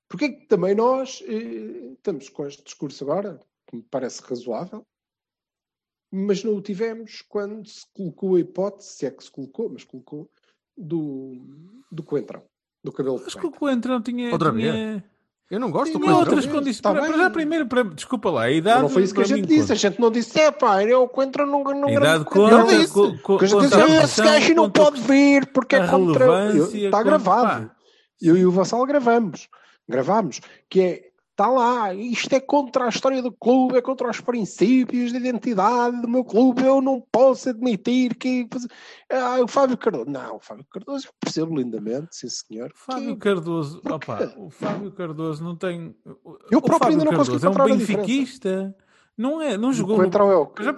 Porque 0.08 0.30
que 0.30 0.45
também 0.47 0.76
nós 0.76 1.24
eh, 1.26 1.93
estamos 1.93 2.28
com 2.30 2.45
este 2.45 2.64
discurso 2.64 3.04
agora, 3.04 3.39
que 3.68 3.78
me 3.78 3.84
parece 3.84 4.22
razoável, 4.22 4.86
mas 6.12 6.43
não 6.43 6.56
o 6.56 6.62
tivemos 6.62 7.22
quando 7.22 7.66
se 7.70 7.86
colocou 7.93 8.36
a 8.36 8.39
hipótese, 8.41 8.89
se 8.89 9.06
é 9.06 9.12
que 9.12 9.24
se 9.24 9.32
colocou, 9.32 9.70
mas 9.70 9.86
colocou, 9.86 10.30
do, 10.78 11.34
do 11.89 12.04
coentrão, 12.04 12.43
do 12.84 12.91
cabelo 12.91 13.20
de 13.20 13.26
Acho 13.26 13.39
que 13.39 13.45
o 13.45 13.52
Coentrão 13.52 14.02
tinha. 14.02 14.32
Outra 14.32 14.52
tinha... 14.52 15.04
Eu 15.52 15.60
não 15.60 15.70
gosto 15.70 15.91
do 15.93 15.99
Tinha 15.99 16.16
outras 16.16 16.45
condições. 16.45 16.76
Está 16.78 16.93
Para, 16.93 17.12
para 17.12 17.30
primeiro, 17.30 17.68
para, 17.68 17.84
desculpa 17.84 18.30
lá, 18.32 18.43
a 18.43 18.52
idade. 18.52 18.82
Não 18.84 18.89
foi 18.89 19.04
isso 19.04 19.14
que 19.14 19.20
a 19.22 19.26
gente 19.26 19.45
disse. 19.45 19.60
A 19.64 19.76
conta. 19.76 19.76
gente 19.76 19.99
não 19.99 20.10
disse, 20.10 20.39
é 20.39 20.49
pá, 20.49 20.82
eu 20.82 21.06
coentro 21.10 21.45
não, 21.45 21.62
não 21.62 21.70
A 21.89 21.91
grande 21.91 21.97
idade 21.97 22.24
coentro." 22.26 22.58
conta. 22.58 22.72
Não 22.74 22.80
disse. 22.80 22.93
co- 22.93 23.18
co- 23.22 23.36
O 23.36 23.38
que 23.39 23.45
a 23.45 23.47
gente 23.49 23.62
disse, 23.64 23.74
a 23.76 23.84
"Ah, 23.86 24.04
esse 24.06 24.22
gajo 24.24 24.54
não 24.56 24.70
pode 24.72 25.02
vir 25.02 25.45
porque 25.47 25.76
é 25.76 25.82
a 25.82 25.88
contra. 25.89 26.54
Está 26.56 27.04
gravado. 27.04 27.68
pá. 27.68 27.76
Eu 28.22 28.38
e 28.38 28.45
o 28.45 28.52
Vassal 28.52 28.86
gravamos. 28.86 29.49
Gravámos. 29.89 30.39
Que 30.70 30.80
é, 30.82 31.02
está 31.42 31.50
lá, 31.50 31.94
isto 31.94 32.34
é 32.34 32.39
contra 32.39 32.86
a 32.86 32.89
história 32.89 33.22
do 33.22 33.32
clube, 33.32 33.76
é 33.78 33.82
contra 33.82 34.10
os 34.10 34.22
princípios 34.22 35.12
de 35.12 35.18
identidade 35.18 36.00
do 36.02 36.08
meu 36.08 36.24
clube. 36.24 36.64
Eu 36.64 36.82
não 36.82 37.02
posso 37.12 37.50
admitir 37.50 38.16
que. 38.16 38.48
Ah, 39.12 39.39
o 39.42 39.48
Fábio 39.48 39.78
Cardoso. 39.78 40.06
Não, 40.10 40.36
o 40.36 40.39
Fábio 40.39 40.66
Cardoso 40.72 41.08
eu 41.08 41.14
percebo 41.20 41.56
lindamente, 41.58 42.16
sim 42.16 42.30
senhor. 42.30 42.72
Fábio 42.76 43.16
Que- 43.16 43.22
Cardoso, 43.22 43.82
Porquê? 43.82 44.12
opa, 44.12 44.34
o 44.38 44.50
Fábio 44.50 44.92
Cardoso 44.92 45.44
não 45.44 45.56
tem. 45.56 45.96
Eu 46.06 46.60
o 46.60 46.62
próprio 46.62 46.78
Fábio 46.80 46.89
ainda 47.00 47.06
não 47.06 47.18
consegui 47.18 47.39
Cardoso 47.39 47.60
é 47.60 47.74
um 47.74 47.78
benfiquista. 47.78 48.76
Não 49.18 49.42
é, 49.42 49.58
não 49.58 49.74
jogou. 49.74 49.96
O 49.96 50.00
Coentrão 50.00 50.42
o 50.42 50.48
Para 50.48 50.64
já? 50.64 50.76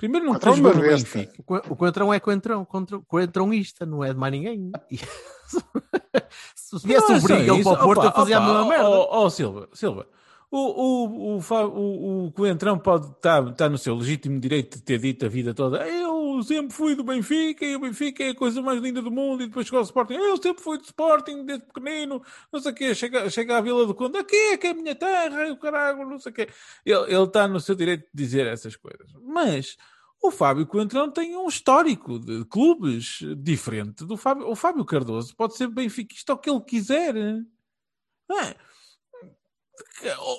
Primeiro 0.00 0.26
não 0.26 0.32
Coentrão 0.32 0.54
é 0.54 0.56
uma. 0.56 0.72
Benfica. 0.74 1.32
O 1.38 1.42
Coen- 1.42 1.62
O 1.68 1.76
Coentrão 1.76 2.14
é 2.14 2.18
Coentrão, 2.18 2.64
contra- 2.64 2.98
Coentrãoista, 3.00 3.84
não 3.84 4.02
é 4.02 4.12
de 4.12 4.18
mais 4.18 4.32
ninguém. 4.32 4.72
Se 6.54 6.86
viesse 6.86 7.12
o 7.12 7.16
é 7.16 7.20
Briga 7.20 7.54
isso. 7.54 7.64
para 7.64 7.72
o 7.72 7.84
Porto, 7.84 7.98
Opa, 8.00 8.08
eu 8.08 8.12
fazia 8.12 8.38
a 8.38 8.40
opa, 8.40 8.48
mesma 8.48 8.68
merda. 8.68 8.88
Ó 8.88 9.24
ó, 9.24 9.30
Silva, 9.30 9.68
Silva. 9.72 10.06
O, 10.52 10.58
o, 10.58 11.36
o, 11.36 11.38
o, 11.38 12.26
o 12.26 12.32
Coentrão 12.32 12.76
pode 12.76 13.06
estar, 13.06 13.46
estar 13.50 13.68
no 13.68 13.78
seu 13.78 13.94
legítimo 13.94 14.40
direito 14.40 14.78
de 14.78 14.82
ter 14.82 14.98
dito 14.98 15.24
a 15.24 15.28
vida 15.28 15.54
toda 15.54 15.86
eu 15.86 16.42
sempre 16.42 16.72
fui 16.74 16.96
do 16.96 17.04
Benfica 17.04 17.64
e 17.64 17.76
o 17.76 17.80
Benfica 17.80 18.24
é 18.24 18.30
a 18.30 18.34
coisa 18.34 18.60
mais 18.60 18.80
linda 18.80 19.00
do 19.00 19.12
mundo 19.12 19.44
e 19.44 19.46
depois 19.46 19.64
chegou 19.66 19.78
ao 19.78 19.84
Sporting 19.84 20.14
eu 20.14 20.36
sempre 20.38 20.60
fui 20.60 20.76
do 20.78 20.82
Sporting 20.84 21.44
desde 21.44 21.66
pequenino 21.66 22.20
não 22.52 22.58
sei 22.60 22.72
o 22.72 22.74
quê, 22.74 22.92
chega, 22.96 23.30
chega 23.30 23.58
à 23.58 23.60
Vila 23.60 23.86
do 23.86 23.94
Conde 23.94 24.18
aqui 24.18 24.34
é 24.34 24.56
que 24.56 24.66
é 24.66 24.70
a 24.70 24.74
minha 24.74 24.94
terra 24.96 25.52
o 25.52 25.56
caralho, 25.56 26.04
não 26.08 26.18
sei 26.18 26.32
o 26.32 26.34
quê 26.34 26.48
ele 26.84 27.22
está 27.22 27.46
no 27.46 27.60
seu 27.60 27.76
direito 27.76 28.08
de 28.12 28.24
dizer 28.24 28.44
essas 28.48 28.74
coisas 28.74 29.06
mas 29.22 29.76
o 30.22 30.30
Fábio 30.30 30.66
Coentrão 30.66 31.10
tem 31.10 31.36
um 31.36 31.48
histórico 31.48 32.18
de 32.18 32.44
clubes 32.44 33.20
diferente 33.38 34.04
do 34.04 34.16
Fábio. 34.16 34.48
O 34.48 34.54
Fábio 34.54 34.84
Cardoso 34.84 35.34
pode 35.34 35.56
ser 35.56 35.68
benfiquista 35.68 36.34
o 36.34 36.38
que 36.38 36.50
ele 36.50 36.60
quiser. 36.60 37.16
É? 37.16 38.56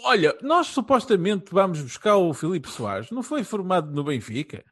Olha, 0.03 0.37
nós 0.41 0.67
supostamente 0.67 1.51
vamos 1.51 1.81
buscar 1.81 2.15
o 2.15 2.33
Filipe 2.33 2.69
Soares. 2.69 3.09
Não 3.09 3.23
foi 3.23 3.43
formado 3.43 3.91
no 3.91 4.03
Benfica? 4.03 4.63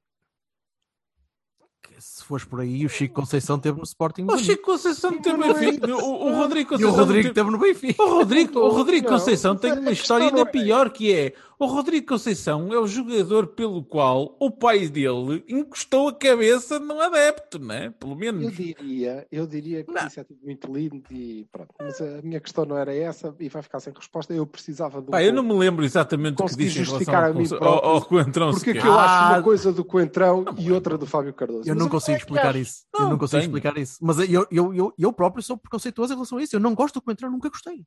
Fores 2.30 2.46
por 2.46 2.62
aí, 2.62 2.86
o 2.86 2.90
Chico 2.90 3.16
Conceição 3.16 3.58
teve 3.58 3.78
no 3.80 3.84
Sporting. 3.84 4.28
O. 4.30 4.38
Chico 4.38 4.64
Conceição 4.64 5.20
teve 5.20 5.36
Não 5.36 5.50
é 5.50 5.54
Benfica. 5.54 5.96
O, 5.96 6.28
o 6.28 6.36
Rodrigo 6.36 6.74
E 6.74 6.76
o 6.76 6.78
Conceição. 6.78 6.96
Rodrigo 7.06 7.34
teve- 7.34 7.50
no 7.50 7.58
Benfica. 7.58 8.04
O 8.04 8.10
Rodrigo, 8.10 8.60
o 8.60 8.70
Rodrigo 8.70 9.10
Não, 9.10 9.18
Conceição 9.18 9.56
tem 9.56 9.74
uma 9.74 9.92
história 9.92 10.26
ainda 10.28 10.38
não 10.38 10.44
é- 10.48 10.52
pior 10.52 10.92
que 10.92 11.12
é 11.12 11.34
o 11.58 11.66
Rodrigo 11.66 12.08
Conceição 12.08 12.72
é 12.74 12.80
o 12.80 12.88
jogador 12.88 13.48
pelo 13.48 13.84
qual 13.84 14.34
o 14.40 14.50
pai 14.50 14.88
dele 14.88 15.44
encostou 15.50 16.08
a 16.08 16.14
cabeça 16.14 16.80
num 16.80 17.02
adepto, 17.02 17.60
né? 17.60 17.94
Pelo 18.00 18.14
Eu 18.14 18.18
menos. 18.18 18.56
diria, 18.56 19.28
eu 19.30 19.46
diria 19.46 19.84
que 19.84 19.92
Não. 19.92 20.08
isso 20.08 20.22
é 20.22 20.24
tudo 20.24 20.40
muito 20.42 20.72
lindo 20.74 21.04
e 21.12 21.46
pronto. 21.52 21.74
Mas 21.78 22.00
a 22.00 22.22
minha 22.24 22.40
questão 22.40 22.64
não 22.64 22.78
era 22.78 22.96
essa 22.96 23.36
e 23.42 23.50
vai 23.50 23.62
ficar 23.62 23.82
sem 23.82 23.92
resposta. 23.94 24.34
Eu 24.34 24.46
precisava 24.48 25.02
de 25.02 25.08
um 25.08 25.12
Pá, 25.12 25.22
eu 25.22 25.34
não 25.34 25.44
me 25.44 25.54
lembro 25.54 25.84
exatamente 25.84 26.42
o 26.42 26.46
que 26.46 26.56
disse 26.56 26.80
em 26.80 26.84
relação 26.84 26.86
justificar 27.00 27.24
ao, 27.26 27.30
a 27.32 27.34
mim 27.34 27.40
Conce- 27.40 27.58
próprio 27.58 27.82
ao, 27.90 27.96
ao 27.96 28.02
Coentrão 28.06 28.52
Porque 28.52 28.70
é 28.70 28.74
que 28.76 28.80
eu 28.88 28.94
acho 28.94 29.14
Ah, 29.26 29.30
uma 29.34 29.44
coisa 29.44 29.74
do 29.74 29.84
Coentrão 29.84 30.46
e 30.58 30.72
outra 30.72 30.98
do 30.98 31.06
Fábio 31.06 31.34
Cardoso. 31.34 31.64
Eu 31.68 31.74
Mas 31.76 31.84
não 31.84 31.90
consigo 31.90 32.19
explicar 32.20 32.56
isso. 32.56 32.84
eu 32.94 33.00
Não, 33.02 33.10
não 33.12 33.18
consigo 33.18 33.42
tenho. 33.42 33.50
explicar 33.50 33.78
isso. 33.78 33.98
Mas 34.02 34.20
eu, 34.20 34.48
eu, 34.52 34.74
eu, 34.74 34.94
eu 34.98 35.14
próprio 35.14 35.42
sou 35.44 35.58
preconceituoso 35.58 36.14
em 36.14 36.16
relação 36.16 36.38
a 36.38 36.44
isso. 36.44 36.56
Eu 36.56 36.60
não 36.60 36.74
gosto 36.76 36.96
do 36.96 37.02
Coentrão, 37.02 37.32
nunca 37.32 37.50
gostei. 37.50 37.86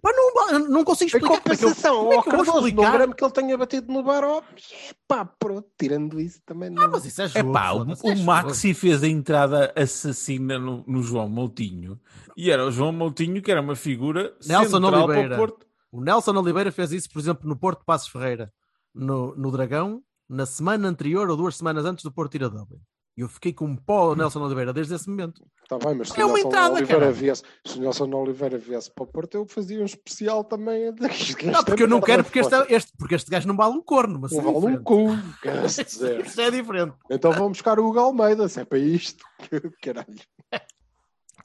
Pá, 0.00 0.12
não, 0.12 0.50
eu 0.52 0.58
não 0.68 0.84
consigo 0.84 1.06
Em 1.06 1.18
explicar. 1.18 1.40
Como 1.40 1.52
é 1.54 1.56
que 1.56 1.64
eu, 1.64 1.68
compensação, 1.68 1.96
como 1.96 2.12
é 2.12 2.22
que 2.22 2.28
explicar? 2.30 3.14
que 3.14 3.24
ele 3.24 3.32
tenha 3.32 3.58
batido 3.58 3.92
no 3.92 4.02
Baró. 4.02 4.42
Pá, 5.08 5.24
pronto, 5.24 5.68
tirando 5.78 6.20
isso 6.20 6.40
também 6.46 6.70
não. 6.70 6.84
Ah, 6.84 6.88
mas 6.88 7.04
isso 7.04 7.20
é 7.20 7.24
É 7.24 7.28
jogo. 7.28 7.52
pá, 7.52 7.72
o, 7.72 7.80
é 7.80 7.92
o 7.92 7.96
jogo. 7.96 8.22
Maxi 8.22 8.74
fez 8.74 9.02
a 9.02 9.08
entrada 9.08 9.72
assassina 9.76 10.58
no, 10.58 10.84
no 10.86 11.02
João 11.02 11.28
Moutinho 11.28 12.00
e 12.36 12.50
era 12.50 12.64
o 12.64 12.70
João 12.70 12.92
Moutinho 12.92 13.42
que 13.42 13.50
era 13.50 13.60
uma 13.60 13.74
figura 13.74 14.34
Nelson 14.46 14.70
central 14.80 14.90
para 14.92 15.04
Oliveira. 15.04 15.34
o 15.34 15.38
Porto. 15.38 15.66
O 15.90 16.00
Nelson 16.00 16.36
Oliveira 16.36 16.72
fez 16.72 16.92
isso, 16.92 17.10
por 17.10 17.18
exemplo, 17.18 17.48
no 17.48 17.56
Porto 17.56 17.80
de 17.80 17.84
Passos 17.86 18.08
Ferreira, 18.08 18.52
no, 18.94 19.34
no 19.36 19.50
Dragão, 19.50 20.02
na 20.28 20.46
semana 20.46 20.88
anterior 20.88 21.28
ou 21.28 21.36
duas 21.36 21.56
semanas 21.56 21.84
antes 21.84 22.04
do 22.04 22.12
Porto 22.12 22.34
ir 22.36 22.44
a 22.44 22.48
Dublin. 22.48 22.80
E 23.16 23.20
eu 23.20 23.28
fiquei 23.28 23.52
com 23.52 23.66
um 23.66 23.76
pó 23.76 24.08
ao 24.10 24.16
Nelson 24.16 24.40
Oliveira 24.42 24.72
desde 24.72 24.94
esse 24.94 25.08
momento. 25.08 25.40
Está 25.62 25.78
bem, 25.78 25.94
mas 25.94 26.08
se 26.08 26.20
É 26.20 26.24
o 26.24 26.28
uma 26.28 26.34
Nelson 26.34 26.48
entrada, 26.48 26.74
Oliveira 26.74 27.00
cara. 27.00 27.12
viesse, 27.12 27.42
se 27.64 27.78
o 27.78 27.80
Nelson 27.80 28.10
Oliveira 28.12 28.58
viesse 28.58 28.90
para 28.92 29.04
o 29.04 29.06
Porto, 29.06 29.34
eu 29.36 29.46
fazia 29.46 29.80
um 29.80 29.84
especial 29.84 30.42
também. 30.42 30.92
daqueles 30.96 31.36
Não, 31.44 31.62
porque 31.64 31.82
eu 31.84 31.88
não 31.88 32.00
quero, 32.00 32.24
porque 32.24 32.40
este, 32.40 32.50
foda. 32.50 32.66
este, 32.68 32.92
porque 32.98 33.14
este 33.14 33.30
gajo 33.30 33.46
não 33.46 33.56
vale 33.56 33.74
um 33.74 33.82
corno, 33.82 34.18
mas 34.20 34.32
Não 34.32 34.40
é 34.40 34.42
vale 34.42 34.76
um 34.76 34.82
cu, 34.82 35.16
quer-se 35.40 35.84
dizer. 35.84 36.26
Isto 36.26 36.40
é 36.40 36.50
diferente. 36.50 36.94
Então 37.08 37.30
vamos 37.32 37.52
buscar 37.52 37.78
o 37.78 37.86
Hugo 37.86 37.98
Almeida, 38.00 38.48
se 38.48 38.60
é 38.60 38.64
para 38.64 38.78
isto. 38.78 39.24
Caralho. 39.80 40.06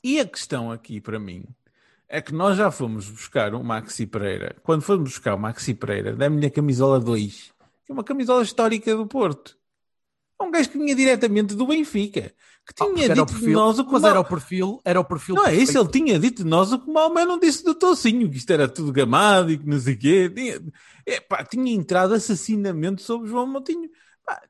E 0.03 0.19
a 0.19 0.25
questão 0.25 0.71
aqui 0.71 0.99
para 0.99 1.19
mim 1.19 1.43
é 2.07 2.19
que 2.21 2.33
nós 2.33 2.57
já 2.57 2.71
fomos 2.71 3.07
buscar 3.09 3.53
o 3.53 3.63
Maxi 3.63 4.07
Pereira. 4.07 4.55
Quando 4.63 4.81
fomos 4.81 5.09
buscar 5.11 5.35
o 5.35 5.39
Maxi 5.39 5.75
Pereira, 5.75 6.15
dá-me 6.15 6.43
a 6.45 6.49
camisola 6.49 6.99
2, 6.99 7.53
que 7.85 7.91
é 7.91 7.93
uma 7.93 8.03
camisola 8.03 8.41
histórica 8.41 8.95
do 8.95 9.05
Porto. 9.05 9.58
É 10.41 10.43
um 10.45 10.51
gajo 10.51 10.69
que 10.69 10.77
vinha 10.77 10.95
diretamente 10.95 11.53
do 11.53 11.67
Benfica, 11.67 12.21
que 12.65 12.73
Ah, 12.79 12.85
tinha 12.85 12.89
o 12.91 12.95
dito 13.13 13.25
de 13.25 13.33
perfil, 13.33 13.51
nós 13.53 13.77
o 13.79 13.85
que 13.85 13.91
mas 13.91 14.01
mal- 14.03 14.11
era 14.11 14.19
o 14.21 14.25
perfil, 14.25 14.81
era 14.85 14.99
o 14.99 15.03
perfil. 15.05 15.35
Não 15.35 15.45
é 15.45 15.53
isso, 15.55 15.73
perfeito. 15.73 15.97
ele 15.97 16.05
tinha 16.05 16.19
dito 16.19 16.43
de 16.43 16.49
nós 16.49 16.71
o 16.71 16.79
que 16.79 16.89
o 16.89 16.93
Malman 16.93 17.25
não 17.25 17.39
disse 17.39 17.63
do 17.63 17.75
Tocinho, 17.75 18.29
que 18.29 18.37
isto 18.37 18.51
era 18.51 18.67
tudo 18.69 18.91
gamado 18.91 19.51
e 19.51 19.57
que 19.57 19.65
não 19.67 19.79
sei 19.79 19.95
o 19.95 19.97
quê. 19.99 20.29
Tinha, 20.33 20.61
é, 21.05 21.19
pá, 21.19 21.43
tinha 21.43 21.73
entrado 21.73 22.13
assassinamento 22.13 23.01
sobre 23.01 23.27
João 23.29 23.47
Moutinho. 23.47 23.89
Pá, 24.25 24.41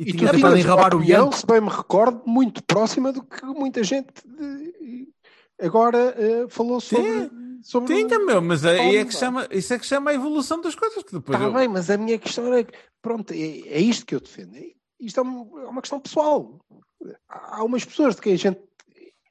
E 0.00 0.04
e 0.10 0.12
tinha 0.12 0.30
tentado 0.32 0.56
enrabar 0.56 0.94
o 0.96 1.04
Ian. 1.04 1.30
se 1.30 1.46
bem 1.46 1.60
me 1.60 1.68
recordo, 1.68 2.22
muito 2.26 2.62
próxima 2.64 3.12
do 3.12 3.22
que 3.22 3.44
muita 3.46 3.84
gente 3.84 4.08
eh, 4.40 5.64
agora 5.66 6.14
eh, 6.18 6.46
falou 6.48 6.80
sobre. 6.80 7.30
sobre 7.62 7.94
tinha, 7.94 8.18
meu, 8.18 8.40
mas 8.42 8.64
aí 8.64 8.96
é 8.96 9.04
que 9.04 9.12
chama, 9.14 9.46
isso 9.50 9.72
é 9.74 9.78
que 9.78 9.86
chama 9.86 10.10
a 10.10 10.14
evolução 10.14 10.60
das 10.60 10.74
coisas, 10.74 11.02
que 11.04 11.12
depois 11.12 11.38
Está 11.38 11.48
eu- 11.50 11.54
bem, 11.54 11.68
mas 11.68 11.90
a 11.90 11.96
minha 11.98 12.18
questão 12.18 12.52
é 12.54 12.64
que, 12.64 12.72
pronto, 13.02 13.32
é, 13.32 13.36
é 13.68 13.78
isto 13.80 14.06
que 14.06 14.14
eu 14.14 14.20
defendo. 14.20 14.56
É- 15.00 15.04
Isto 15.04 15.20
é 15.20 15.22
uma, 15.22 15.62
é 15.62 15.66
uma 15.66 15.80
questão 15.80 16.00
pessoal. 16.00 16.58
Há 17.28 17.64
umas 17.64 17.84
pessoas 17.84 18.16
de 18.16 18.20
quem 18.22 18.34
a 18.34 18.38
gente 18.38 18.60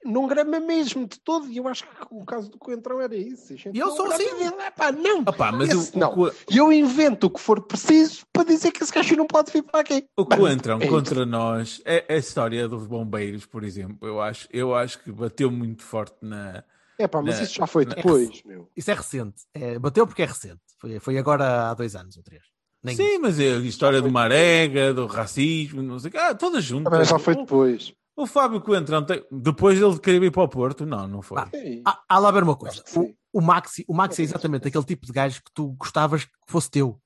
não 0.04 0.28
grama 0.28 0.60
mesmo 0.62 1.06
de 1.06 1.20
todo, 1.20 1.48
e 1.50 1.58
eu 1.58 1.68
acho 1.68 1.84
que 1.84 1.90
o 2.10 2.24
caso 2.26 2.50
do 2.50 2.58
Coentrão 2.58 3.02
era 3.02 3.16
isso. 3.16 3.54
E 3.54 3.78
eu 3.78 3.92
sou 3.92 4.12
assim. 4.12 4.24
Epá, 4.66 4.92
não, 4.92 5.20
Opá, 5.22 5.52
mas 5.52 5.70
esse 5.70 5.96
o, 5.96 6.00
não. 6.00 6.18
o, 6.18 6.32
E 6.50 6.58
eu 6.58 6.72
invento 6.72 7.28
o 7.28 7.30
que 7.30 7.40
for 7.40 7.62
preciso 7.62 8.26
para 8.32 8.46
dizer 8.46 8.72
que 8.72 8.82
esse 8.82 8.94
gajo 8.94 9.16
não 9.16 9.28
pode 9.28 9.52
vir 9.52 9.64
para 9.64 9.82
aqui. 9.82 10.08
o 10.18 10.26
Coentrão 10.26 10.80
É 10.80 10.86
isso. 10.86 10.94
contra 10.94 11.26
nós, 11.26 11.82
é 11.86 12.06
a 12.10 12.18
história 12.18 12.68
dos 12.68 12.88
bombeiros, 12.88 13.46
por 13.46 13.64
exemplo, 13.64 14.08
eu 14.08 14.22
acho, 14.22 14.48
eu 14.52 14.74
acho 14.74 15.04
que 15.04 15.12
bateu 15.12 15.52
muito 15.52 15.84
forte 15.84 16.16
na. 16.22 16.64
É 16.98 17.08
pá, 17.08 17.22
mas 17.22 17.38
Não, 17.38 17.44
isso 17.44 17.56
já 17.56 17.68
foi 17.68 17.86
depois, 17.86 18.42
meu. 18.44 18.70
Isso 18.76 18.92
é 18.92 18.94
recente. 18.94 19.44
É, 19.54 19.78
bateu 19.80 20.06
porque 20.08 20.22
é 20.22 20.26
recente. 20.26 20.62
Foi, 20.78 21.00
foi 21.00 21.18
agora 21.18 21.70
há 21.70 21.74
dois 21.74 21.96
anos 21.96 22.16
ou 22.18 22.24
três. 22.24 22.44
Nem 22.84 22.96
Sim, 22.96 23.20
mas 23.20 23.40
é 23.40 23.56
a 23.56 23.60
história 23.60 24.02
do 24.02 24.10
Marega, 24.10 24.94
do 24.94 25.06
racismo, 25.06 25.82
não 25.82 26.00
sei 26.00 26.10
o 26.10 26.12
quê, 26.12 26.18
ah, 26.18 26.34
todas 26.34 26.64
juntas. 26.64 26.92
Também 26.92 27.06
já 27.06 27.20
foi 27.20 27.34
O- 27.34 27.38
depois. 27.38 27.94
O 28.16 28.28
Fábio 28.28 28.60
Coentrão, 28.60 29.06
tem... 29.06 29.24
depois 29.32 29.80
dele 29.80 29.98
querer 29.98 30.22
ir 30.24 30.32
para 30.32 30.44
o 30.44 30.50
Porto, 30.50 30.86
não, 30.86 31.08
não 31.08 31.22
foi. 31.22 31.42
Ah. 31.86 32.02
Há, 32.08 32.20
lá 32.20 32.32
ver 32.32 32.44
uma 32.44 32.56
coisa. 32.56 32.84
O, 32.96 33.14
o 33.32 33.42
Maxi, 33.42 33.86
o 33.88 33.94
Maxi 33.94 34.22
é 34.22 34.26
exatamente 34.26 34.68
aquele 34.68 34.84
tipo 34.84 35.06
de 35.06 35.14
gajo 35.14 35.42
que 35.42 35.52
tu 35.54 35.70
gostavas 35.80 36.26
que 36.26 36.32
fosse 36.48 36.70
teu. 36.70 37.00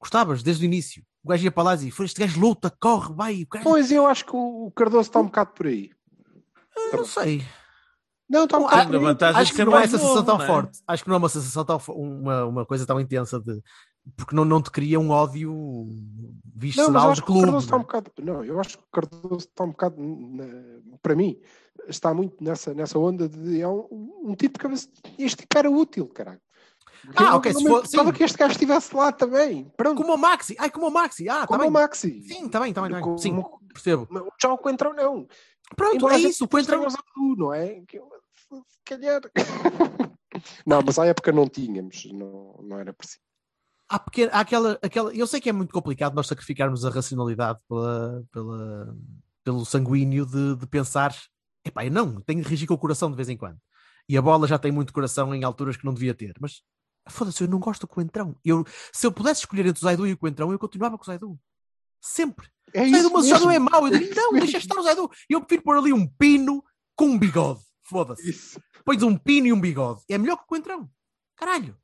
Gostavas 0.00 0.42
desde 0.44 0.64
o 0.64 0.66
início. 0.66 1.02
O 1.24 1.28
gajo 1.28 1.42
ia 1.42 1.50
para 1.50 1.64
lá 1.64 1.74
e 1.74 1.76
dizia: 1.78 1.92
"Foi 1.92 2.06
este 2.06 2.20
gajo 2.20 2.38
luta, 2.40 2.72
corre, 2.80 3.12
vai. 3.12 3.42
O 3.42 3.46
gajo... 3.50 3.64
Pois, 3.64 3.90
eu 3.90 4.06
acho 4.06 4.24
que 4.24 4.36
o 4.36 4.66
o 4.66 4.70
Cardoso 4.70 5.08
está 5.08 5.18
um 5.18 5.24
bocado 5.24 5.50
por 5.52 5.66
aí. 5.66 5.90
Eu 6.92 6.98
não 6.98 7.04
sei. 7.04 7.44
Não, 8.28 8.44
está 8.44 8.58
um 8.58 8.62
bocado 8.62 8.90
por 8.90 9.08
aí. 9.08 9.16
Acho 9.34 9.52
que 9.52 9.64
não 9.64 9.76
é 9.76 9.82
essa 9.84 9.98
sensação 9.98 10.24
tão 10.24 10.38
forte. 10.38 10.78
Acho 10.86 11.02
que 11.02 11.08
não 11.08 11.16
é 11.16 11.18
uma 11.18 11.28
sensação 11.28 11.64
tão 11.64 11.80
uma, 11.88 12.44
uma 12.44 12.66
coisa 12.66 12.86
tão 12.86 13.00
intensa 13.00 13.40
de 13.40 13.60
porque 14.16 14.34
não, 14.36 14.44
não 14.44 14.62
te 14.62 14.70
cria 14.70 15.00
um 15.00 15.10
ódio 15.10 15.52
Não, 15.52 15.86
mas 15.88 16.44
visceral 16.54 17.12
de 17.12 17.22
clube. 17.22 17.42
Cardoso 17.42 17.64
está 17.66 17.76
um 17.76 17.78
né? 17.78 17.84
bocado. 17.84 18.12
Não, 18.22 18.44
eu 18.44 18.60
acho 18.60 18.78
que 18.78 18.84
o 18.84 18.90
Cardoso 18.92 19.36
está 19.48 19.64
um 19.64 19.70
bocado. 19.70 19.96
na- 20.00 20.96
para 21.02 21.14
mim, 21.16 21.38
está 21.88 22.12
muito 22.14 22.42
nessa, 22.42 22.72
nessa 22.74 22.98
onda 22.98 23.28
de. 23.28 23.60
É 23.60 23.68
um, 23.68 23.86
um 24.24 24.34
tipo 24.34 24.54
de 24.58 24.62
cabeça. 24.62 24.88
Este 25.18 25.38
tipo 25.42 25.58
era 25.58 25.70
útil, 25.70 26.06
caralho. 26.08 26.40
Ah, 27.14 27.24
Eu 27.24 27.34
ok, 27.36 27.52
se 27.54 27.64
for- 27.66 27.86
sim. 27.86 28.12
que 28.12 28.24
este 28.24 28.38
gajo 28.38 28.52
estivesse 28.52 28.94
lá 28.96 29.12
também. 29.12 29.70
Pronto, 29.76 30.00
Como 30.02 30.14
o 30.14 30.18
Maxi. 30.18 30.56
Ai, 30.58 30.70
como 30.70 30.88
o 30.88 30.90
Maxi. 30.90 31.28
Ah, 31.28 31.40
tá 31.40 31.46
como 31.46 31.60
bem. 31.60 31.68
o 31.68 31.72
Maxi. 31.72 32.22
Sim, 32.22 32.46
está 32.46 32.58
bem, 32.60 32.70
está 32.70 32.80
bem. 32.82 32.90
tá 32.90 32.96
bem. 32.96 33.04
Como- 33.04 33.18
Sim, 33.18 33.42
percebo. 33.72 34.06
Mas 34.10 34.24
Já 34.42 34.52
o 34.52 34.58
Coentrão 34.58 34.92
não. 34.94 35.26
Pronto, 35.76 35.96
Embora 35.96 36.14
é 36.14 36.18
isso. 36.18 36.44
O 36.44 36.48
Coentrão. 36.48 36.84
tu, 36.86 37.34
não 37.36 37.52
é? 37.54 37.80
Que 37.86 37.98
Se 37.98 38.78
calhar. 38.84 39.20
não, 40.66 40.80
mas 40.84 40.98
à 40.98 41.06
época 41.06 41.30
não 41.32 41.46
tínhamos. 41.48 42.06
Não, 42.12 42.58
não 42.62 42.78
era 42.78 42.92
preciso. 42.92 43.20
Há, 43.88 43.98
pequena, 43.98 44.32
há 44.32 44.40
aquela, 44.40 44.78
aquela. 44.82 45.14
Eu 45.14 45.26
sei 45.26 45.40
que 45.40 45.48
é 45.48 45.52
muito 45.52 45.72
complicado 45.72 46.14
nós 46.14 46.26
sacrificarmos 46.26 46.84
a 46.84 46.90
racionalidade 46.90 47.58
pela, 47.68 48.24
pela, 48.32 48.96
pelo 49.44 49.64
sanguíneo 49.64 50.26
de, 50.26 50.56
de 50.56 50.66
pensar, 50.66 51.14
epá, 51.64 51.84
eu 51.84 51.90
não, 51.90 52.20
tenho 52.20 52.42
de 52.42 52.48
reagir 52.48 52.66
com 52.66 52.74
o 52.74 52.78
coração 52.78 53.10
de 53.10 53.16
vez 53.16 53.28
em 53.28 53.36
quando. 53.36 53.58
E 54.08 54.16
a 54.16 54.22
bola 54.22 54.46
já 54.46 54.58
tem 54.58 54.70
muito 54.70 54.92
coração 54.92 55.34
em 55.34 55.42
alturas 55.44 55.76
que 55.76 55.84
não 55.84 55.94
devia 55.94 56.14
ter, 56.14 56.34
mas 56.40 56.62
foda-se, 57.08 57.42
eu 57.42 57.48
não 57.48 57.58
gosto 57.58 57.82
do 57.82 57.88
Coentrão. 57.88 58.36
Eu, 58.44 58.64
se 58.92 59.06
eu 59.06 59.12
pudesse 59.12 59.40
escolher 59.40 59.66
entre 59.66 59.80
o 59.80 59.84
Zaidu 59.84 60.06
e 60.06 60.12
o 60.12 60.18
Coentrão, 60.18 60.52
eu 60.52 60.58
continuava 60.58 60.96
com 60.96 61.02
o 61.02 61.06
Zaidu. 61.06 61.38
Sempre. 62.00 62.48
É 62.72 62.82
o 62.82 62.90
Zaidu, 62.90 63.10
mas 63.10 63.24
o 63.24 63.28
Zaidu 63.28 63.46
mesmo. 63.48 63.68
é 63.68 63.70
mau. 63.70 63.86
Eu 63.86 63.98
digo, 63.98 64.12
É 64.12 64.14
não, 64.14 64.32
deixa 64.32 64.58
estar 64.58 64.78
o 64.78 64.82
Zaidu. 64.82 65.10
Eu 65.28 65.40
prefiro 65.40 65.62
pôr 65.62 65.76
ali 65.76 65.92
um 65.92 66.06
pino 66.06 66.64
com 66.94 67.06
um 67.06 67.18
bigode. 67.18 67.60
Foda-se. 67.82 68.60
Pões 68.84 69.02
um 69.02 69.16
pino 69.16 69.46
e 69.48 69.52
um 69.52 69.60
bigode. 69.60 70.02
É 70.08 70.18
melhor 70.18 70.36
que 70.36 70.44
o 70.44 70.46
Coentrão. 70.46 70.88
Caralho. 71.36 71.76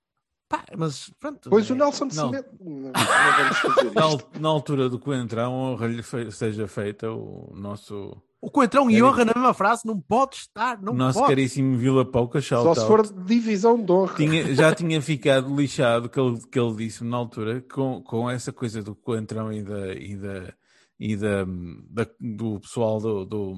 Pá, 0.52 0.64
mas 0.76 1.10
pronto. 1.18 1.48
Pois 1.50 1.68
é- 1.68 1.72
o 1.72 1.76
Nelson 1.76 2.06
de 2.08 2.16
Não. 2.16 2.26
Cimento. 2.26 2.48
Não, 2.60 2.92
não 2.92 4.18
Na, 4.40 4.48
altura 4.48 4.88
do 4.88 4.98
Coentrão, 4.98 5.52
honra-lhe 5.54 6.02
fe- 6.02 6.30
seja 6.30 6.68
feita 6.68 7.10
o 7.10 7.52
nosso, 7.56 8.14
O 8.40 8.50
Coentrão 8.50 8.90
e 8.90 9.02
honra 9.02 9.24
na 9.24 9.32
mesma 9.34 9.54
frase 9.54 9.86
não 9.86 9.98
pode 9.98 10.36
estar. 10.36 10.80
Não 10.82 10.92
o 10.92 10.96
nosso 10.96 11.18
pode. 11.18 11.30
caríssimo 11.30 11.76
Vila 11.78 12.04
Pouca, 12.04 12.40
shout 12.40 12.64
Só 12.64 12.74
se 12.82 12.86
for 12.86 13.02
de 13.06 13.24
divisão 13.24 13.82
de 13.82 13.90
honra. 13.90 14.14
tinha, 14.14 14.54
já 14.54 14.74
tinha 14.76 15.00
ficado 15.00 15.54
lixado 15.56 16.08
que 16.08 16.20
ele, 16.20 16.38
que 16.50 16.58
ele 16.60 16.74
disse 16.76 17.02
na 17.02 17.16
altura 17.16 17.64
com, 17.72 18.02
com 18.02 18.28
essa 18.30 18.52
coisa 18.52 18.82
do 18.82 18.94
coentrão 18.94 19.52
e 19.52 19.62
da 19.62 19.94
e 19.94 20.16
da 20.16 20.52
e 21.00 21.16
da, 21.16 21.44
da- 21.90 22.10
do 22.20 22.60
pessoal 22.60 23.00
do, 23.00 23.24
do, 23.24 23.54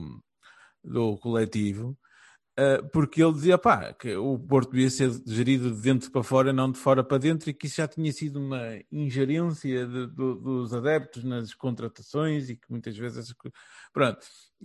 do 0.82 1.16
coletivo 1.18 1.96
porque 2.92 3.22
ele 3.22 3.32
dizia 3.32 3.58
pá, 3.58 3.92
que 3.92 4.14
o 4.16 4.38
Porto 4.38 4.70
devia 4.70 4.88
ser 4.88 5.10
gerido 5.26 5.72
de 5.72 5.80
dentro 5.80 6.10
para 6.10 6.22
fora, 6.22 6.52
não 6.52 6.70
de 6.70 6.78
fora 6.78 7.02
para 7.02 7.18
dentro, 7.18 7.50
e 7.50 7.54
que 7.54 7.66
isso 7.66 7.76
já 7.76 7.88
tinha 7.88 8.12
sido 8.12 8.38
uma 8.38 8.60
ingerência 8.92 9.86
de- 9.86 10.06
do- 10.06 10.36
dos 10.36 10.72
adeptos 10.72 11.24
nas 11.24 11.52
contratações 11.52 12.48
e 12.48 12.56
que 12.56 12.70
muitas 12.70 12.96
vezes 12.96 13.34
pronto, 13.92 14.18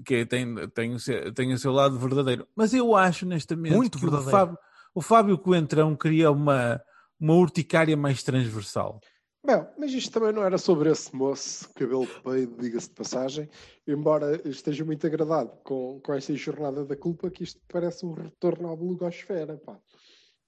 que 0.06 0.26
tem, 0.26 0.56
tem, 0.70 0.94
o 0.94 1.00
seu, 1.00 1.34
tem 1.34 1.52
o 1.54 1.58
seu 1.58 1.72
lado 1.72 1.98
verdadeiro. 1.98 2.48
Mas 2.56 2.74
eu 2.74 2.96
acho, 2.96 3.26
honestamente, 3.26 3.76
Muito 3.76 3.98
que 3.98 4.06
verdadeiro. 4.06 4.30
o 4.30 4.32
Fábio, 4.32 4.58
o 4.94 5.02
Fábio 5.02 5.38
Coentrão 5.38 5.96
queria 5.96 6.32
uma, 6.32 6.82
uma 7.20 7.34
urticária 7.34 7.98
mais 7.98 8.22
transversal. 8.24 9.00
Bem, 9.46 9.66
mas 9.78 9.92
isto 9.94 10.12
também 10.12 10.34
não 10.34 10.44
era 10.44 10.58
sobre 10.58 10.90
esse 10.92 11.16
moço, 11.16 11.70
cabelo 11.74 12.06
peido, 12.24 12.58
diga-se 12.62 12.90
de 12.90 12.96
passagem, 12.96 13.50
embora 13.88 14.36
esteja 14.48 14.84
muito 14.84 15.08
agradado 15.08 15.52
com, 15.64 16.00
com 16.02 16.14
esta 16.14 16.34
jornada 16.36 16.86
da 16.86 16.96
culpa, 16.96 17.32
que 17.32 17.44
isto 17.44 17.62
parece 17.68 18.06
um 18.06 18.12
retorno 18.12 18.70
à 18.70 18.76
blogosfera, 18.76 19.58
pá. 19.58 19.80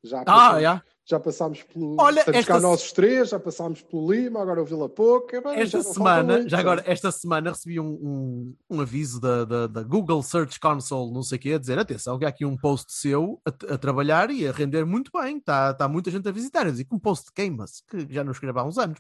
Já 0.04 0.22
Ah, 0.22 0.26
passámos, 0.26 0.62
já. 0.62 1.20
passámos 1.20 1.64
pelo. 1.64 1.96
Olha, 2.00 2.20
estamos 2.20 2.40
esta 2.40 2.54
cá 2.54 2.60
se- 2.60 2.66
nós 2.66 2.84
os 2.84 2.92
três, 2.92 3.30
já 3.30 3.40
passámos 3.40 3.82
pelo 3.84 4.12
Lima, 4.12 4.42
agora 4.42 4.62
o 4.62 4.66
Vila 4.66 4.90
Pouca. 4.90 5.38
Esta 5.54 5.78
já 5.78 5.84
semana, 5.84 6.38
muito, 6.38 6.50
já 6.50 6.60
agora, 6.60 6.84
esta 6.88 7.12
semana 7.12 7.52
recebi 7.52 7.80
um, 7.80 7.86
um, 7.88 8.56
um 8.70 8.82
aviso 8.82 9.20
da, 9.22 9.46
da, 9.46 9.68
da 9.68 9.84
Google 9.84 10.24
Search 10.24 10.60
Console, 10.60 11.14
não 11.14 11.22
sei 11.22 11.38
o 11.38 11.42
quê, 11.42 11.54
a 11.54 11.58
dizer: 11.60 11.78
atenção, 11.78 12.18
que 12.18 12.26
há 12.26 12.30
aqui 12.30 12.46
um 12.46 12.58
post 12.58 12.92
seu 12.94 13.40
a, 13.46 13.74
a 13.74 13.78
trabalhar 13.78 14.32
e 14.32 14.48
a 14.48 14.52
render 14.52 14.86
muito 14.86 15.12
bem, 15.14 15.38
está 15.38 15.74
tá 15.74 15.88
muita 15.88 16.10
gente 16.10 16.28
a 16.28 16.32
visitar. 16.32 16.66
Eu 16.66 16.74
digo: 16.74 16.96
um 16.96 17.00
post 17.00 17.26
de 17.28 17.34
quem? 17.34 17.52
Mas 17.52 17.82
que 17.82 18.08
já 18.12 18.24
não 18.24 18.32
escrevo 18.32 18.58
há 18.60 18.64
uns 18.64 18.78
anos. 18.80 19.00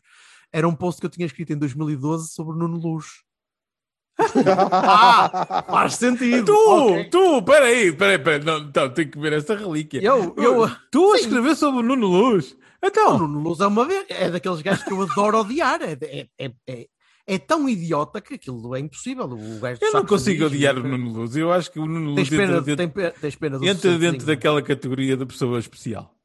Era 0.54 0.68
um 0.68 0.76
post 0.76 0.99
que 0.99 1.06
eu 1.08 1.10
tinha 1.10 1.26
escrito 1.26 1.52
em 1.54 1.58
2012 1.58 2.30
sobre 2.32 2.58
Nuno 2.58 2.78
Luz. 2.78 3.06
Ah, 4.84 5.63
faz 5.67 5.95
sentido. 5.95 6.45
Tu, 6.45 6.53
Ok. 6.69 7.09
tu, 7.09 7.41
peraí, 7.43 7.91
peraí, 7.91 8.19
peraí, 8.19 8.43
não, 8.43 8.59
então, 8.59 8.89
tenho 8.89 9.09
que 9.11 9.19
ver 9.19 9.34
essa 9.34 9.55
relíquia. 9.55 10.01
Eu, 10.01 10.34
eu, 10.38 10.69
tu 10.91 11.13
a 11.13 11.17
escrever 11.17 11.55
sobre 11.55 11.80
o 11.80 11.84
Nuno 11.84 12.07
Luz? 12.07 12.55
Então, 12.84 13.15
o 13.15 13.19
Nuno 13.19 13.39
Luz 13.41 13.59
é 13.59 13.67
uma 13.67 13.86
vez, 13.86 14.05
é 14.09 14.30
daqueles 14.30 14.61
gajos 14.61 14.84
que 14.84 14.91
eu 14.91 15.01
adoro 15.03 15.39
odiar. 15.39 15.82
É, 15.82 15.97
é, 16.01 16.28
é, 16.39 16.51
é, 16.67 16.88
é 17.28 17.38
tão 17.38 17.69
idiota 17.69 18.19
que 18.19 18.34
aquilo 18.36 18.76
é 18.76 18.80
impossível. 18.80 19.26
O 19.26 19.59
gajo 19.59 19.80
eu 19.82 19.93
não 19.93 20.05
consigo 20.05 20.45
odiar 20.45 20.78
o 20.78 20.84
Nuno 20.84 21.11
Luz. 21.13 21.36
Eu 21.36 21.51
acho 21.51 21.72
que 21.72 21.80
o 21.80 21.86
Nuno 21.86 22.11
Luz 22.15 22.30
pena, 22.30 22.43
entra, 22.57 22.61
dentro, 22.61 23.39
pena 23.39 23.59
do 23.59 23.65
entra 23.65 23.74
dentro 23.74 23.91
sucessozinho. 23.91 24.26
daquela 24.26 24.61
categoria 24.61 25.15
da 25.15 25.26
pessoa 25.26 25.59
especial, 25.59 26.15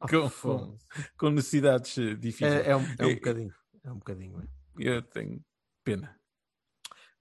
Ah, 0.00 0.08
com- 0.08 0.30
foda-se. 0.30 0.86
com 1.18 1.30
necessidades 1.30 1.98
eh, 1.98 2.14
difíceis. 2.14 2.66
É, 2.66 2.70
é 2.70 2.76
um, 2.76 2.86
é 2.98 3.06
um 3.06 3.10
É- 3.10 3.14
bocadinho. 3.14 3.52
É 3.84 3.90
um 3.92 3.96
bocadinho. 3.96 4.40
é. 4.40 4.46
Eu 4.96 5.02
tenho 5.02 5.40
pena. 5.84 6.14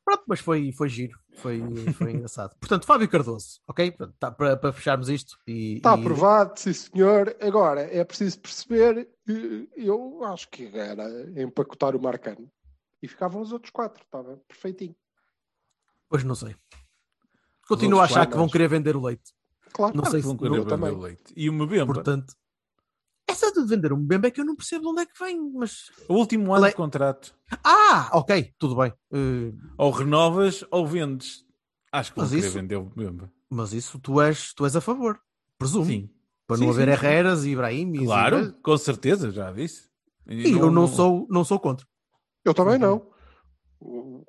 Pronto, 0.09 0.23
mas 0.27 0.39
foi, 0.39 0.71
foi 0.71 0.89
giro. 0.89 1.19
Foi, 1.35 1.61
foi 1.93 2.11
engraçado. 2.13 2.55
Portanto, 2.59 2.85
Fábio 2.87 3.07
Cardoso, 3.07 3.59
ok? 3.67 3.95
Tá, 4.19 4.31
para, 4.31 4.57
para 4.57 4.73
fecharmos 4.73 5.07
isto. 5.07 5.37
E, 5.47 5.75
Está 5.77 5.95
e- 5.95 5.99
aprovado, 5.99 6.59
sim 6.59 6.73
senhor. 6.73 7.35
Agora, 7.39 7.81
é 7.81 8.03
preciso 8.03 8.39
perceber 8.39 9.07
que 9.23 9.69
eu 9.77 10.23
acho 10.23 10.49
que 10.49 10.65
era 10.75 11.05
empacotar 11.39 11.95
o 11.95 12.01
Marcano. 12.01 12.49
E 13.03 13.07
ficavam 13.07 13.39
os 13.41 13.51
outros 13.51 13.71
quatro, 13.71 14.03
estava 14.03 14.37
perfeitinho. 14.47 14.95
Pois 16.09 16.23
não 16.23 16.33
sei. 16.35 16.55
Continuo 17.67 17.99
a 17.99 18.05
achar 18.05 18.15
quatro, 18.21 18.31
que 18.31 18.37
vão 18.37 18.49
querer 18.49 18.67
vender 18.67 18.95
o 18.95 19.01
leite. 19.05 19.31
Claro, 19.71 19.95
Não 19.95 20.05
sei 20.05 20.21
se 20.21 20.27
Vão 20.27 20.35
querer 20.35 20.55
vender 20.55 20.69
também. 20.69 20.91
o 20.91 20.99
leite. 20.99 21.31
E 21.37 21.47
o 21.49 21.53
Mbemba. 21.53 21.93
Portanto, 21.93 22.33
essa 23.29 23.51
de 23.51 23.65
vender 23.65 23.93
um 23.93 23.97
Mbemba 23.97 24.27
é 24.27 24.31
que 24.31 24.41
eu 24.41 24.45
não 24.45 24.55
percebo 24.55 24.83
de 24.83 24.87
onde 24.89 25.01
é 25.01 25.05
que 25.05 25.17
vem, 25.23 25.39
mas. 25.53 25.91
o 26.07 26.13
último 26.15 26.53
ano 26.53 26.63
Le- 26.65 26.69
de 26.71 26.75
contrato. 26.75 27.33
Ah, 27.63 28.09
ok, 28.13 28.53
tudo 28.57 28.75
bem. 28.75 28.93
Eh, 29.13 29.51
Ou 29.77 29.91
renovas 29.91 30.63
ou 30.71 30.85
vendes. 30.87 31.45
Acho 31.91 32.13
que 32.13 32.19
Mas 32.19 32.29
querer 32.29 32.41
isso- 32.45 32.53
vender 32.53 32.75
o 32.75 32.85
Mbemba. 32.85 33.31
mas 33.49 33.73
isso 33.73 33.97
tu 33.99 34.21
és, 34.21 34.53
tu 34.53 34.63
és 34.65 34.75
a 34.75 34.81
favor, 34.81 35.19
presumo. 35.57 35.85
Sim. 35.85 36.09
Para 36.47 36.57
Sim, 36.57 36.63
não 36.65 36.71
haver 36.71 36.87
sim, 36.87 36.95
sim. 36.99 37.05
Herreras 37.05 37.45
e 37.45 37.49
Ibrahim. 37.51 38.05
Claro, 38.05 38.53
com 38.63 38.77
certeza, 38.77 39.31
já 39.31 39.51
disse. 39.51 39.87
E 40.27 40.51
eu 40.51 40.69
não 40.71 40.87
sou, 40.87 41.25
não 41.29 41.43
sou 41.43 41.59
contra. 41.59 41.85
Eu 42.45 42.53
também 42.53 42.75
Uhum. 42.75 42.79
não. 42.79 43.09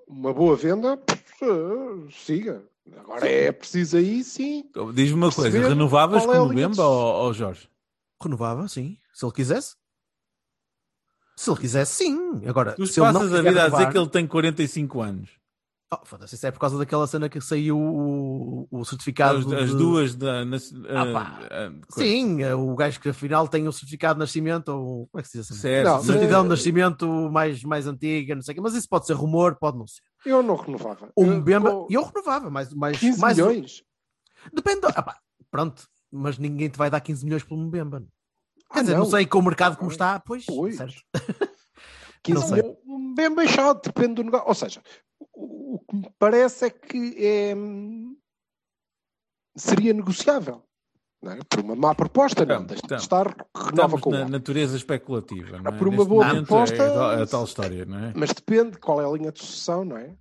Uma 0.07 0.33
boa 0.33 0.57
venda, 0.57 1.01
eh, 1.43 2.11
siga. 2.11 2.63
Agora 2.99 3.27
é 3.29 3.53
preciso 3.53 3.97
aí 3.97 4.23
sim. 4.25 4.65
Diz-me 4.95 5.15
uma 5.17 5.33
coisa, 5.33 5.69
renovavas 5.69 6.23
é 6.25 6.27
com 6.27 6.33
o 6.33 6.49
Mbemba 6.53 6.85
ou, 6.85 7.25
ou 7.27 7.33
Jorge? 7.35 7.69
Renovava, 8.23 8.69
sim. 8.69 8.99
Se 9.15 9.25
ele 9.25 9.33
quisesse. 9.33 9.75
Se 11.37 11.51
ele 11.51 11.59
quisesse, 11.61 11.93
sim. 11.95 12.47
Agora, 12.47 12.73
Tu 12.75 12.87
se 12.87 13.01
ele 13.01 13.07
não 13.13 13.21
passas 13.21 13.35
a 13.35 13.43
vida 13.43 13.65
a 13.65 13.69
dizer 13.69 13.91
que 13.91 13.99
ele 13.99 14.09
tem 14.09 14.27
45 14.27 15.01
anos. 15.01 15.31
Oh, 15.93 16.05
foda-se, 16.05 16.37
isso 16.37 16.47
é 16.47 16.53
por 16.53 16.61
causa 16.61 16.79
daquela 16.79 17.05
cena 17.07 17.29
que 17.29 17.41
saiu 17.41 17.77
o, 17.77 18.69
o 18.71 18.85
certificado. 18.85 19.39
As, 19.39 19.63
as 19.65 19.71
de- 19.71 19.77
duas 19.77 20.15
da. 20.15 20.45
Na, 20.45 20.57
Ah, 20.57 21.13
pá. 21.13 21.39
ah, 21.41 21.49
ah, 21.51 21.71
coisa. 21.91 22.09
Sim, 22.09 22.45
o 22.45 22.77
gajo 22.77 23.01
que 23.01 23.09
afinal 23.09 23.49
tem 23.49 23.67
o 23.67 23.73
certificado 23.73 24.15
de 24.15 24.21
nascimento, 24.21 24.69
ou 24.69 25.09
como 25.09 25.19
é 25.19 25.23
que 25.23 25.29
se 25.29 25.39
diz 25.39 25.51
assim? 25.51 25.61
Certo. 25.61 25.87
Não, 25.89 25.97
mas- 25.97 26.07
Certidão 26.07 26.43
de 26.43 26.47
Eh, 26.47 26.51
nascimento 26.51 27.07
mais, 27.33 27.65
mais 27.65 27.87
antiga, 27.89 28.37
não 28.37 28.43
sei 28.43 28.53
o 28.53 28.55
quê, 28.57 28.61
mas 28.61 28.75
isso 28.75 28.89
pode 28.89 29.07
ser 29.07 29.15
rumor, 29.15 29.57
pode 29.59 29.79
não 29.79 29.87
ser. 29.87 30.01
Eu 30.25 30.43
não 30.45 30.55
renovava. 30.55 31.11
O 31.17 31.25
Eu- 31.25 31.37
Mbemba, 31.39 31.71
com 31.73 31.87
eu 31.91 32.05
renovava, 32.05 32.51
mais, 32.51 32.73
mais, 32.73 32.97
15 33.01 33.19
mais 33.21 33.37
milhões. 33.39 33.83
Depende. 34.53 34.83
do- 34.83 34.89
ah, 34.95 35.03
pá, 35.03 35.19
pronto, 35.51 35.89
mas 36.11 36.39
ninguém 36.39 36.69
te 36.69 36.79
vai 36.79 36.91
dar 36.91 37.01
15 37.01 37.25
milhões 37.25 37.43
pelo 37.45 37.61
Mbemba. 37.61 38.01
Quer 38.73 38.79
Ah, 38.79 38.81
dizer, 38.83 38.93
não. 38.95 39.01
não. 39.05 39.11
sei 39.11 39.27
com 39.27 39.39
o 39.39 39.43
mercado 39.43 39.77
como 39.77 39.91
está, 39.91 40.21
pois, 40.21 40.45
Pois. 40.47 40.77
certo. 40.77 41.03
15 42.23 42.35
Não 42.41 42.49
sei. 42.49 42.63
milhões, 42.63 43.15
bem 43.17 43.35
baixado, 43.35 43.81
depende 43.83 44.15
do 44.15 44.25
negócio. 44.25 44.47
Ou 44.49 44.55
seja, 44.55 44.83
o, 45.35 45.75
o 45.75 45.79
que 45.81 45.97
me 45.97 46.11
parece 46.19 46.67
é 46.67 46.71
que 46.71 47.15
é, 47.19 47.55
seria 49.57 49.93
negociável. 49.93 50.63
Não 51.23 51.33
é? 51.33 51.39
Por 51.49 51.61
uma 51.61 51.77
má 51.77 51.95
proposta, 51.95 52.47
não. 52.47 52.65
Deixa 52.65 52.81
de 52.87 52.95
estamos. 52.95 53.03
estar, 53.03 53.47
renova 53.55 53.99
com 54.01 54.11
na 54.11 54.27
natureza 54.27 54.75
especulativa. 54.77 55.59
Não 55.59 55.71
é? 55.71 55.77
por 55.79 55.89
uma 55.89 55.97
Neste 55.99 56.09
boa 56.09 56.27
momento 56.27 56.47
proposta, 56.47 56.77
É, 56.77 56.87
a 56.87 56.95
tal- 56.95 57.13
é 57.13 57.23
a 57.23 57.27
tal 57.27 57.45
história, 57.45 57.85
não 57.85 57.99
é? 57.99 58.13
Mas 58.17 58.31
depende 58.33 58.79
qual 58.79 59.03
é 59.03 59.05
a 59.05 59.11
linha 59.11 59.31
de 59.31 59.39
sucessão, 59.41 59.85
não 59.85 59.99
é? 59.99 60.17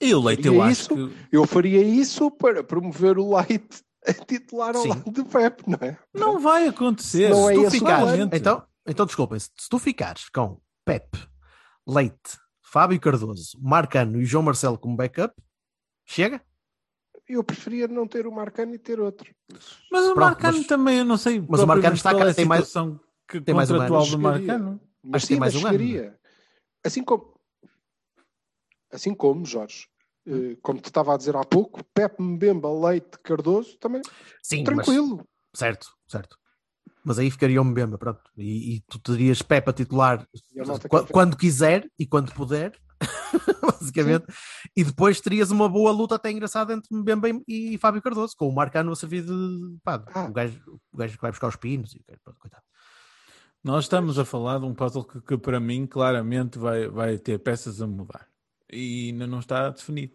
E 0.00 0.14
o 0.14 0.22
leite, 0.22 0.44
Seria 0.44 0.56
eu 0.58 0.62
acho 0.62 0.72
isso? 0.72 0.88
que. 1.08 1.16
Eu 1.32 1.46
faria 1.46 1.82
isso 1.82 2.30
para 2.30 2.62
promover 2.62 3.18
o 3.18 3.36
Leite 3.36 3.82
a 4.06 4.12
titular 4.12 4.76
ao 4.76 4.82
Sim. 4.82 4.88
lado 4.90 5.10
do 5.10 5.24
Pep, 5.24 5.62
não 5.68 5.78
é? 5.80 5.98
Não 6.14 6.38
vai 6.40 6.68
acontecer. 6.68 7.30
Não 7.30 7.46
se 7.46 7.52
é 7.52 7.54
tu 7.54 7.60
esse 7.64 7.76
o 7.76 7.80
ficares, 7.80 8.20
então, 8.32 8.66
então 8.86 9.06
desculpem, 9.06 9.38
se 9.38 9.50
se 9.58 9.68
tu 9.68 9.78
ficares 9.78 10.28
com 10.28 10.60
Pep, 10.84 11.08
Leite, 11.86 12.38
Fábio 12.62 13.00
Cardoso, 13.00 13.58
Marcano 13.60 14.20
e 14.20 14.24
João 14.24 14.42
Marcelo 14.44 14.78
como 14.78 14.96
backup, 14.96 15.34
chega? 16.04 16.40
Eu 17.28 17.42
preferia 17.42 17.88
não 17.88 18.06
ter 18.06 18.26
o 18.26 18.32
Marcano 18.32 18.74
e 18.74 18.78
ter 18.78 19.00
outro. 19.00 19.34
Mas 19.90 20.04
o 20.04 20.14
Pronto, 20.14 20.20
Marcano 20.20 20.58
mas- 20.58 20.66
também, 20.68 20.98
eu 20.98 21.04
não 21.04 21.16
sei. 21.16 21.44
mas 21.48 21.60
o 21.60 21.66
Marcano 21.66 21.96
está 21.96 22.14
cá, 22.14 22.26
é 22.26 22.30
a 22.30 22.34
tem 22.34 22.44
mais- 22.44 22.66
situação 22.68 23.00
que 23.28 23.40
tem 23.40 23.52
mais 23.54 23.68
um 23.70 23.80
ano. 23.80 24.04
do. 24.06 24.18
Marcano. 24.18 24.80
Mas 25.02 25.16
Acho 25.16 25.26
que 25.26 25.28
tem 25.28 25.36
sim, 25.36 25.40
mais 25.40 25.54
mas 25.54 25.62
um 25.62 25.66
ano. 25.66 25.78
chegaria. 25.78 26.18
Assim 26.84 27.02
como, 27.02 27.34
assim 28.92 29.14
como, 29.14 29.44
Jorge, 29.44 29.88
como 30.62 30.80
te 30.80 30.86
estava 30.86 31.14
a 31.14 31.16
dizer 31.16 31.36
há 31.36 31.44
pouco, 31.44 31.82
Pepe 31.94 32.22
Mbemba, 32.22 32.68
Leite, 32.72 33.18
Cardoso, 33.22 33.76
também 33.78 34.02
Sim, 34.42 34.64
tranquilo. 34.64 35.16
mas- 35.18 35.26
certo, 35.54 35.88
certo. 36.08 36.36
Mas 37.04 37.18
aí 37.20 37.30
ficaria 37.30 37.62
o 37.62 37.64
Mbemba, 37.64 37.96
pronto. 37.98 38.20
E, 38.36 38.76
e 38.76 38.80
tu 38.88 38.98
terias 38.98 39.40
Pep 39.40 39.68
a 39.70 39.72
titular 39.72 40.26
a 40.60 40.64
nota 40.64 40.88
qu- 40.88 41.04
que- 41.06 41.12
quando 41.12 41.36
quiser 41.36 41.88
e 41.98 42.04
quando 42.06 42.32
puder, 42.32 42.72
basicamente. 43.62 44.24
E 44.76 44.82
depois 44.82 45.20
terias 45.20 45.50
uma 45.50 45.68
boa 45.68 45.92
luta 45.92 46.16
até 46.16 46.30
engraçada 46.30 46.72
entre 46.72 46.88
Mbemba 46.96 47.28
e, 47.28 47.74
e 47.74 47.78
Fábio 47.78 48.02
Cardoso, 48.02 48.34
com 48.36 48.48
o 48.48 48.54
Marcano 48.54 48.90
a 48.92 48.96
servir 48.96 49.22
de 49.22 49.76
pá, 49.84 50.04
Ah. 50.14 50.24
o, 50.24 50.32
gajo, 50.32 50.80
o 50.92 50.96
gajo 50.96 51.14
que 51.14 51.22
vai 51.22 51.30
buscar 51.30 51.48
os 51.48 51.56
pinos 51.56 51.94
e 51.94 52.02
pronto, 52.24 52.38
coitado. 52.40 52.62
Nós 53.62 53.84
estamos 53.84 54.18
a 54.18 54.24
falar 54.24 54.58
de 54.60 54.64
um 54.64 54.74
puzzle 54.74 55.04
que, 55.04 55.20
que 55.20 55.36
para 55.38 55.58
mim 55.60 55.86
claramente 55.86 56.58
vai, 56.58 56.88
vai 56.88 57.18
ter 57.18 57.38
peças 57.38 57.80
a 57.80 57.86
mudar. 57.86 58.26
E 58.72 59.10
ainda 59.10 59.26
não 59.26 59.40
está 59.40 59.70
definido. 59.70 60.12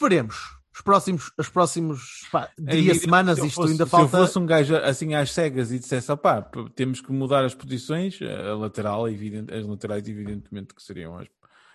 Veremos. 0.00 0.36
Os 0.74 0.80
próximos, 0.80 1.30
os 1.36 1.48
próximos 1.50 2.26
pá, 2.32 2.50
É 2.66 2.76
dias, 2.76 2.98
semanas, 3.02 3.38
se 3.38 3.46
isto 3.46 3.56
fosse- 3.56 3.72
ainda 3.72 3.84
Se 3.84 3.90
falta. 3.90 4.16
eu 4.16 4.20
fosse 4.26 4.38
um 4.38 4.46
gajo 4.46 4.74
assim 4.76 5.14
às 5.14 5.30
cegas 5.30 5.70
e 5.70 5.78
dissesse, 5.78 6.10
opá, 6.10 6.40
temos 6.74 7.00
que 7.02 7.12
mudar 7.12 7.44
as 7.44 7.54
posições, 7.54 8.18
a 8.22 8.54
lateral, 8.54 9.06
evidente, 9.08 9.52
as 9.52 9.66
laterais, 9.66 10.08
evidentemente, 10.08 10.74
que 10.74 10.82
seriam 10.82 11.18
as, 11.18 11.28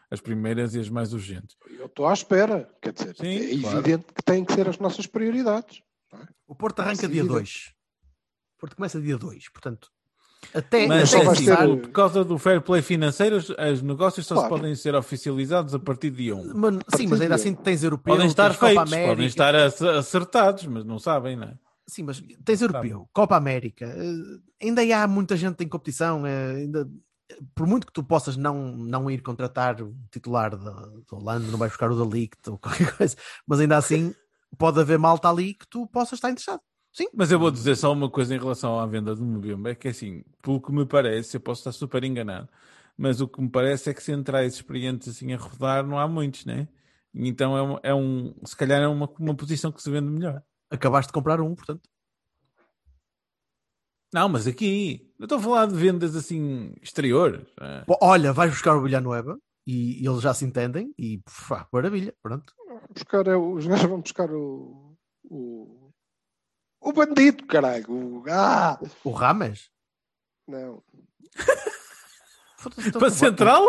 as 0.10 0.20
primeiras 0.20 0.74
e 0.74 0.80
as 0.80 0.90
mais 0.90 1.14
urgentes. 1.14 1.56
Eu 1.70 1.86
estou 1.86 2.08
à 2.08 2.14
espera. 2.14 2.68
Quer 2.82 2.92
dizer, 2.94 3.16
Sim, 3.16 3.28
é 3.38 3.62
claro. 3.62 3.78
evidente 3.78 4.06
que 4.14 4.24
têm 4.24 4.44
que 4.44 4.54
ser 4.54 4.68
as 4.68 4.80
nossas 4.80 5.06
prioridades. 5.06 5.84
O 6.48 6.56
Porto 6.56 6.80
arranca 6.80 7.08
dia 7.08 7.20
evidente. 7.20 7.28
2. 7.34 7.74
O 8.56 8.60
Porto 8.62 8.76
começa 8.78 9.00
dia 9.00 9.18
2, 9.18 9.48
portanto. 9.50 9.92
Até, 10.54 10.88
Mas 10.88 11.14
até 11.14 11.24
é 11.24 11.28
assim, 11.30 11.46
ter- 11.46 11.78
por 11.82 11.90
causa 11.92 12.24
do 12.24 12.38
fair 12.38 12.62
play 12.62 12.82
financeiro, 12.82 13.38
os, 13.38 13.50
os 13.50 13.82
negócios 13.82 14.26
só 14.26 14.36
se 14.36 14.42
Claro. 14.42 14.56
podem 14.56 14.76
ser 14.76 14.96
oficializados 14.96 15.74
a 15.76 15.80
partir 15.80 16.10
de 16.10 16.18
dia 16.24 16.36
1. 16.36 16.54
Mano, 16.56 16.82
sim, 16.96 17.08
mas 17.08 17.22
ainda 17.22 17.36
assim 17.36 17.54
tens 17.54 17.84
europeu, 17.84 18.14
Podem 18.14 18.28
estar 18.28 18.54
feitos, 18.54 18.96
podem 18.96 19.26
estar 19.26 19.56
ac- 19.56 19.84
acertados, 19.98 20.66
mas 20.66 20.84
não 20.86 21.00
sabem, 21.00 21.36
não 21.36 21.48
é? 21.48 21.54
Sim, 21.90 22.04
mas 22.04 22.22
tens 22.44 22.62
europeu, 22.62 23.08
Copa 23.14 23.36
América, 23.38 23.86
eh, 23.86 24.66
ainda 24.66 24.82
há 25.02 25.08
muita 25.08 25.38
gente 25.38 25.64
em 25.64 25.68
competição, 25.70 26.26
eh, 26.28 26.56
ainda, 26.58 26.90
por 27.56 27.66
muito 27.66 27.88
que 27.88 27.94
tu 27.94 28.04
possas 28.04 28.36
não, 28.36 28.76
não 28.76 29.10
ir 29.10 29.22
contratar 29.22 29.82
o 29.82 29.96
titular 30.12 30.56
da, 30.58 30.72
da 30.72 30.92
Holanda, 31.18 31.50
não 31.50 31.58
vais 31.58 31.72
buscar 31.72 31.90
o 31.92 31.96
da 31.98 32.04
Ligt 32.04 32.50
ou 32.50 32.58
qualquer 32.60 32.96
coisa, 32.98 33.16
mas 33.48 33.60
ainda 33.62 33.78
assim 33.78 34.14
pode 34.58 34.80
haver 34.80 35.00
malta 35.00 35.30
ali 35.30 35.54
que 35.54 35.68
tu 35.70 35.88
possas 35.88 36.14
estar 36.18 36.30
interessado. 36.30 36.62
Sim, 36.98 37.06
Mas 37.14 37.32
eu 37.32 37.38
vou 37.38 37.52
dizer 37.52 37.76
só 37.76 37.94
uma 37.94 38.10
coisa 38.10 38.34
em 38.36 38.40
relação 38.40 38.80
à 38.80 38.86
venda 38.88 39.16
de 39.16 39.22
Mbemba, 39.22 39.70
é 39.70 39.76
que 39.76 39.88
assim, 39.88 40.24
pelo 40.42 40.60
que 40.60 40.72
me 40.72 40.84
parece, 40.84 41.38
eu 41.38 41.42
posso 41.42 41.60
estar 41.62 41.72
super 41.72 42.04
enganado, 42.04 42.50
mas 42.98 43.22
o 43.22 43.28
que 43.28 43.40
me 43.40 43.48
parece 43.48 43.92
é 43.92 43.94
que 43.94 44.02
centrais 44.02 44.56
experientes 44.56 45.08
assim 45.08 45.32
a 45.32 45.38
rodar 45.38 45.86
não 45.86 46.00
há 46.00 46.08
muitos, 46.08 46.44
né? 46.44 46.68
Então 47.14 47.56
é 47.56 47.62
um, 47.62 47.78
é 47.84 47.94
um 47.94 48.34
se 48.44 48.56
calhar 48.58 48.82
é 48.82 48.88
uma, 48.88 49.08
uma 49.20 49.36
posição 49.36 49.72
que 49.72 49.80
se 49.80 49.92
vende 49.92 50.10
melhor. 50.10 50.42
acabaste 50.72 51.10
de 51.10 51.14
comprar 51.14 51.40
um, 51.40 51.54
portanto. 51.54 51.88
Não, 54.12 54.28
mas 54.28 54.48
aqui, 54.48 55.14
eu 55.20 55.26
estou 55.26 55.38
a 55.38 55.42
falar 55.42 55.68
de 55.68 55.76
vendas 55.76 56.16
assim 56.16 56.74
exteriores. 56.82 57.46
é. 57.62 57.84
Pô, 57.86 57.96
Olha, 58.02 58.34
vais 58.34 58.50
buscar 58.50 58.76
o 58.76 58.82
Villanueva 58.82 59.38
e, 59.68 60.02
e 60.04 60.08
eles 60.08 60.22
já 60.22 60.34
se 60.34 60.46
entendem 60.46 60.92
e 60.98 61.22
pá, 61.48 61.68
maravilha, 61.72 62.12
pronto. 62.24 62.56
Buscar, 62.92 63.28
é 63.28 63.36
o- 63.36 63.54
os 63.54 63.68
gajos 63.68 63.86
vão 63.88 64.02
buscar 64.02 64.32
o. 64.32 64.98
O, 65.30 65.77
o 66.82 66.94
bandido, 66.94 67.46
caralho. 67.46 67.86
O, 67.90 68.24
ah! 68.30 68.80
O 69.04 69.12
Rames? 69.12 69.70
Não. 70.48 70.84
Então 72.86 73.00
Para 73.00 73.12
central? 73.12 73.64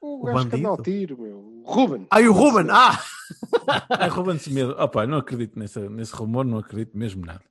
O, 0.00 0.22
O 0.22 0.24
gajo 0.24 0.48
que 0.48 0.56
anda 0.56 0.68
ao 0.68 0.82
tiro, 0.82 1.20
meu. 1.20 1.38
O 1.38 1.62
Ruben. 1.64 2.06
Ai, 2.10 2.26
o 2.26 2.32
Ruben! 2.32 2.66
Ah! 2.70 2.98
É 4.00 4.06
Ruben 4.06 4.38
Semedo. 4.38 4.74
Opa, 4.78 5.06
não 5.06 5.18
acredito 5.18 5.58
nessa, 5.58 5.88
nesse 5.90 6.14
rumor, 6.14 6.44
não 6.44 6.58
acredito 6.58 6.96
mesmo 6.96 7.26
nada. 7.26 7.44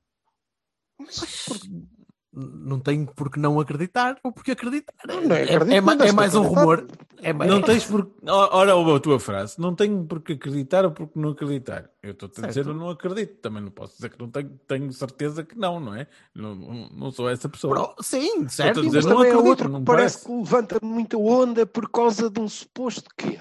Não 2.38 2.78
tenho 2.78 3.06
por 3.06 3.30
que 3.30 3.38
não 3.40 3.58
acreditar 3.58 4.18
ou 4.22 4.30
porque 4.30 4.50
acreditar. 4.50 4.92
Não 5.06 5.34
é, 5.34 5.44
acredito, 5.44 5.72
é 5.72 5.80
não 5.80 5.92
é 5.92 5.96
deves 5.96 6.12
mais 6.12 6.34
um 6.34 6.42
rumor. 6.42 6.86
É 7.22 7.32
mais... 7.32 7.50
Não 7.50 7.62
tens 7.62 7.86
por. 7.86 8.10
Ora, 8.28 8.76
ouve 8.76 8.92
a 8.94 9.00
tua 9.00 9.18
frase. 9.18 9.58
Não 9.58 9.74
tenho 9.74 10.04
por 10.04 10.20
que 10.20 10.34
acreditar 10.34 10.84
ou 10.84 10.90
por 10.90 11.08
que 11.08 11.18
não 11.18 11.30
acreditar. 11.30 11.88
Eu 12.02 12.10
estou 12.10 12.30
a 12.36 12.46
dizer, 12.46 12.66
eu 12.66 12.74
não 12.74 12.90
acredito. 12.90 13.36
Também 13.40 13.62
não 13.62 13.70
posso 13.70 13.94
dizer 13.94 14.10
que 14.10 14.18
não 14.20 14.30
tenho, 14.30 14.50
tenho 14.68 14.92
certeza 14.92 15.42
que 15.44 15.56
não, 15.56 15.80
não 15.80 15.94
é? 15.94 16.06
Não, 16.34 16.54
não, 16.54 16.88
não 16.90 17.10
sou 17.10 17.26
essa 17.26 17.48
pessoa. 17.48 17.74
Pro- 17.94 18.04
Sim, 18.04 18.46
certo. 18.50 18.82
dizer, 18.82 18.96
mas 18.96 19.04
não 19.06 19.12
também 19.16 19.28
é 19.28 19.30
acredito, 19.30 19.48
outro 19.48 19.68
não 19.70 19.80
que 19.80 19.86
parece 19.86 20.16
parece. 20.18 20.26
que 20.26 20.32
levanta 20.36 20.76
muita 20.82 21.16
onda 21.16 21.64
por 21.64 21.90
causa 21.90 22.28
de 22.28 22.38
um 22.38 22.48
suposto 22.50 23.08
quê? 23.16 23.40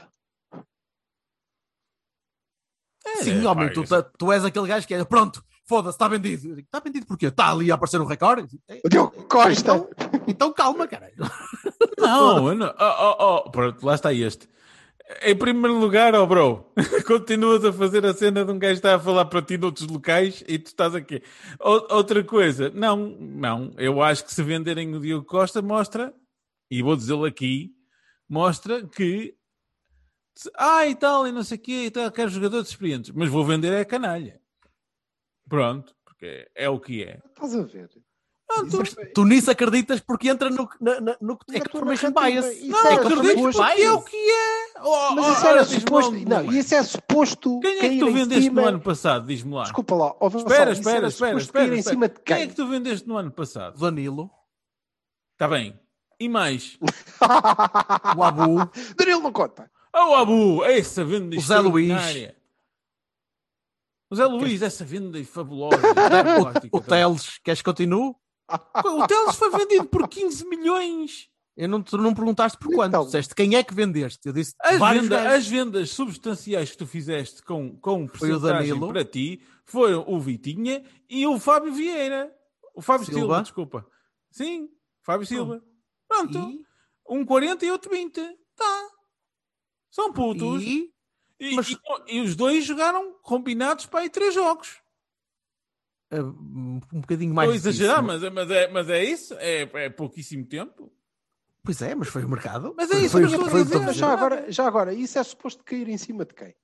Sim, 3.18 3.44
É, 3.44 3.48
homem, 3.50 3.72
tu, 3.74 3.84
isso- 3.84 4.04
tu 4.18 4.32
és 4.32 4.44
aquele 4.46 4.68
gajo 4.68 4.88
que 4.88 4.94
é 4.94 5.04
pronto, 5.04 5.44
foda-se, 5.66 5.96
está 5.96 6.08
vendido. 6.08 6.60
Está 6.60 6.80
vendido 6.80 7.06
porquê? 7.06 7.28
Está 7.28 7.52
ali 7.52 7.72
a 7.72 7.76
aparecer 7.76 8.00
um 8.00 8.06
recorde? 8.06 8.60
O 8.84 8.90
Diogo 8.90 9.24
Costa. 9.28 9.60
Então, 9.62 9.90
então 10.28 10.54
calma, 10.54 10.88
caralho. 10.88 11.14
Não, 11.98 12.48
eu 12.50 12.56
não. 12.56 12.74
Oh, 12.80 13.16
oh, 13.20 13.44
oh, 13.46 13.52
pronto, 13.52 13.86
lá 13.86 13.96
está 13.96 14.14
este. 14.14 14.48
Em 15.22 15.36
primeiro 15.36 15.78
lugar, 15.78 16.16
oh 16.16 16.26
bro, 16.26 16.72
continuas 17.06 17.64
a 17.64 17.72
fazer 17.72 18.04
a 18.06 18.14
cena 18.14 18.44
de 18.44 18.52
um 18.52 18.58
gajo 18.58 18.74
que 18.74 18.80
está 18.80 18.96
a 18.96 19.00
falar 19.00 19.26
para 19.26 19.42
ti 19.42 19.56
noutros 19.56 19.88
locais 19.88 20.44
e 20.48 20.58
tu 20.58 20.68
estás 20.68 20.96
aqui. 20.96 21.22
O- 21.60 21.94
outra 21.96 22.24
coisa, 22.24 22.72
não, 22.74 22.98
não, 23.20 23.72
eu 23.78 24.02
acho 24.02 24.26
que 24.26 24.34
se 24.34 24.42
venderem 24.42 24.96
o 24.96 25.00
Diogo 25.00 25.26
Costa 25.26 25.62
mostra, 25.62 26.12
e 26.72 26.82
vou 26.82 26.96
dizê-lo 26.96 27.24
aqui, 27.24 27.72
mostra 28.28 28.84
que 28.88 29.36
ah, 30.58 30.88
e 30.88 30.96
tal, 30.96 31.28
e 31.28 31.32
não 31.32 31.44
sei 31.44 31.58
o 31.58 31.62
quê, 31.62 31.86
e 31.86 31.92
tal, 31.92 32.12
quero 32.12 32.30
jogadores 32.30 32.70
experientes, 32.70 33.12
mas 33.12 33.30
vou 33.30 33.46
vender 33.46 33.72
é 33.72 33.82
a 33.82 33.86
canalha. 33.86 34.42
Pronto, 35.48 35.94
porque 36.06 36.48
é 36.56 36.70
o 36.70 36.80
que 36.80 37.04
é. 37.04 37.20
Estás 37.28 37.56
a 37.56 37.64
ver? 37.64 37.90
Pronto. 38.48 38.78
Mas 38.78 38.96
tu 39.14 39.26
nisso 39.26 39.50
acreditas 39.50 40.00
porque 40.02 40.30
entra 40.30 40.50
no, 40.52 40.70
na, 40.80 41.02
na- 41.02 41.18
no 41.20 41.38
é 41.52 41.60
confirmation 41.62 42.12
tua 42.12 42.24
bias. 42.26 42.62
Não, 42.62 42.80
era 42.88 43.02
pá, 43.54 43.74
que- 43.76 43.82
é 43.82 43.92
o 43.92 44.02
que 44.04 44.16
é. 44.16 44.66
Oh, 44.82 45.12
Mas 45.16 45.26
oh, 45.26 45.32
isso 45.32 45.46
era 45.48 45.54
ora, 45.56 45.64
diz-me 45.66 45.80
suposto. 45.80 46.12
lá, 46.12 46.44
Não, 46.44 46.54
isso 46.54 46.76
é 46.76 46.84
suposto. 46.84 47.60
Quem 47.60 47.78
é 47.80 47.90
que 47.90 48.00
tu 48.00 48.12
vendeste 48.12 48.44
cima- 48.44 48.62
no 48.62 48.68
ano 48.68 48.80
passado? 48.82 49.26
Diz-me 49.28 49.54
lá. 49.56 49.64
Desculpa 49.64 49.96
lá. 49.96 50.14
Vassal, 50.22 50.40
espera, 50.42 50.72
espera, 50.74 50.98
era 50.98 51.08
espera, 51.08 51.38
espera, 51.40 51.66
espera. 51.76 51.82
cima 51.82 52.08
de 52.08 52.16
Quem 52.16 52.36
quem? 52.36 52.44
é 52.44 52.48
que 52.48 52.56
tu 52.56 52.68
vendeste 52.68 53.08
no 53.08 53.18
ano 53.18 53.32
passado? 53.32 53.80
Danilo, 53.80 54.30
Está 55.34 55.48
bem. 55.48 55.78
E 56.20 56.30
mais? 56.30 56.78
o 58.16 58.24
Abu, 58.24 58.70
Danilo 58.96 59.22
não 59.22 59.32
conta. 59.32 59.70
Oh, 59.94 60.14
Abu, 60.16 60.64
essa 60.64 61.04
venda 61.04 61.36
O 61.36 61.42
Zé 61.42 61.60
Luís. 61.60 61.92
O 64.10 64.16
Zé 64.16 64.26
Luís, 64.26 64.62
essa 64.62 64.86
venda 64.86 65.20
é 65.20 65.24
fabulosa. 65.24 65.78
o 66.72 66.80
Teles, 66.82 67.40
queres 67.44 67.60
que 67.62 67.66
continue? 67.66 68.14
O 68.86 69.08
Teles 69.08 69.36
foi 69.36 69.50
vendido 69.50 69.86
por 69.86 70.08
15 70.08 70.48
milhões. 70.48 71.28
Eu 71.58 71.70
não, 71.70 71.82
tu 71.82 71.98
não 71.98 72.14
perguntaste 72.14 72.58
por 72.58 72.74
quanto, 72.74 72.90
Então. 72.90 73.06
disseste 73.06 73.34
quem 73.34 73.56
é 73.56 73.64
que 73.64 73.74
vendeste. 73.74 74.20
Eu 74.28 74.34
disse 74.34 74.54
As, 74.62 74.78
venda- 74.78 75.34
as 75.36 75.48
vendas 75.48 75.90
substanciais 75.92 76.72
que 76.72 76.78
tu 76.78 76.86
fizeste 76.86 77.42
com, 77.44 77.78
com 77.80 78.04
o 78.04 78.08
porcentagem 78.10 78.70
Danilo. 78.74 78.88
para 78.90 79.06
ti 79.06 79.42
foram 79.64 80.04
o 80.08 80.20
Vitinha 80.20 80.84
e 81.10 81.26
o 81.26 81.40
Fábio 81.40 81.74
Vieira. 81.74 82.30
O 82.76 82.82
Fábio 82.82 83.06
Silva, 83.06 83.20
Silva. 83.22 83.42
desculpa. 83.42 83.88
Sim, 84.30 84.68
Fábio 85.02 85.26
Silva. 85.26 85.64
Pronto. 86.10 86.38
E, 86.38 86.60
Um 87.10 87.26
40 87.26 87.66
e 87.66 87.72
outro 87.72 87.90
20. 87.90 88.22
Tá. 88.56 88.88
São 89.90 90.12
putos. 90.12 90.62
e 90.62 90.94
E, 91.40 91.56
mas- 91.56 91.70
e- 91.70 91.80
e 92.18 92.22
os 92.22 92.36
dois 92.36 92.64
jogaram 92.66 93.14
combinados 93.22 93.86
para 93.86 94.02
aí 94.02 94.10
três 94.10 94.34
jogos. 94.34 94.82
uh, 96.14 96.18
um 96.18 96.80
bocadinho 97.02 97.34
mais. 97.34 97.50
Estou 97.54 97.70
a 97.70 97.72
exagerar, 97.72 98.04
mas, 98.04 98.24
é- 98.24 98.30
mas, 98.30 98.52
é, 98.52 98.68
mas 98.70 98.90
é 98.90 99.04
isso? 99.04 99.34
É, 99.36 99.62
é 99.86 99.90
pouquíssimo 99.90 100.46
tempo? 100.46 100.92
Pois 101.64 101.82
é, 101.82 101.96
mas 101.96 102.08
foi 102.10 102.24
o 102.24 102.30
mercado. 102.30 102.74
Mas 102.78 102.92
é 102.92 103.00
isso 103.00 103.10
foi, 103.10 103.22
que 103.28 103.34
eu 103.36 103.42
estou 103.42 103.60
a 103.60 103.64
dizer. 103.64 103.80
Mas 103.80 103.96
já 103.98 104.14
agora, 104.14 104.52
já 104.52 104.68
agora, 104.68 104.94
isso 104.94 105.18
é 105.18 105.24
suposto 105.24 105.64
cair 105.64 105.90
em 105.90 105.98
cima 105.98 106.24
de 106.24 106.34
quem? 106.34 106.56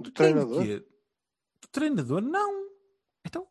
Do 0.00 0.10
Quem 0.10 0.12
treinador? 0.12 0.62
que 0.62 0.72
é? 0.72 0.78
Do 0.80 1.68
treinador? 1.70 2.20
Não. 2.20 2.66
Então, 3.24 3.46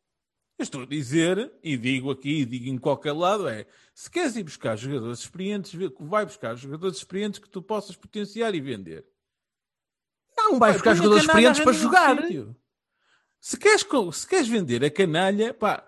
Eu 0.60 0.64
estou 0.64 0.82
a 0.84 0.86
dizer, 0.86 1.52
e 1.64 1.76
digo 1.78 2.12
aqui, 2.12 2.42
e 2.42 2.46
digo 2.46 2.68
em 2.70 2.78
qualquer 2.78 3.14
lado, 3.14 3.48
é 3.48 3.66
se 3.96 4.12
queres 4.12 4.36
ir 4.36 4.44
buscar 4.44 4.76
jogadores 4.76 5.20
experientes, 5.20 5.72
vai 6.02 6.26
buscar 6.26 6.54
jogadores 6.56 6.98
experientes 6.98 7.40
que 7.40 7.50
tu 7.50 7.62
possas 7.64 7.96
potenciar 7.96 8.54
e 8.54 8.60
vender. 8.62 9.04
Não 10.50 10.60
vais 10.60 10.76
buscar 10.76 10.92
a 10.92 10.96
jogadores 10.96 11.24
experientes 11.24 11.64
para 11.64 11.74
jogar. 11.74 12.18
Se 13.40 13.58
queres, 13.58 13.86
se 14.14 14.28
queres 14.28 14.48
vender 14.48 14.84
a 14.84 14.92
canalha, 14.92 15.54
pá, 15.54 15.84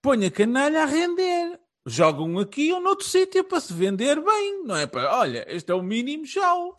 põe 0.00 0.24
a 0.24 0.30
canalha 0.30 0.82
a 0.82 0.86
render. 0.86 1.60
Joga 1.84 2.22
um 2.22 2.38
aqui 2.38 2.72
ou 2.72 2.80
noutro 2.80 3.06
sítio 3.06 3.44
para 3.44 3.60
se 3.60 3.72
vender 3.72 4.20
bem. 4.20 4.64
Não 4.64 4.76
é 4.76 4.86
para, 4.86 5.16
olha, 5.16 5.46
este 5.48 5.70
é 5.70 5.74
o 5.74 5.82
mínimo, 5.82 6.24
tchau. 6.24 6.76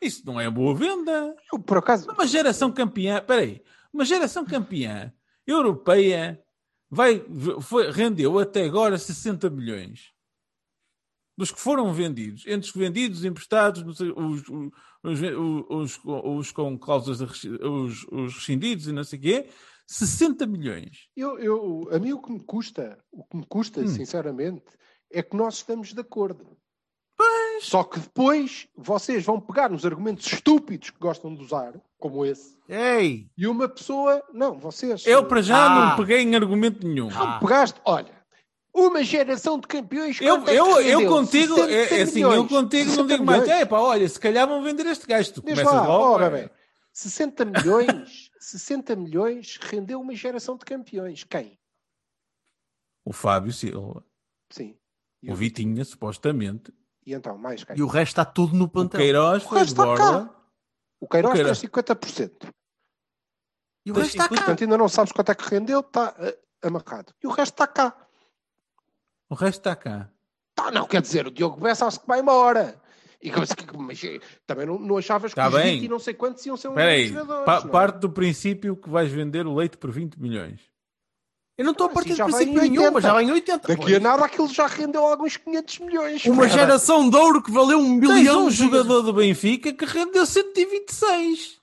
Isso 0.00 0.22
não 0.26 0.40
é 0.40 0.50
boa 0.50 0.74
venda. 0.74 1.34
Eu, 1.52 1.58
por 1.58 1.78
acaso, 1.78 2.10
Uma 2.10 2.26
geração 2.26 2.70
campeã, 2.70 3.22
peraí, 3.22 3.62
uma 3.92 4.04
geração 4.04 4.44
campeã 4.44 5.12
europeia 5.46 6.42
vai, 6.90 7.24
foi, 7.60 7.90
rendeu 7.90 8.38
até 8.38 8.64
agora 8.64 8.98
60 8.98 9.50
milhões. 9.50 10.12
Dos 11.36 11.52
que 11.52 11.60
foram 11.60 11.92
vendidos, 11.92 12.44
entre 12.46 12.68
os 12.68 12.74
vendidos, 12.74 13.24
emprestados, 13.24 13.96
sei, 13.96 14.10
os, 14.10 14.48
os, 14.48 14.70
os, 15.12 15.20
os- 15.68 16.00
os 16.04 16.52
com 16.52 16.78
cláusulas, 16.78 17.18
de 17.18 17.48
os, 17.64 18.04
os 18.10 18.34
rescindidos 18.34 18.86
e 18.88 18.92
não 18.92 19.04
sei 19.04 19.18
o 19.18 19.22
quê, 19.22 19.48
60 19.86 20.46
milhões. 20.46 21.08
eu, 21.16 21.38
eu, 21.38 21.88
a 21.92 21.98
mim 21.98 22.12
o 22.12 22.20
que 22.20 22.30
me 22.32 22.40
custa, 22.40 22.98
o 23.10 23.24
que 23.24 23.36
me 23.36 23.46
custa, 23.46 23.80
Hum. 23.80 23.88
sinceramente, 23.88 24.62
é 25.10 25.22
que 25.22 25.36
nós 25.36 25.54
estamos 25.56 25.92
de 25.94 26.00
acordo. 26.00 26.56
Só 27.60 27.82
que 27.82 27.98
depois 27.98 28.68
vocês 28.76 29.24
vão 29.24 29.40
pegar 29.40 29.68
nos 29.68 29.84
argumentos 29.84 30.24
estúpidos 30.32 30.90
que 30.90 30.98
gostam 31.00 31.34
de 31.34 31.42
usar, 31.42 31.74
como 31.98 32.24
esse, 32.24 32.56
Ei! 32.68 33.28
e 33.36 33.48
uma 33.48 33.68
pessoa. 33.68 34.22
Não, 34.32 34.56
vocês. 34.56 35.04
Eu, 35.04 35.26
para 35.26 35.42
já, 35.42 35.66
Ah. 35.66 35.90
não 35.90 35.96
peguei 35.96 36.20
em 36.20 36.36
argumento 36.36 36.86
nenhum. 36.86 37.08
Ah. 37.12 37.40
Pegaste, 37.40 37.80
olha, 37.84 38.12
Uma 38.86 39.02
geração 39.02 39.58
de 39.58 39.66
campeões. 39.66 40.20
Eu, 40.20 40.36
é 40.36 40.44
que 40.44 40.50
eu, 40.50 40.80
eu 40.80 41.08
contigo, 41.08 41.54
60 41.56 41.72
é, 41.72 41.98
é 41.98 42.02
assim, 42.02 42.20
eu 42.22 42.30
milhões. 42.30 42.48
contigo 42.48 42.84
não 42.84 42.94
60 42.94 43.08
digo 43.12 43.24
mais. 43.24 43.42
milhões. 43.42 43.60
É 43.60 43.66
pá, 43.66 43.78
olha, 43.80 44.08
se 44.08 44.20
calhar 44.20 44.46
vão 44.46 44.62
vender 44.62 44.86
este 44.86 45.06
gajo. 45.06 45.32
Tu 45.32 45.42
Diz 45.42 45.54
começas 45.54 45.74
lá, 45.74 45.86
logo. 45.86 46.14
ora 46.14 46.26
é. 46.26 46.30
bem, 46.30 46.50
60 46.92 47.44
milhões, 47.44 48.30
60 48.40 48.96
milhões 48.96 49.58
rendeu 49.60 50.00
uma 50.00 50.14
geração 50.14 50.56
de 50.56 50.64
campeões. 50.64 51.24
Quem? 51.24 51.58
O 53.04 53.12
Fábio 53.12 53.52
Silva, 53.52 54.04
Sim. 54.50 54.76
E 55.22 55.30
o 55.32 55.34
Vitinha, 55.34 55.84
supostamente. 55.84 56.72
E 57.04 57.12
então, 57.14 57.36
mais 57.38 57.64
quem? 57.64 57.76
E 57.76 57.82
o 57.82 57.86
resto 57.86 58.12
está 58.12 58.24
tudo 58.24 58.54
no 58.54 58.64
O 58.66 58.68
plantel. 58.68 59.00
Queiroz 59.00 59.44
O 59.44 59.48
resto 59.48 59.68
está 59.70 59.84
borla. 59.84 60.44
O 61.00 61.08
Queiroz 61.08 61.32
o 61.32 61.34
Queiroz. 61.34 61.60
tem 61.60 61.70
50%. 61.70 62.48
E 63.86 63.90
o 63.90 63.94
resto 63.94 64.10
está 64.10 64.28
cá. 64.28 64.34
Portanto, 64.36 64.62
ainda 64.62 64.76
não 64.78 64.88
sabes 64.88 65.12
quanto 65.12 65.30
é 65.30 65.34
que 65.34 65.48
rendeu, 65.48 65.80
está 65.80 66.14
eh, 66.18 66.38
amarrado. 66.62 67.14
E 67.22 67.26
o 67.26 67.30
resto 67.30 67.54
está 67.54 67.66
cá. 67.66 68.07
O 69.30 69.34
resto 69.34 69.58
está 69.60 69.76
cá. 69.76 70.08
Tá, 70.54 70.70
não, 70.70 70.86
quer 70.86 71.00
dizer, 71.02 71.26
o 71.26 71.30
Diogo 71.30 71.60
Bessa 71.60 71.86
acho 71.86 72.00
que 72.00 72.06
vai 72.06 72.20
embora. 72.20 72.80
E 73.20 73.30
como- 73.30 73.82
mas, 73.82 74.02
eh, 74.04 74.20
também 74.46 74.64
não, 74.66 74.78
não 74.78 74.96
achavas 74.96 75.32
que 75.32 75.36
Tá 75.40 75.48
os 75.48 75.54
bem. 75.54 75.74
20 75.74 75.84
e 75.84 75.88
não 75.88 75.98
sei 75.98 76.14
quantos 76.14 76.44
iam 76.46 76.56
ser 76.56 76.68
um 76.68 76.78
aí, 76.78 77.08
jogadores. 77.08 77.44
pa- 77.44 77.60
não 77.60 77.68
é? 77.68 77.72
parte 77.72 77.98
do 77.98 78.10
princípio 78.10 78.76
que 78.76 78.88
vais 78.88 79.10
vender 79.10 79.46
o 79.46 79.54
leite 79.54 79.76
por 79.76 79.90
20 79.90 80.16
milhões. 80.20 80.60
Eu 81.56 81.64
não 81.64 81.72
estou 81.72 81.88
a 81.88 81.90
Ah, 81.90 81.94
partir 81.94 82.14
de 82.14 82.22
princípio 82.22 82.54
nenhum, 82.54 82.74
80. 82.82 82.90
mas 82.92 83.02
já 83.02 83.12
vai 83.12 83.24
em 83.24 83.32
80. 83.32 83.66
Daqui 83.68 83.82
pois. 83.82 83.94
a 83.96 83.98
nada 84.00 84.24
aquilo 84.24 84.46
já 84.48 84.66
rendeu 84.68 85.04
alguns 85.04 85.36
500 85.36 85.78
milhões. 85.80 86.24
Uma 86.26 86.46
Cara, 86.48 86.58
geração 86.60 87.10
de 87.10 87.16
ouro 87.16 87.42
que 87.42 87.50
valeu 87.50 87.80
um 87.80 87.98
Tens 87.98 88.14
milhão 88.14 88.46
um 88.46 88.50
jogador 88.50 89.02
do 89.02 89.12
Benfica 89.12 89.72
que 89.72 89.84
rendeu 89.84 90.24
126. 90.24 91.57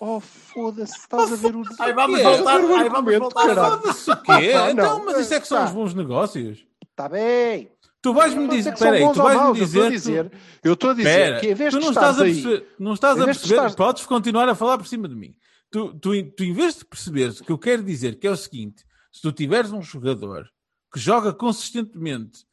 Oh, 0.00 0.20
foda-se, 0.20 0.96
estás 0.96 1.32
a 1.32 1.36
ver 1.36 1.56
o. 1.56 1.62
Ai, 1.80 1.92
vamos 1.92 2.22
voltar, 2.22 2.60
ai, 2.60 2.88
vamos 2.88 3.18
voltar. 3.18 3.46
caralho. 3.48 3.80
Foda-se 3.80 4.10
o 4.10 4.16
quê? 4.22 4.52
Ah. 4.56 4.70
Então, 4.70 5.04
mas 5.04 5.18
isso 5.18 5.34
é 5.34 5.40
que 5.40 5.48
são 5.48 5.58
Tá. 5.58 5.64
os 5.64 5.72
bons 5.72 5.94
negócios. 5.94 6.64
Está 6.90 7.08
bem. 7.08 7.72
Tu 8.00 8.14
vais-me 8.14 8.46
Não 8.46 8.48
dizer, 8.48 8.70
aí, 8.70 8.76
são 9.02 9.12
tu 9.12 9.22
vais-me 9.22 9.52
dizer, 9.54 9.90
dizer, 9.90 10.32
eu 10.62 10.74
estou 10.74 10.90
a 10.90 10.94
dizer 10.94 11.08
Espera, 11.10 11.40
que 11.40 11.46
em 11.50 11.54
vez 11.54 11.74
tu 11.74 11.80
não 11.80 11.88
estás, 11.88 12.10
estares 12.16 12.20
a 12.20 12.24
aí, 12.24 12.42
perceber, 12.42 12.74
não 12.78 12.94
estás 12.94 13.20
a 13.20 13.24
perceber, 13.24 13.54
estares- 13.54 13.74
podes 13.74 14.06
continuar 14.06 14.48
a 14.48 14.54
falar 14.54 14.78
por 14.78 14.86
cima 14.86 15.08
de 15.08 15.16
mim. 15.16 15.34
Tu, 15.68 15.94
tu, 15.94 16.22
tu, 16.30 16.44
em 16.44 16.52
vez 16.52 16.76
de 16.78 16.84
perceberes 16.84 17.40
o 17.40 17.44
que 17.44 17.50
eu 17.50 17.58
quero 17.58 17.82
dizer, 17.82 18.20
que 18.20 18.26
é 18.26 18.30
o 18.30 18.36
seguinte: 18.36 18.84
se 19.12 19.20
tu 19.20 19.32
tiveres 19.32 19.72
um 19.72 19.82
jogador 19.82 20.48
que 20.94 21.00
joga 21.00 21.32
consistentemente, 21.34 22.44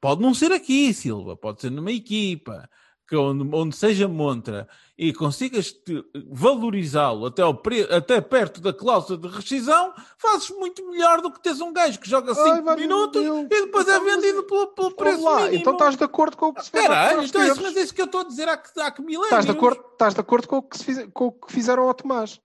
pode 0.00 0.22
não 0.22 0.32
ser 0.32 0.52
aqui, 0.52 0.94
Silva, 0.94 1.36
pode 1.36 1.60
ser 1.60 1.70
numa 1.70 1.90
equipa, 1.92 2.68
que 3.08 3.16
onde, 3.16 3.48
onde 3.56 3.74
seja 3.74 4.06
montra, 4.06 4.68
e 4.98 5.14
consigas 5.14 5.72
te- 5.72 6.04
valorizá-lo 6.30 7.24
até, 7.26 7.40
ao 7.40 7.54
pre- 7.54 7.88
até 7.90 8.20
perto 8.20 8.60
da 8.60 8.70
cláusula 8.72 9.18
de 9.18 9.28
rescisão, 9.34 9.94
fazes 10.18 10.50
muito 10.50 10.86
melhor 10.90 11.22
do 11.22 11.32
que 11.32 11.40
teres 11.42 11.60
um 11.62 11.72
gajo 11.72 11.98
que 11.98 12.08
joga 12.10 12.34
5 12.34 12.62
vai, 12.62 12.76
minutos 12.76 13.22
e 13.22 13.48
depois 13.48 13.88
é 13.88 13.92
Então, 13.92 14.04
mas- 14.04 14.14
vendido 14.16 14.42
pelo, 14.44 14.66
pelo 14.68 14.90
preço 14.94 15.24
lá, 15.24 15.36
mínimo. 15.44 15.54
então 15.56 15.72
estás 15.72 15.96
de 15.96 16.04
acordo 16.04 16.36
com 16.36 16.46
o 16.48 16.54
que 16.54 16.64
se 16.64 16.70
fez 16.70 16.84
há 16.84 16.88
Caralho, 16.88 17.22
então 17.22 17.40
é 17.40 17.44
isso, 17.46 17.54
tempos? 17.54 17.70
mas 17.70 17.76
é 17.78 17.82
isso 17.84 17.94
que 17.94 18.00
eu 18.02 18.06
estou 18.06 18.20
a 18.20 18.24
dizer 18.24 18.48
há 18.48 18.56
que, 18.58 18.78
há 18.80 18.90
que 18.90 19.00
milénios. 19.00 19.24
Estás 19.30 19.44
de 19.46 19.52
acordo, 19.52 19.84
estás 19.92 20.14
de 20.14 20.20
acordo 20.20 20.46
com, 20.48 20.56
o 20.58 20.62
que 20.62 20.76
se 20.78 20.84
fize- 20.84 21.06
com 21.08 21.26
o 21.28 21.32
que 21.32 21.50
fizeram 21.52 21.84
ao 21.88 21.94
Tomás? 21.94 22.38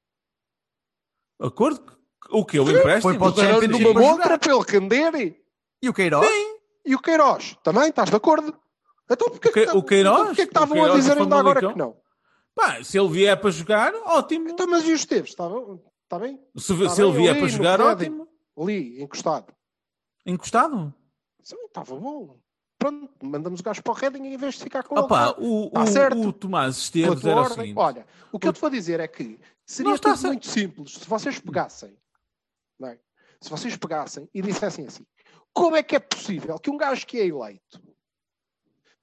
Acordo? 1.41 1.84
O 2.32 2.45
que? 2.45 2.57
O 2.59 2.64
empréstimo? 2.70 3.01
Foi 3.01 3.18
para 3.18 3.28
o 3.28 3.36
Champions 3.36 4.18
para 4.18 4.53
ele 4.53 4.64
render. 4.80 5.43
E 5.82 5.89
o 5.89 5.93
Queiroz? 5.93 6.28
E 6.86 6.95
o 6.95 6.99
Queiroz? 7.01 7.57
Também 7.64 7.89
estás 7.89 8.09
de 8.09 8.16
acordo? 8.16 8.55
Então 9.14 9.30
porquê 9.30 9.49
O 9.49 9.51
Que- 9.53 9.78
o 9.78 9.84
Queiroz? 9.84 10.16
então, 10.16 10.26
porquê 10.28 10.41
que 10.43 10.47
O 10.47 10.51
estavam 10.64 10.84
a 10.86 10.95
dizer 10.95 11.18
ainda 11.18 11.36
agora 11.39 11.59
que 11.72 11.78
não? 11.78 11.97
Pá, 12.55 12.84
se 12.84 12.99
ele 12.99 13.09
vier 13.09 13.39
para 13.39 13.49
jogar, 13.49 13.93
ótimo. 13.95 14.49
Então, 14.49 14.68
mas 14.68 14.84
e 14.88 14.91
o 14.91 14.95
Esteves? 14.95 15.32
Está 15.32 16.20
bem? 16.20 16.39
Se, 16.57 16.78
Tá 16.78 16.89
se 16.89 17.01
ele 17.01 17.11
bem, 17.11 17.22
vier 17.22 17.32
ali 17.32 17.39
para 17.39 17.47
jogar, 17.49 17.82
ótimo. 17.82 18.28
Ali, 18.57 19.01
encostado. 19.01 19.53
Encostado? 20.26 20.93
Sim, 21.41 21.57
estava 21.66 21.95
bom. 21.95 22.38
Pronto, 22.78 23.09
mandamos 23.26 23.59
o 23.59 23.64
gajo 23.64 23.82
para 23.82 23.91
o 23.91 23.95
Reading 23.95 24.26
em 24.26 24.38
vez 24.38 24.55
de 24.55 24.64
ficar 24.64 24.84
com 24.84 24.95
ele 24.95 25.05
Opa, 25.05 25.34
cá. 25.34 25.39
o, 25.41 25.70
Tá 25.72 25.84
o, 25.84 25.88
certo. 25.88 26.20
o 26.28 26.34
Tomás 26.34 26.78
Esteves 26.78 27.26
era 27.26 27.36
o 27.38 27.39
ordem. 27.39 27.55
seguinte. 27.57 27.78
Olha, 27.80 28.05
o 28.32 28.38
que 28.39 28.47
eu 28.47 28.53
te 28.53 28.59
vou 28.61 28.70
dizer 28.70 28.99
é 28.99 29.07
que 29.07 29.39
seria 29.66 29.97
tudo 29.97 30.18
ser- 30.18 30.28
muito 30.28 30.47
simples 30.47 30.93
se 30.95 31.07
vocês 31.07 31.39
pegassem, 31.39 31.97
não 32.80 32.89
é? 32.89 32.99
se 33.41 33.49
vocês 33.49 33.76
pegassem 33.78 34.30
e 34.34 34.41
dissessem 34.41 34.86
assim: 34.86 35.05
como 35.53 35.76
é 35.78 35.82
que 35.84 35.95
é 35.95 35.99
possível 35.99 36.59
que 36.59 36.70
um 36.70 36.78
gajo 36.78 37.05
que 37.07 37.18
é 37.20 37.26
eleito, 37.28 37.82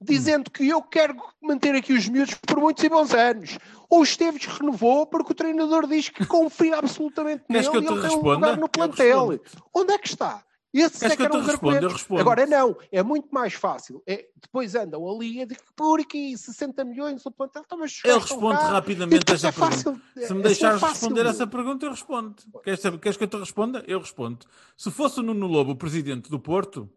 dizendo 0.01 0.49
que 0.49 0.67
eu 0.67 0.81
quero 0.81 1.15
manter 1.41 1.75
aqui 1.75 1.93
os 1.93 2.07
miúdos 2.07 2.33
por 2.33 2.59
muitos 2.59 2.83
e 2.83 2.89
bons 2.89 3.13
anos, 3.13 3.57
ou 3.89 3.99
o 3.99 4.03
Esteves 4.03 4.45
renovou 4.45 5.05
porque 5.05 5.31
o 5.31 5.35
treinador 5.35 5.87
diz 5.87 6.09
que 6.09 6.25
confia 6.25 6.77
absolutamente 6.77 7.43
nele 7.47 7.69
que 7.69 7.77
eu 7.77 7.81
e 7.83 7.85
ele 7.87 8.01
tem 8.01 8.17
um 8.17 8.21
lugar 8.21 8.57
no 8.57 8.63
Eu 8.63 8.69
plantel. 8.69 9.27
respondo. 9.29 9.63
Onde 9.73 9.93
é 9.93 9.97
que 9.97 10.07
está? 10.07 10.43
Esse 10.73 11.05
é 11.05 11.09
que 11.09 11.17
que 11.17 11.23
eu? 11.23 11.39
Eu 11.73 11.89
respondo. 11.89 12.21
Agora 12.21 12.45
não, 12.45 12.77
é 12.91 13.03
muito 13.03 13.27
mais 13.29 13.53
fácil. 13.53 14.01
É, 14.07 14.25
depois 14.41 14.73
andam 14.73 15.05
ali 15.05 15.41
a 15.41 15.45
dizer 15.45 15.59
que 15.61 15.73
por 15.75 15.99
aqui 15.99 16.37
60 16.37 16.85
milhões 16.85 17.25
o 17.25 17.31
plantel, 17.31 17.61
então, 17.65 17.77
mas 17.77 17.91
os 17.91 18.05
Ele 18.05 18.13
gajos 18.13 18.31
estão 18.31 18.39
responde 18.39 18.61
cá. 18.61 18.69
E 18.69 18.71
rapidamente 18.71 19.19
depois 19.19 19.43
essa 19.43 19.47
é 19.49 19.51
fácil. 19.51 19.83
pergunta. 19.83 20.27
Se 20.27 20.33
me 20.33 20.39
é 20.39 20.43
deixares 20.43 20.79
fácil. 20.79 20.93
responder 21.09 21.25
essa 21.25 21.45
pergunta, 21.45 21.85
eu 21.85 21.91
respondo. 21.91 22.35
Queres, 22.63 22.79
saber, 22.79 22.99
queres 22.99 23.17
que 23.17 23.23
eu 23.25 23.27
te 23.27 23.37
responda? 23.37 23.83
Eu 23.85 23.99
respondo. 23.99 24.45
Se 24.77 24.89
fosse 24.89 25.19
o 25.19 25.23
Nuno 25.23 25.45
Lobo, 25.45 25.71
o 25.71 25.75
presidente 25.75 26.29
do 26.29 26.39
Porto, 26.39 26.89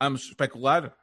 vamos 0.00 0.22
especular, 0.22 0.96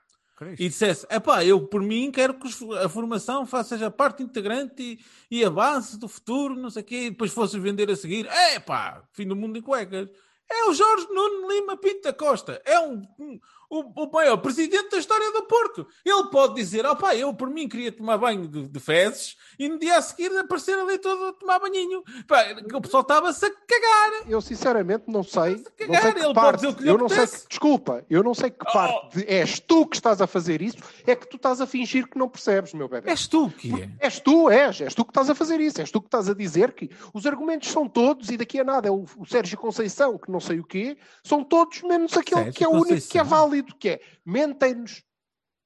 e 0.57 0.69
dissesse: 0.69 1.05
epá, 1.09 1.43
eu 1.43 1.67
por 1.67 1.81
mim 1.81 2.11
quero 2.11 2.33
que 2.33 2.47
a 2.83 2.89
formação 2.89 3.45
faça 3.45 3.69
seja 3.69 3.91
parte 3.91 4.23
integrante 4.23 4.99
e, 5.29 5.39
e 5.39 5.43
a 5.43 5.49
base 5.49 5.97
do 5.97 6.07
futuro, 6.07 6.55
não 6.55 6.69
sei 6.69 6.81
o 6.81 6.85
quê, 6.85 6.95
e 7.05 7.09
depois 7.09 7.33
fosse 7.33 7.59
vender 7.59 7.89
a 7.89 7.95
seguir, 7.95 8.27
epá, 8.55 9.03
fim 9.11 9.27
do 9.27 9.35
mundo 9.35 9.57
em 9.57 9.61
cuecas. 9.61 10.09
É 10.51 10.65
o 10.69 10.73
Jorge 10.73 11.07
Nuno 11.11 11.47
Lima 11.51 11.77
Pinto 11.77 12.01
da 12.03 12.13
Costa. 12.13 12.61
É 12.65 12.79
um, 12.79 13.03
um- 13.19 13.39
o, 13.71 14.05
o 14.05 14.11
maior 14.11 14.37
presidente 14.37 14.89
da 14.89 14.97
história 14.97 15.31
do 15.31 15.43
Porto. 15.43 15.85
Ele 16.03 16.23
pode 16.31 16.55
dizer: 16.55 16.87
opá, 16.87 17.15
eu 17.15 17.31
por 17.35 17.47
mim 17.51 17.69
queria 17.69 17.91
tomar 17.91 18.17
banho 18.17 18.47
de, 18.47 18.67
de 18.67 18.79
fezes 18.79 19.37
e 19.59 19.69
no 19.69 19.77
dia 19.77 19.95
a 19.97 20.01
seguir 20.01 20.35
aparecer 20.39 20.75
ali 20.75 20.97
todo 20.97 21.23
a 21.27 21.33
tomar 21.33 21.59
banhinho. 21.59 22.03
Pá, 22.27 22.43
o 22.73 22.81
pessoal 22.81 23.01
estava-se 23.01 23.45
a 23.45 23.49
cagar. 23.51 24.27
Eu 24.27 24.41
sinceramente 24.41 25.03
não 25.07 25.21
sei. 25.21 25.57
Não 25.57 25.63
cagar, 25.87 26.01
sei 26.01 26.13
que 26.13 26.19
ele 26.19 26.33
parte, 26.33 26.65
eu 26.83 26.97
não 26.97 27.07
sei 27.07 27.27
que, 27.27 27.47
desculpa, 27.47 28.03
eu 28.09 28.23
não 28.23 28.33
sei 28.33 28.49
que 28.49 28.57
Oh. 28.67 28.71
parte 28.71 29.17
de 29.19 29.25
és 29.31 29.59
tu 29.59 29.85
que 29.85 29.95
estás 29.97 30.19
a 30.19 30.25
fazer 30.25 30.63
isso, 30.63 30.77
é 31.05 31.15
que 31.15 31.27
tu 31.27 31.35
estás 31.37 31.61
a 31.61 31.67
fingir 31.67 32.07
que 32.09 32.17
não 32.17 32.27
percebes, 32.27 32.73
meu 32.73 32.87
bebê. 32.89 33.11
És 33.11 33.27
tu 33.27 33.51
que 33.51 33.71
é. 33.83 33.89
És 33.99 34.19
tu, 34.19 34.49
és, 34.49 34.81
és 34.81 34.95
tu 34.95 35.05
que 35.05 35.11
estás 35.11 35.29
a 35.29 35.35
fazer 35.35 35.59
isso, 35.59 35.79
és 35.79 35.91
tu 35.91 36.01
que 36.01 36.07
estás 36.07 36.27
a 36.27 36.33
dizer 36.33 36.71
que 36.73 36.89
os 37.13 37.25
argumentos 37.27 37.69
são 37.69 37.87
todos, 37.87 38.29
e 38.31 38.37
daqui 38.37 38.59
a 38.59 38.63
nada 38.63 38.87
é 38.87 38.91
o, 38.91 39.05
o 39.17 39.25
Sérgio 39.27 39.57
Conceição, 39.59 40.17
que 40.17 40.31
não 40.31 40.38
sei 40.39 40.59
o 40.59 40.63
quê, 40.65 40.97
são 41.23 41.43
todos 41.43 41.81
menos 41.83 42.15
aquele 42.17 42.41
Sérgio 42.43 42.53
que 42.53 42.63
é 42.63 42.67
o 42.67 42.71
único 42.71 43.07
que 43.07 43.17
é 43.19 43.23
válido, 43.23 43.75
que 43.75 43.89
é 43.89 44.01
mentem-nos 44.25 45.03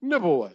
na 0.02 0.20
boa. 0.20 0.54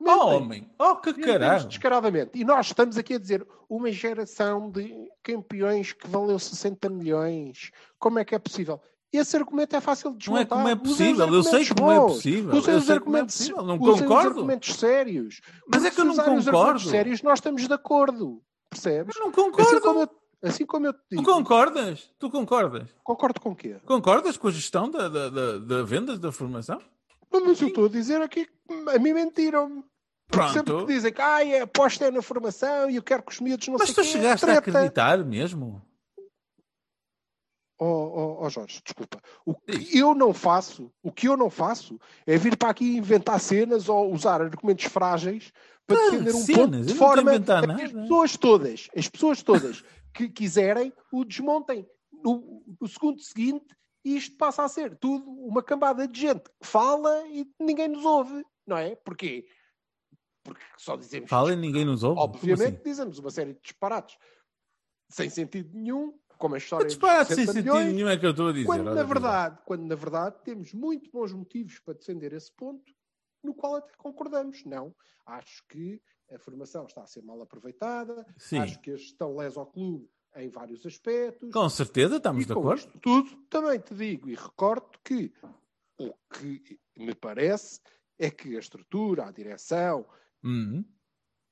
Oh, 0.00 0.04
Mentem-nos. 0.04 0.34
homem. 0.34 0.70
Oh, 0.78 0.96
que 0.96 1.12
caralho. 1.14 1.66
descaradamente. 1.68 2.30
E 2.34 2.44
nós 2.44 2.66
estamos 2.66 2.96
aqui 2.96 3.14
a 3.14 3.18
dizer 3.18 3.46
uma 3.68 3.92
geração 3.92 4.70
de 4.70 4.94
campeões 5.22 5.92
que 5.92 6.08
valeu 6.08 6.38
60 6.38 6.88
milhões. 6.88 7.70
Como 7.98 8.18
é 8.18 8.24
que 8.24 8.34
é 8.34 8.38
possível? 8.38 8.80
Esse 9.12 9.36
argumento 9.36 9.74
é 9.74 9.80
fácil 9.80 10.14
de 10.16 10.30
Não 10.30 10.38
é 10.38 10.44
desmontar. 10.44 10.58
como 10.58 10.68
é 10.68 10.74
os 10.74 10.80
possível, 10.80 11.34
eu 11.34 11.42
sei 11.42 11.62
argumentos 11.62 11.72
como 11.80 11.90
é 11.92 12.00
possível, 12.14 12.54
Usem 12.54 12.74
os 12.76 12.88
é 12.88 12.92
argumentos, 12.92 13.48
não 13.48 13.74
os 13.80 14.00
concordo. 14.00 14.28
argumentos 14.28 14.74
sérios. 14.76 15.40
Mas 15.66 15.84
é 15.84 15.88
Porque 15.90 15.94
que 15.96 16.00
eu 16.00 16.04
não 16.04 16.12
usarem 16.12 16.38
os 16.38 16.46
argumentos 16.48 16.72
concordo. 16.74 16.90
sérios, 16.90 17.22
nós 17.22 17.38
estamos 17.40 17.66
de 17.66 17.74
acordo. 17.74 18.40
Percebes? 18.70 19.16
Eu 19.16 19.22
não 19.22 19.30
Assim 19.30 19.42
concordo. 19.50 19.80
como 19.80 20.00
eu, 20.02 20.08
assim 20.42 20.64
como 20.66 20.86
eu 20.86 20.92
te 20.92 20.98
Tu 21.10 21.16
digo. 21.16 21.24
concordas? 21.24 22.10
Tu 22.18 22.30
concordas? 22.30 22.88
Concordo 23.02 23.40
com 23.40 23.50
o 23.50 23.56
quê? 23.56 23.76
Concordas 23.86 24.36
com 24.36 24.48
a 24.48 24.50
gestão 24.50 24.90
da, 24.90 25.08
da, 25.08 25.28
da, 25.30 25.58
da 25.58 25.82
vendas 25.82 26.18
da 26.18 26.30
formação? 26.32 26.78
Mas 27.32 27.60
eu 27.60 27.68
estou 27.68 27.86
a 27.86 27.88
dizer 27.88 28.20
aqui 28.20 28.46
que 28.46 28.90
a 28.94 28.98
mim 28.98 29.12
mentiram. 29.12 29.84
Pronto. 30.28 30.52
sempre 30.52 30.76
que 30.76 30.86
dizem 30.86 31.12
que 31.12 31.20
ai, 31.20 31.58
a 31.58 31.64
aposta 31.64 32.04
é 32.06 32.10
na 32.12 32.22
formação 32.22 32.88
e 32.88 32.94
eu 32.96 33.02
quero 33.02 33.20
que 33.24 33.32
os 33.32 33.40
miúdos 33.40 33.66
não 33.66 33.76
Mas 33.78 33.90
tu 33.92 33.96
quê, 33.96 34.04
chegaste 34.04 34.44
a 34.44 34.60
treta. 34.60 34.70
acreditar 34.70 35.24
mesmo? 35.24 35.82
Oh, 37.82 37.84
oh, 37.86 38.44
oh, 38.44 38.50
Jorge, 38.50 38.80
desculpa. 38.84 39.18
O 39.44 39.54
que 39.54 39.98
eu 39.98 40.14
não 40.14 40.34
faço, 40.34 40.92
o 41.02 41.10
que 41.10 41.26
eu 41.26 41.36
não 41.36 41.48
faço 41.48 41.98
é 42.26 42.36
vir 42.36 42.56
para 42.56 42.68
aqui 42.70 42.96
inventar 42.98 43.40
cenas 43.40 43.88
ou 43.88 44.12
usar 44.12 44.42
argumentos 44.42 44.84
frágeis 44.84 45.50
para 45.86 45.96
Ah, 45.96 46.10
defender 46.10 46.34
um 46.34 46.40
cenas, 46.42 46.58
ponto 46.60 46.82
de 46.86 46.92
a 46.92 46.96
forma 46.96 47.30
a 47.32 47.34
as 47.84 47.92
pessoas 47.92 48.36
todas, 48.36 48.88
as 48.94 49.08
pessoas 49.08 49.42
todas 49.42 49.82
que 50.12 50.28
quiserem 50.28 50.92
o 51.12 51.24
desmontem 51.24 51.88
no, 52.12 52.64
no 52.80 52.88
segundo 52.88 53.20
seguinte 53.20 53.74
isto 54.04 54.36
passa 54.36 54.64
a 54.64 54.68
ser 54.68 54.96
tudo 54.96 55.30
uma 55.30 55.62
cambada 55.62 56.08
de 56.08 56.20
gente 56.20 56.44
que 56.44 56.66
fala 56.66 57.26
e 57.28 57.46
ninguém 57.60 57.88
nos 57.88 58.04
ouve, 58.04 58.44
não 58.66 58.76
é? 58.76 58.96
Porquê? 58.96 59.46
Porque 60.42 60.62
só 60.78 60.96
dizemos 60.96 61.28
Fala 61.28 61.52
e 61.52 61.56
ninguém 61.56 61.84
nos 61.84 62.02
ouve. 62.02 62.18
Obviamente 62.18 62.76
assim? 62.76 62.82
dizemos 62.82 63.18
uma 63.18 63.30
série 63.30 63.52
de 63.52 63.60
disparates 63.60 64.16
sem 65.10 65.28
sentido 65.28 65.76
nenhum, 65.76 66.18
como 66.38 66.54
a 66.54 66.58
história 66.58 66.86
disparate 66.86 67.34
sem 67.34 67.44
60 67.44 67.52
sentido 67.52 67.74
milhões, 67.74 67.92
nenhum 67.92 68.08
é 68.08 68.16
que 68.16 68.24
eu 68.24 68.30
estou 68.30 68.48
a 68.48 68.52
dizer. 68.52 68.66
quando 68.66 68.94
na 68.94 69.02
verdade, 69.02 69.58
quando 69.66 69.82
na 69.82 69.94
verdade 69.94 70.36
temos 70.44 70.72
muito 70.72 71.10
bons 71.10 71.32
motivos 71.32 71.78
para 71.80 71.94
defender 71.94 72.32
esse 72.32 72.50
ponto, 72.52 72.92
no 73.42 73.52
qual 73.54 73.76
até 73.76 73.92
concordamos. 73.98 74.64
Não, 74.64 74.94
acho 75.26 75.62
que 75.68 76.00
a 76.30 76.38
formação 76.38 76.86
está 76.86 77.02
a 77.02 77.06
ser 77.06 77.22
mal 77.22 77.40
aproveitada, 77.42 78.24
Sim. 78.38 78.58
acho 78.58 78.80
que 78.80 78.92
a 78.92 78.96
gestão 78.96 79.36
lesa 79.36 79.60
ao 79.60 79.66
clube 79.66 80.08
em 80.36 80.48
vários 80.48 80.84
aspectos. 80.86 81.50
Com 81.52 81.68
certeza, 81.68 82.16
estamos 82.16 82.44
E 82.44 82.46
de 82.46 82.52
acordo. 82.52 82.78
isto 82.78 82.98
tudo, 83.00 83.36
também 83.48 83.78
te 83.80 83.94
digo 83.94 84.28
e 84.28 84.34
recordo 84.34 84.98
que 85.04 85.32
o 85.98 86.12
que 86.32 86.78
me 86.96 87.14
parece 87.14 87.80
é 88.18 88.30
que 88.30 88.56
a 88.56 88.60
estrutura, 88.60 89.26
a 89.26 89.32
direção, 89.32 90.06
Uhum, 90.42 90.82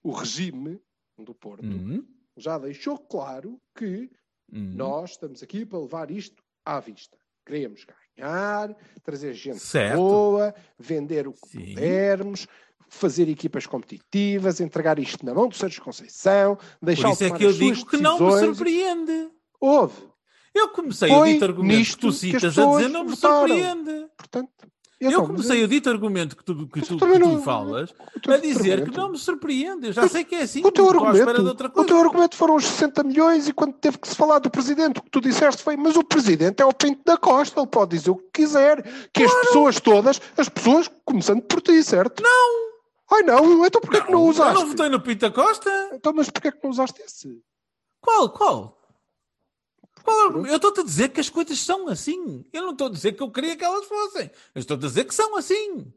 o 0.02 0.12
regime 0.12 0.80
do 1.18 1.34
Porto 1.34 1.64
uhum, 1.66 2.06
já 2.36 2.56
deixou 2.58 2.96
claro 2.98 3.60
que 3.76 4.10
uhum. 4.50 4.72
nós 4.74 5.10
estamos 5.10 5.42
aqui 5.42 5.66
para 5.66 5.78
levar 5.78 6.10
isto 6.10 6.42
à 6.64 6.80
vista. 6.80 7.18
Queremos 7.44 7.84
ganhar, 8.16 8.74
trazer 9.02 9.34
gente 9.34 9.58
Certo. 9.58 9.96
boa, 9.96 10.54
vender 10.78 11.26
o 11.28 11.32
que 11.32 11.48
Sim. 11.48 11.74
pudermos, 11.74 12.46
fazer 12.88 13.28
equipas 13.28 13.66
competitivas, 13.66 14.60
entregar 14.60 14.98
isto 14.98 15.24
na 15.24 15.34
mão 15.34 15.48
do 15.48 15.54
Sérgio 15.56 15.82
Conceição, 15.82 16.56
Por 16.56 16.86
deixar 16.86 17.12
isso 17.12 17.24
é 17.24 17.30
que 17.30 17.44
eu 17.44 17.52
digo 17.52 17.86
que 17.86 17.96
não 17.96 18.18
me 18.18 18.38
surpreende. 18.40 19.28
Houve. 19.60 20.08
Eu 20.54 20.68
comecei 20.70 21.08
Foi 21.08 21.18
o 21.30 21.32
dito 21.32 21.44
argumento 21.44 21.84
que 21.84 21.96
tu 21.96 22.00
que 22.00 22.08
as 22.08 22.16
citas 22.16 22.44
a 22.44 22.48
pessoas 22.48 22.76
dizer 22.78 22.88
não 22.92 23.04
me 23.04 23.10
votaram. 23.10 23.38
surpreende. 23.48 24.06
Portanto, 24.16 24.50
Eu 25.00 25.10
então, 25.10 25.26
comecei 25.28 25.62
o 25.62 25.68
dito 25.68 25.88
argumento 25.88 26.36
que 26.36 26.42
tu, 26.42 26.66
que 26.66 26.80
tu, 26.80 26.94
eu 26.94 26.98
que 26.98 27.06
tu 27.06 27.18
não- 27.20 27.40
falas 27.42 27.94
a 28.28 28.36
dizer 28.38 28.84
que 28.90 28.96
não 28.96 29.10
me 29.12 29.18
surpreende. 29.18 29.86
Eu 29.88 29.92
já 29.92 30.08
sei 30.08 30.24
que 30.24 30.34
é 30.34 30.42
assim. 30.42 30.60
O 30.66 30.72
teu 30.72 30.88
argumento, 30.88 31.70
o 31.76 31.84
teu 31.84 32.00
argumento 32.00 32.34
foram 32.34 32.56
os 32.56 32.64
60 32.66 33.04
milhões 33.04 33.46
e 33.46 33.52
quando 33.52 33.74
teve 33.74 33.96
que 33.98 34.08
se 34.08 34.16
falar 34.16 34.40
do 34.40 34.50
presidente, 34.50 34.98
o 34.98 35.02
que 35.04 35.10
tu 35.10 35.20
disseste 35.20 35.62
foi, 35.62 35.76
mas 35.76 35.94
o 35.94 36.02
presidente 36.02 36.60
é 36.60 36.66
o 36.66 36.72
Pinto 36.72 37.02
da 37.04 37.16
Costa, 37.16 37.60
ele 37.60 37.68
pode 37.68 37.96
dizer 37.96 38.10
o 38.10 38.16
que 38.16 38.42
quiser, 38.42 38.82
que 39.14 39.22
as 39.22 39.32
pessoas 39.32 39.78
todas, 39.78 40.20
as 40.36 40.48
pessoas, 40.48 40.90
começando 41.04 41.42
por 41.42 41.60
ti, 41.60 41.80
certo? 41.84 42.20
Não! 42.20 42.67
Ai 43.10 43.22
não, 43.22 43.64
então 43.64 43.80
porquê 43.80 44.02
que 44.02 44.10
não 44.12 44.22
Eu 44.24 44.28
usaste? 44.28 44.54
não 44.54 44.68
votei 44.68 44.88
no 44.88 45.00
Pita 45.00 45.30
Costa? 45.30 45.90
Então, 45.94 46.12
mas 46.12 46.28
porquê 46.30 46.52
que 46.52 46.62
não 46.62 46.70
usaste 46.70 47.00
esse? 47.02 47.42
Qual? 48.00 48.30
Qual? 48.30 48.78
Qual 50.04 50.20
argumento? 50.26 50.50
Eu 50.50 50.56
estou-te 50.56 50.80
a 50.80 50.84
dizer 50.84 51.08
que 51.10 51.20
as 51.20 51.28
coisas 51.30 51.58
são 51.58 51.88
assim. 51.88 52.44
Eu 52.52 52.62
não 52.62 52.72
estou 52.72 52.86
a 52.86 52.90
dizer 52.90 53.12
que 53.12 53.22
eu 53.22 53.30
queria 53.30 53.56
que 53.56 53.64
elas 53.64 53.86
fossem. 53.86 54.30
Eu 54.54 54.60
estou 54.60 54.76
a 54.76 54.80
dizer 54.80 55.04
que 55.04 55.14
são 55.14 55.36
assim. 55.36 55.92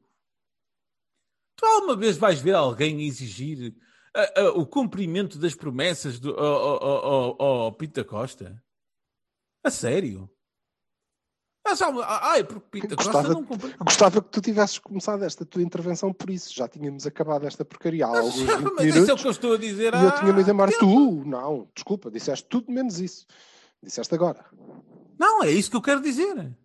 Tu 1.55 1.65
alguma 1.65 1.95
vez 1.95 2.17
vais 2.17 2.39
ver 2.39 2.55
alguém 2.55 3.01
exigir 3.01 3.75
ah, 4.15 4.33
ah, 4.37 4.49
o 4.51 4.65
cumprimento 4.65 5.37
das 5.37 5.53
promessas 5.53 6.19
do 6.19 6.31
ao, 6.37 6.83
ao, 6.83 7.05
ao- 7.05 7.41
ao 7.41 7.71
Pita 7.73 8.03
Costa? 8.03 8.61
A 9.63 9.69
sério? 9.69 10.29
Ah, 11.63 11.75
só- 11.75 12.01
ah, 12.01 12.31
Ai, 12.31 12.43
porque 12.43 12.67
Pita 12.81 12.95
Costa 12.95 13.11
Gostava, 13.11 13.33
não 13.35 13.43
cumpre. 13.45 13.73
gostava 13.79 14.21
que 14.21 14.29
tu 14.29 14.41
tivesses 14.41 14.79
começado 14.79 15.23
esta 15.23 15.45
tua 15.45 15.61
intervenção 15.61 16.11
por 16.11 16.29
isso, 16.29 16.53
já 16.53 16.67
tínhamos 16.67 17.05
acabado 17.05 17.45
esta 17.45 17.63
porcaria 17.63 18.05
há 18.05 18.09
alguns 18.09 18.35
20 18.35 18.47
Mas 18.47 18.55
isso 18.55 18.57
é 18.59 18.81
o 18.81 18.83
minutos 19.03 19.21
que 19.21 19.27
eu 19.27 19.31
estou 19.31 19.53
a 19.53 19.57
dizer. 19.57 19.93
e 19.93 19.97
eu 19.97 20.07
há 20.09 20.11
tinha-me 20.19 20.41
embora. 20.41 20.71
tempo. 20.71 20.79
Tu, 20.85 21.23
não, 21.29 21.69
desculpa, 21.75 22.09
disseste 22.09 22.47
tudo 22.49 22.71
menos 22.71 22.99
isso. 22.99 23.25
Disseste 23.81 24.13
agora. 24.15 24.43
Não, 25.19 25.43
é 25.43 25.51
isso 25.51 25.69
que 25.69 25.75
eu 25.77 25.81
quero 25.81 26.01
dizer. 26.01 26.55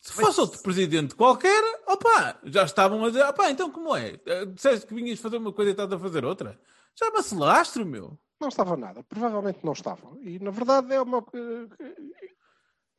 Se 0.00 0.12
fosse 0.12 0.40
outro 0.40 0.62
presidente 0.62 1.14
qualquer, 1.14 1.62
opa, 1.86 2.38
já 2.44 2.62
estavam 2.64 3.04
a 3.04 3.08
dizer, 3.08 3.24
opa, 3.24 3.50
então 3.50 3.70
como 3.70 3.94
é? 3.94 4.18
Eh, 4.24 4.46
Disseste 4.46 4.86
que 4.86 4.94
vinhas 4.94 5.18
fazer 5.18 5.36
uma 5.36 5.52
coisa 5.52 5.70
e 5.70 5.72
estás 5.72 5.92
a 5.92 5.98
fazer 5.98 6.24
outra? 6.24 6.58
Chama-se 6.94 7.34
lastro, 7.34 7.84
meu. 7.84 8.18
Não 8.40 8.48
estava 8.48 8.76
nada, 8.76 9.02
provavelmente 9.04 9.60
não 9.62 9.72
estavam. 9.72 10.18
E 10.20 10.38
na 10.38 10.50
verdade 10.50 10.92
é 10.92 11.00
uma. 11.00 11.24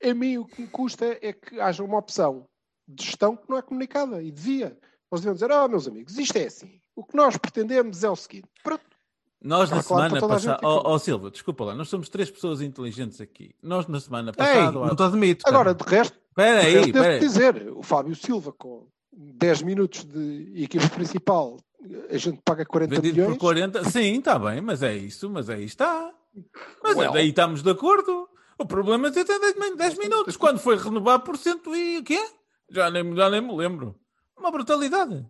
A 0.03 0.13
mim 0.13 0.37
o 0.37 0.45
que 0.45 0.61
me 0.61 0.67
custa 0.67 1.17
é 1.21 1.33
que 1.33 1.59
haja 1.59 1.83
uma 1.83 1.97
opção 1.97 2.47
de 2.87 3.03
gestão 3.05 3.35
que 3.35 3.49
não 3.49 3.57
é 3.57 3.61
comunicada 3.61 4.21
e 4.21 4.31
devia. 4.31 4.77
Nós 5.11 5.21
deviam 5.21 5.33
dizer, 5.33 5.51
ah, 5.51 5.67
meus 5.67 5.87
amigos, 5.87 6.17
isto 6.17 6.37
é 6.37 6.45
assim. 6.45 6.79
O 6.95 7.03
que 7.03 7.15
nós 7.15 7.37
pretendemos 7.37 8.03
é 8.03 8.09
o 8.09 8.15
seguinte. 8.15 8.47
Pronto. 8.63 8.83
Nós 9.41 9.69
na 9.69 9.83
claro, 9.83 10.15
semana 10.15 10.27
passada. 10.27 10.59
Ó 10.63 10.93
ó, 10.93 10.97
Silva, 10.97 11.29
desculpa 11.29 11.65
lá, 11.65 11.75
nós 11.75 11.89
somos 11.89 12.09
três 12.09 12.29
pessoas 12.29 12.61
inteligentes 12.61 13.21
aqui. 13.21 13.53
Nós 13.61 13.87
na 13.87 13.99
semana 13.99 14.31
Ei, 14.31 14.35
passada. 14.35 14.71
não 14.71 14.95
te 14.95 15.03
admito. 15.03 15.47
Agora, 15.47 15.75
de 15.75 15.83
resto, 15.83 16.19
Espera 16.29 16.59
aí, 16.59 16.75
espera 16.81 17.19
dizer, 17.19 17.71
o 17.75 17.81
Fábio 17.81 18.15
Silva 18.15 18.51
com 18.51 18.87
10 19.11 19.63
minutos 19.63 20.03
de 20.03 20.63
equipa 20.63 20.87
principal, 20.89 21.57
a 22.09 22.17
gente 22.17 22.41
paga 22.43 22.65
40 22.65 22.95
Vendido 22.95 23.15
milhões. 23.15 23.33
por 23.33 23.39
40. 23.39 23.83
Sim, 23.89 24.19
está 24.19 24.37
bem, 24.39 24.61
mas 24.61 24.81
é 24.83 24.95
isso, 24.95 25.29
mas 25.29 25.49
aí 25.49 25.63
está. 25.65 26.13
Mas 26.83 26.95
Well. 26.95 27.13
aí 27.13 27.29
estamos 27.29 27.61
de 27.63 27.69
acordo. 27.69 28.27
O 28.59 28.65
problema 28.65 29.07
é 29.07 29.11
ter 29.11 29.23
10, 29.23 29.55
min- 29.57 29.75
10 29.75 29.97
minutos. 29.97 30.35
Quando 30.37 30.59
foi 30.59 30.77
renovar 30.77 31.19
por 31.19 31.37
cento 31.37 31.75
e 31.75 31.99
o 31.99 32.03
quê? 32.03 32.19
Já 32.69 32.89
nem, 32.89 33.15
já 33.15 33.29
nem 33.29 33.41
me 33.41 33.55
lembro. 33.55 33.99
Uma 34.37 34.51
brutalidade. 34.51 35.25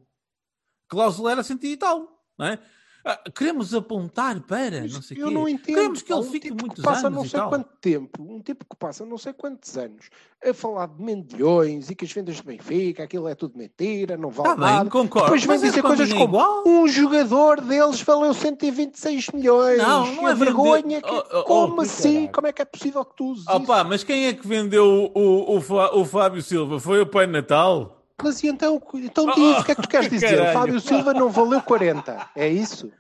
Cláusula 0.90 1.32
era 1.32 1.44
cento 1.44 1.66
e 1.66 1.76
tal, 1.78 2.08
não 2.38 2.46
é? 2.48 2.60
Ah, 3.10 3.22
queremos 3.34 3.74
apontar 3.74 4.38
para, 4.42 4.82
não 4.82 5.02
sei 5.02 5.18
eu 5.22 5.30
quê. 5.30 5.34
não 5.34 5.48
entendo. 5.48 5.76
Queremos 5.76 6.02
que 6.02 6.12
ele 6.12 6.20
um 6.20 6.24
fique 6.24 6.50
tipo 6.50 6.62
muitos 6.62 6.84
que 6.84 6.90
passa 6.90 7.08
anos 7.08 7.18
não 7.20 7.26
sei 7.30 7.40
quanto 7.40 7.70
tempo, 7.80 8.22
um 8.22 8.40
tipo 8.42 8.66
que 8.66 8.76
passa 8.76 9.06
não 9.06 9.18
sei 9.18 9.32
quantos 9.32 9.78
anos 9.78 10.10
a 10.46 10.54
falar 10.54 10.88
de 10.88 11.02
mendilhões 11.02 11.90
e 11.90 11.96
que 11.96 12.04
as 12.04 12.12
vendas 12.12 12.36
de 12.36 12.44
Benfica, 12.44 13.04
aquilo 13.04 13.28
é 13.30 13.34
tudo 13.34 13.58
mentira, 13.58 14.18
não 14.18 14.30
vale 14.30 14.50
Tá 14.50 14.56
bem, 14.56 14.66
nada. 14.66 14.90
concordo. 14.90 15.26
Depois 15.28 15.42
vem 15.46 15.50
mas 15.58 15.62
dizer 15.62 15.82
coisas 15.82 16.10
é 16.10 16.14
como 16.14 16.24
igual. 16.26 16.64
um 16.68 16.88
jogador 16.88 17.62
deles 17.62 18.02
valeu 18.02 18.34
126 18.34 19.30
milhões. 19.34 19.78
Não, 19.78 20.14
não 20.14 20.28
é 20.30 20.36
vergonha. 20.36 21.02
que- 21.02 21.10
Oh, 21.10 21.24
oh, 21.32 21.40
oh, 21.40 21.44
como 21.44 21.76
que 21.78 21.82
assim? 21.84 22.28
Como 22.28 22.48
é 22.48 22.52
que 22.52 22.62
é 22.62 22.66
possível 22.66 23.06
que 23.06 23.16
tu 23.16 23.32
uses 23.32 23.48
Opa, 23.48 23.84
mas 23.86 24.04
quem 24.04 24.28
é 24.28 24.34
que 24.34 24.46
vendeu 24.48 24.86
o, 25.16 25.20
o, 25.20 25.58
o, 25.60 26.02
o 26.02 26.06
Fábio 26.06 26.42
Silva? 26.42 26.80
Foi 26.80 27.02
o 27.02 27.06
Pai 27.08 27.26
Natal? 27.26 27.97
Mas 28.24 28.42
e 28.44 28.48
então, 28.48 28.82
então 28.96 29.26
Oh, 29.28 29.34
diz, 29.36 29.60
o 29.60 29.64
que 29.64 29.72
é 29.72 29.76
que 29.76 29.82
tu 29.82 29.88
queres 29.88 30.08
que 30.10 30.16
dizer? 30.16 30.34
O 30.34 30.38
caralho. 30.38 30.54
Fábio 30.60 30.80
Silva 30.82 31.14
não 31.14 31.30
valeu 31.30 31.62
40. 31.62 32.30
É 32.36 32.48
isso? 32.50 32.92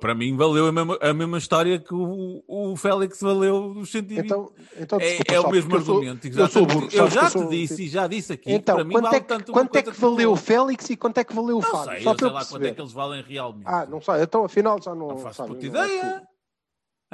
Para 0.00 0.14
mim 0.14 0.36
valeu 0.36 0.66
a 0.66 0.70
mesma, 0.72 0.98
a 1.00 1.12
mesma 1.14 1.38
história 1.38 1.78
que 1.80 1.92
o, 1.92 2.44
o 2.46 2.76
Félix 2.76 3.20
valeu 3.20 3.70
os 3.72 3.90
120. 3.90 4.24
Então, 4.24 4.52
então 4.78 5.00
é, 5.00 5.04
desculpa, 5.16 5.32
é 5.34 5.40
o 5.40 5.50
mesmo 5.50 5.70
porque 5.70 5.82
eu 5.82 5.86
sou- 5.86 5.96
argumento. 5.96 6.28
Eu 6.38 6.48
sou 6.48 6.66
burro. 6.66 6.88
Eu 6.92 7.10
já 7.10 7.26
te 7.26 7.32
sou- 7.32 7.48
disse 7.48 7.82
e 7.84 7.88
já 7.88 8.06
disse 8.06 8.32
aqui 8.34 8.44
que 8.44 8.52
Então, 8.52 8.76
para 8.76 8.84
mim 8.84 8.92
quanto 8.92 9.04
vale 9.04 9.16
é 9.16 9.20
que, 9.20 9.52
quanto 9.52 9.76
é 9.76 9.82
que 9.82 9.90
valeu 9.92 10.32
o. 10.32 10.36
Félix 10.36 10.90
e 10.90 10.96
quanto 10.96 11.18
é 11.18 11.24
que 11.24 11.34
valeu 11.34 11.58
o 11.58 11.62
Não 11.62 11.68
Fábio? 11.68 11.92
sei, 11.94 12.02
Só 12.02 12.12
eu 12.12 12.18
sei 12.18 12.28
lá 12.28 12.32
quanto 12.32 12.36
é 12.36 12.44
perceber. 12.44 12.74
que 12.74 12.80
eles 12.82 12.92
valem 12.92 13.22
realmente. 13.22 13.66
Ah, 13.66 13.86
não 13.86 14.00
sei. 14.00 14.22
Então, 14.22 14.44
afinal, 14.44 14.80
já 14.80 14.94
não, 14.94 15.08
Não 15.08 15.18
faço 15.18 15.36
sabe, 15.36 15.48
puta 15.54 15.66
não 15.68 15.82
é 15.82 15.86
ideia. 15.86 16.20
tu. 16.20 16.26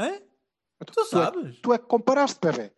Então, 0.03 0.23
Tu 0.85 0.93
tu 0.95 1.01
é- 1.01 1.05
sabes. 1.05 1.61
Tu 1.61 1.73
é 1.73 1.79
que 1.79 1.87
comparaste, 1.87 2.39
bebê. 2.43 2.73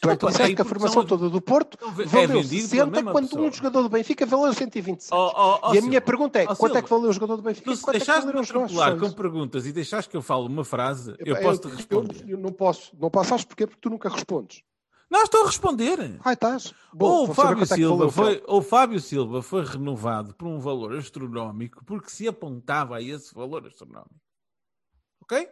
Tu 0.00 0.08
é 0.42 0.54
que 0.54 0.62
a 0.62 0.64
formação 0.64 1.04
toda 1.04 1.28
do 1.30 1.40
Porto 1.40 1.76
Então, 1.80 1.90
é 1.90 2.04
valeu 2.06 2.28
pela 2.28 2.42
60 2.44 2.86
mesma 2.86 3.12
quando 3.12 3.28
pessoa. 3.28 3.46
um 3.48 3.52
jogador 3.52 3.82
do 3.82 3.88
Benfica 3.88 4.26
valeu 4.26 4.52
126. 4.52 5.10
Oh, 5.12 5.32
oh, 5.34 5.58
oh, 5.62 5.74
e 5.74 5.78
a 5.78 5.82
minha 5.82 6.00
pergunta 6.00 6.38
é, 6.40 6.46
Oh, 6.48 6.56
quanto 6.56 6.76
é 6.78 6.82
que 6.82 6.90
valeu 6.90 7.10
o 7.10 7.12
jogador 7.12 7.36
do 7.36 7.42
Benfica 7.42 7.74
se 7.76 7.90
é 7.90 7.92
nossos? 7.94 8.50
atropelar 8.50 8.96
com 8.98 9.10
perguntas 9.12 9.66
e 9.66 9.72
deixares 9.72 10.06
que 10.06 10.16
eu 10.16 10.22
fale 10.22 10.46
uma 10.46 10.64
frase, 10.64 11.14
eu 11.18 11.34
Epá, 11.34 11.42
posso 11.44 11.60
te 11.60 11.64
eu- 11.68 11.76
responder. 11.76 12.24
Eu, 12.28 12.38
não 12.38 12.52
posso. 12.52 12.96
Não 12.98 13.10
posso, 13.10 13.30
sabes 13.30 13.44
porquê? 13.44 13.66
Porque 13.66 13.80
tu 13.80 13.90
nunca 13.90 14.08
respondes. 14.08 14.62
Não, 15.10 15.22
estou 15.22 15.42
a 15.44 15.46
responder. 15.46 16.18
Ah, 16.22 16.34
estás? 16.34 16.74
Bom, 16.92 17.06
Ou 17.06 17.30
o 17.30 17.34
Fábio, 17.34 17.62
é 17.62 17.66
Silva 17.66 18.10
foi, 18.12 18.42
ou 18.46 18.60
Fábio 18.60 19.00
Silva 19.00 19.40
foi 19.40 19.64
renovado 19.64 20.34
por 20.34 20.46
um 20.46 20.58
valor 20.60 20.94
astronómico 20.96 21.82
porque 21.86 22.10
se 22.10 22.28
apontava 22.28 22.96
a 22.96 23.02
esse 23.02 23.34
valor 23.34 23.66
astronómico. 23.66 24.20
Ok? 25.22 25.48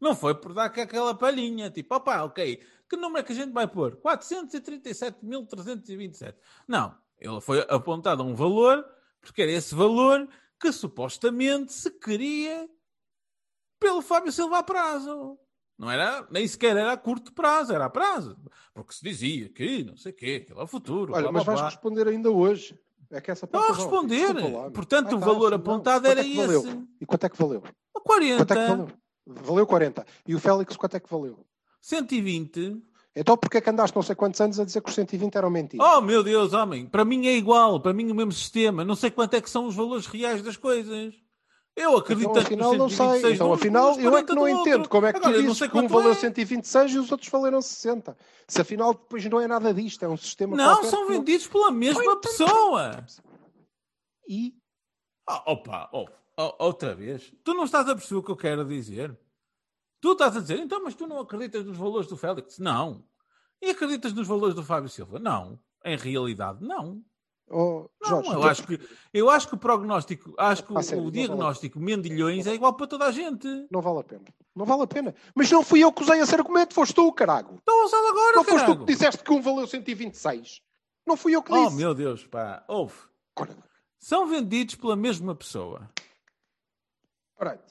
Não 0.00 0.14
foi 0.14 0.34
por 0.34 0.52
dar 0.54 0.66
aquela 0.66 1.14
palhinha, 1.14 1.70
tipo, 1.70 1.94
opá, 1.94 2.22
ok, 2.24 2.60
que 2.88 2.96
número 2.96 3.20
é 3.20 3.22
que 3.22 3.32
a 3.32 3.36
gente 3.36 3.52
vai 3.52 3.66
pôr? 3.66 3.96
437.327. 3.96 6.34
Não, 6.68 6.94
ele 7.18 7.40
foi 7.40 7.60
apontado 7.68 8.22
a 8.22 8.26
um 8.26 8.34
valor 8.34 8.84
porque 9.20 9.42
era 9.42 9.52
esse 9.52 9.74
valor 9.74 10.28
que 10.60 10.70
supostamente 10.72 11.72
se 11.72 11.90
queria 11.90 12.68
pelo 13.80 14.02
Fábio 14.02 14.30
Silva 14.32 14.58
a 14.58 14.62
prazo. 14.62 15.38
Não 15.76 15.90
era, 15.90 16.24
nem 16.30 16.46
sequer 16.46 16.76
era 16.76 16.92
a 16.92 16.96
curto 16.96 17.32
prazo, 17.32 17.72
era 17.72 17.86
a 17.86 17.90
prazo. 17.90 18.36
Porque 18.72 18.94
se 18.94 19.02
dizia 19.02 19.48
que 19.48 19.82
não 19.84 19.96
sei 19.96 20.12
o 20.12 20.14
quê, 20.14 20.40
aquilo 20.42 20.60
é 20.60 20.64
o 20.64 20.68
futuro. 20.68 21.12
Olha, 21.12 21.22
blá, 21.22 21.32
mas 21.32 21.44
blá, 21.44 21.52
vais 21.54 21.60
blá. 21.60 21.68
responder 21.70 22.06
ainda 22.08 22.30
hoje. 22.30 22.78
É 23.10 23.20
que 23.20 23.30
essa 23.30 23.48
Não 23.52 23.72
responder. 23.72 24.32
Lá. 24.52 24.70
Portanto, 24.70 25.12
Ah, 25.12 25.16
o 25.16 25.20
tá, 25.20 25.26
valor 25.26 25.52
apontado 25.54 26.02
Quanto 26.04 26.10
era 26.10 26.20
é 26.20 26.24
que 26.24 26.36
valeu? 26.36 26.60
esse. 26.60 26.88
E 27.00 27.06
quanto 27.06 27.24
é 27.24 27.28
que 27.28 27.36
valeu? 27.36 27.62
A 27.94 28.00
40, 28.00 28.36
Quanto 28.38 28.52
é 28.52 28.56
que 28.56 28.68
valeu? 28.70 28.88
Valeu 29.26 29.66
40. 29.66 30.06
E 30.26 30.34
o 30.34 30.40
Félix 30.40 30.76
quanto 30.76 30.96
é 30.96 31.00
que 31.00 31.10
valeu? 31.10 31.46
120. 31.88 32.82
Então 33.14 33.36
porquê 33.36 33.58
é 33.58 33.60
que 33.60 33.68
andaste 33.70 33.94
não 33.94 34.02
sei 34.02 34.14
quantos 34.16 34.40
anos 34.40 34.58
a 34.58 34.64
dizer 34.64 34.80
que 34.80 34.88
os 34.88 34.94
120 34.94 35.34
eram 35.36 35.50
mentira? 35.50 35.84
Oh, 35.84 36.00
meu 36.00 36.22
Deus, 36.22 36.52
homem. 36.54 36.86
Para 36.86 37.04
mim 37.04 37.26
é 37.26 37.36
igual. 37.36 37.78
Para 37.78 37.92
mim 37.92 38.10
o 38.10 38.14
mesmo 38.14 38.32
sistema. 38.32 38.84
Não 38.84 38.96
sei 38.96 39.10
quanto 39.10 39.34
é 39.34 39.40
que 39.40 39.50
são 39.50 39.66
os 39.66 39.74
valores 39.74 40.06
reais 40.06 40.40
das 40.42 40.56
coisas. 40.56 41.14
Eu 41.76 41.96
acredito 41.96 42.30
então, 42.30 42.42
afinal 42.42 42.74
não 42.74 42.88
126 42.88 43.20
sei. 43.20 43.34
Então 43.34 43.52
afinal 43.52 44.00
eu 44.00 44.16
é 44.16 44.22
que 44.22 44.32
40 44.32 44.34
não 44.34 44.42
do 44.42 44.48
entendo 44.48 44.88
como 44.88 45.06
é 45.06 45.12
que 45.12 45.18
Agora, 45.18 45.34
tu 45.34 45.42
dizes 45.42 45.58
que 45.68 45.76
um 45.78 45.86
valeu 45.88 46.12
é. 46.12 46.14
126 46.14 46.92
e 46.92 46.98
os 46.98 47.12
outros 47.12 47.28
valeram 47.30 47.60
60. 47.60 48.16
Se 48.48 48.60
afinal 48.62 48.94
depois 48.94 49.24
não 49.26 49.40
é 49.40 49.46
nada 49.46 49.74
disto, 49.74 50.02
é 50.04 50.08
um 50.08 50.16
sistema 50.16 50.56
Não, 50.56 50.84
são 50.84 51.02
não- 51.02 51.08
vendidos 51.08 51.46
pela 51.48 51.70
mesma 51.70 52.00
então- 52.02 52.20
pessoa. 52.20 53.04
E 54.26 54.54
Ah, 55.28 55.42
opa, 55.52 55.90
oh, 55.92 56.06
oh, 56.38 56.64
outra 56.64 56.94
vez. 56.94 57.32
Tu 57.44 57.52
não 57.54 57.64
estás 57.64 57.88
a 57.88 57.94
perceber 57.94 58.20
o 58.20 58.22
que 58.22 58.30
eu 58.30 58.36
quero 58.36 58.64
dizer? 58.64 59.16
Tu 60.04 60.12
estás 60.12 60.36
a 60.36 60.40
dizer, 60.40 60.58
então, 60.58 60.84
mas 60.84 60.94
tu 60.94 61.06
não 61.06 61.18
acreditas 61.18 61.64
nos 61.64 61.78
valores 61.78 62.06
do 62.06 62.14
Félix? 62.14 62.58
Não. 62.58 63.02
E 63.62 63.70
acreditas 63.70 64.12
nos 64.12 64.28
valores 64.28 64.54
do 64.54 64.62
Fábio 64.62 64.90
Silva? 64.90 65.18
Não. 65.18 65.58
Em 65.82 65.96
realidade, 65.96 66.62
não. 66.62 67.02
Oh, 67.48 67.88
Não, 68.02 68.22
Jorge, 68.22 68.30
eu, 68.34 68.42
acho 68.44 68.66
que, 68.66 68.80
eu 69.14 69.30
acho 69.30 69.48
que 69.48 69.54
o 69.54 69.56
prognóstico, 69.58 70.34
acho 70.36 70.62
que 70.62 70.74
o, 70.74 70.82
sério, 70.82 70.98
o 70.98 71.04
não 71.06 71.10
vale 71.10 71.26
diagnóstico 71.26 71.80
Mendilhões 71.80 72.46
é 72.46 72.52
igual 72.52 72.74
para 72.74 72.86
toda 72.86 73.06
a 73.06 73.10
gente. 73.12 73.48
não 73.70 73.80
vale 73.80 74.00
a 74.00 74.04
pena. 74.04 74.24
Não 74.54 74.66
vale 74.66 74.82
a 74.82 74.86
pena. 74.86 75.14
Mas 75.34 75.50
não 75.50 75.62
fui 75.64 75.80
eu 75.82 75.90
que 75.90 76.02
usei 76.02 76.20
esse 76.20 76.34
argumento, 76.34 76.74
foste 76.74 76.94
tu, 76.94 77.10
carago. 77.10 77.58
Então 77.62 77.86
usá-lo 77.86 78.08
agora, 78.08 78.36
Não 78.36 78.44
foste 78.44 78.66
tu 78.66 78.78
que 78.80 78.84
disseste 78.84 79.24
que 79.24 79.32
um 79.32 79.40
valeu 79.40 79.66
126. 79.66 80.60
Não 81.06 81.16
fui 81.16 81.34
eu 81.34 81.42
que 81.42 81.50
Oh, 81.50 81.64
disse. 81.64 81.76
meu 81.76 81.94
Deus, 81.94 82.26
pá. 82.26 82.62
Ouve. 82.68 82.94
São 83.98 84.26
vendidos 84.26 84.74
pela 84.74 84.96
mesma 84.96 85.34
pessoa. 85.34 85.88
Alright. 87.38 87.62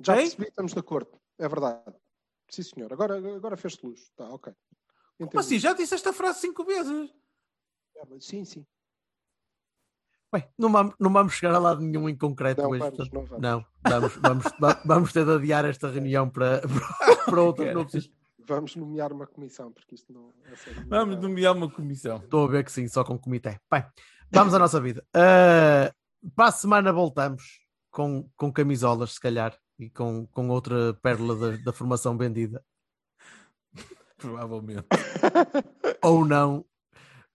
Já 0.00 0.14
percebi, 0.14 0.44
estamos 0.44 0.72
de 0.72 0.78
acordo. 0.78 1.10
É 1.42 1.48
verdade. 1.48 1.82
Sim, 2.48 2.62
senhor. 2.62 2.92
Agora, 2.92 3.16
agora 3.16 3.56
fez 3.56 3.80
luz. 3.82 4.10
Tá, 4.16 4.28
ok. 4.28 4.52
Como 5.18 5.28
Entendi. 5.28 5.38
assim? 5.38 5.58
Já 5.58 5.72
disse 5.72 5.94
esta 5.94 6.12
frase 6.12 6.40
cinco 6.40 6.64
vezes. 6.64 7.10
É, 7.96 8.02
mas 8.08 8.24
Sim, 8.24 8.44
sim. 8.44 8.66
Bem, 10.32 10.48
não 10.58 10.72
vamos, 10.72 10.94
não 10.98 11.12
vamos 11.12 11.34
chegar 11.34 11.54
a 11.54 11.58
lado 11.58 11.82
nenhum 11.82 12.08
em 12.08 12.16
concreto 12.16 12.62
Não 12.62 12.70
hoje. 12.70 12.78
vamos, 12.80 12.96
portanto, 12.96 13.14
não 13.14 13.24
vamos. 13.26 13.42
não, 13.42 13.66
vamos, 13.86 14.16
vamos, 14.16 14.44
va- 14.60 14.82
vamos 14.86 15.12
ter 15.12 15.26
de 15.26 15.32
adiar 15.32 15.64
esta 15.66 15.90
reunião 15.90 16.30
para, 16.30 16.62
para 17.26 17.42
outras 17.42 17.66
Cara. 17.68 17.78
núpcias. 17.78 18.10
Vamos 18.46 18.74
nomear 18.74 19.12
uma 19.12 19.26
comissão, 19.26 19.70
porque 19.70 19.94
isto 19.94 20.10
não 20.12 20.32
é 20.44 20.56
sério. 20.56 20.86
Vamos 20.88 21.16
nomear 21.20 21.54
uma 21.54 21.70
comissão. 21.70 22.16
Estou 22.16 22.46
a 22.46 22.50
ver 22.50 22.64
que 22.64 22.72
sim, 22.72 22.88
só 22.88 23.04
com 23.04 23.18
comitê. 23.18 23.60
Bem, 23.70 23.84
vamos 24.32 24.54
à 24.54 24.58
nossa 24.58 24.80
vida. 24.80 25.04
Uh, 25.14 26.30
para 26.34 26.48
a 26.48 26.52
semana 26.52 26.92
voltamos 26.92 27.60
com, 27.90 28.28
com 28.34 28.50
camisolas, 28.52 29.12
se 29.12 29.20
calhar, 29.20 29.56
e 29.78 29.90
com, 29.90 30.26
com 30.26 30.48
outra 30.48 30.94
pérola 30.94 31.36
da, 31.36 31.56
da 31.64 31.72
formação 31.72 32.16
vendida. 32.16 32.64
Provavelmente. 34.16 34.86
Ou 36.02 36.24
não, 36.24 36.64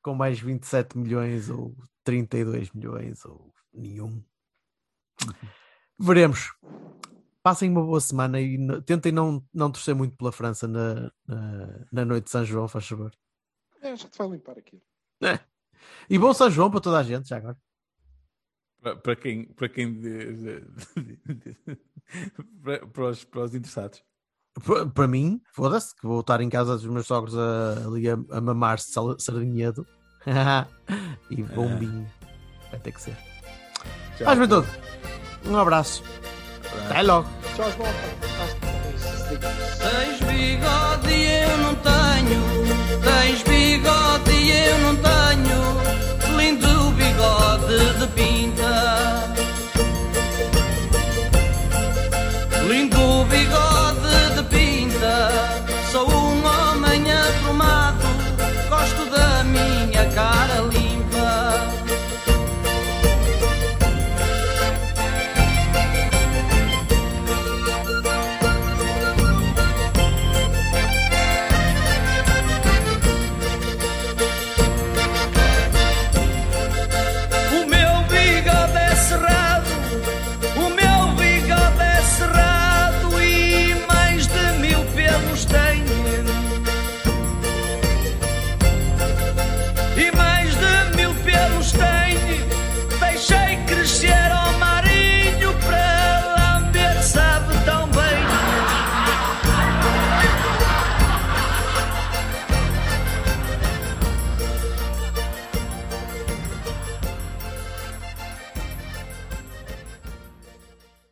com 0.01 0.13
mais 0.13 0.39
27 0.39 0.97
milhões, 0.97 1.49
ou 1.49 1.75
32 2.03 2.71
milhões, 2.71 3.25
ou 3.25 3.53
nenhum. 3.73 4.23
Veremos. 5.99 6.53
Passem 7.43 7.69
uma 7.69 7.81
boa 7.81 7.99
semana 7.99 8.39
e 8.39 8.57
tentem 8.83 9.11
não, 9.11 9.45
não 9.53 9.71
torcer 9.71 9.95
muito 9.95 10.15
pela 10.15 10.31
França 10.31 10.67
na, 10.67 11.11
na, 11.25 11.85
na 11.91 12.05
noite 12.05 12.25
de 12.25 12.31
São 12.31 12.45
João, 12.45 12.67
faz 12.67 12.87
favor. 12.87 13.11
É, 13.81 13.95
já 13.95 14.07
te 14.09 14.17
vai 14.17 14.29
limpar 14.29 14.57
aqui. 14.57 14.81
E 16.09 16.17
bom 16.17 16.33
São 16.33 16.49
João 16.49 16.69
para 16.69 16.81
toda 16.81 16.99
a 16.99 17.03
gente, 17.03 17.29
já 17.29 17.37
agora. 17.37 17.57
Para 18.81 19.15
quem, 19.15 19.45
para 19.45 19.69
quem 19.69 19.99
para, 22.93 23.05
os, 23.05 23.23
para 23.23 23.41
os 23.41 23.55
interessados. 23.55 24.03
Para 24.93 25.07
mim, 25.07 25.41
foda-se, 25.53 25.95
que 25.95 26.07
vou 26.07 26.21
estar 26.21 26.41
em 26.41 26.49
casa 26.49 26.75
dos 26.75 26.85
meus 26.85 27.05
sogros 27.05 27.37
a, 27.37 27.85
ali 27.85 28.09
a, 28.09 28.17
a 28.31 28.41
mamar-se 28.41 28.91
sardinhedo 29.19 29.85
e 30.25 30.31
ah. 30.31 30.67
bombinho. 31.53 32.09
Vai 32.71 32.79
ter 32.79 32.91
que 32.91 33.01
ser. 33.01 33.17
Mas 34.23 34.39
bem 34.39 34.47
todo. 34.47 34.67
Um 35.45 35.57
abraço. 35.57 36.03
Até 36.89 37.01
logo. 37.03 37.27
Tchau, 37.55 37.71
João. 37.71 37.89
Tens 39.77 40.19
bigode 40.19 41.13
e 41.13 41.43
eu 41.43 41.57
não 41.57 41.75
tenho. 41.75 42.41
Tens 43.03 43.43
bigode 43.43 44.31
e 44.31 44.51
eu 44.51 44.77
não 44.79 44.95
tenho. 44.95 45.26
De 47.67 48.07
pinta. 48.15 49.33
Lindo 52.69 53.25
bigode 53.25 54.16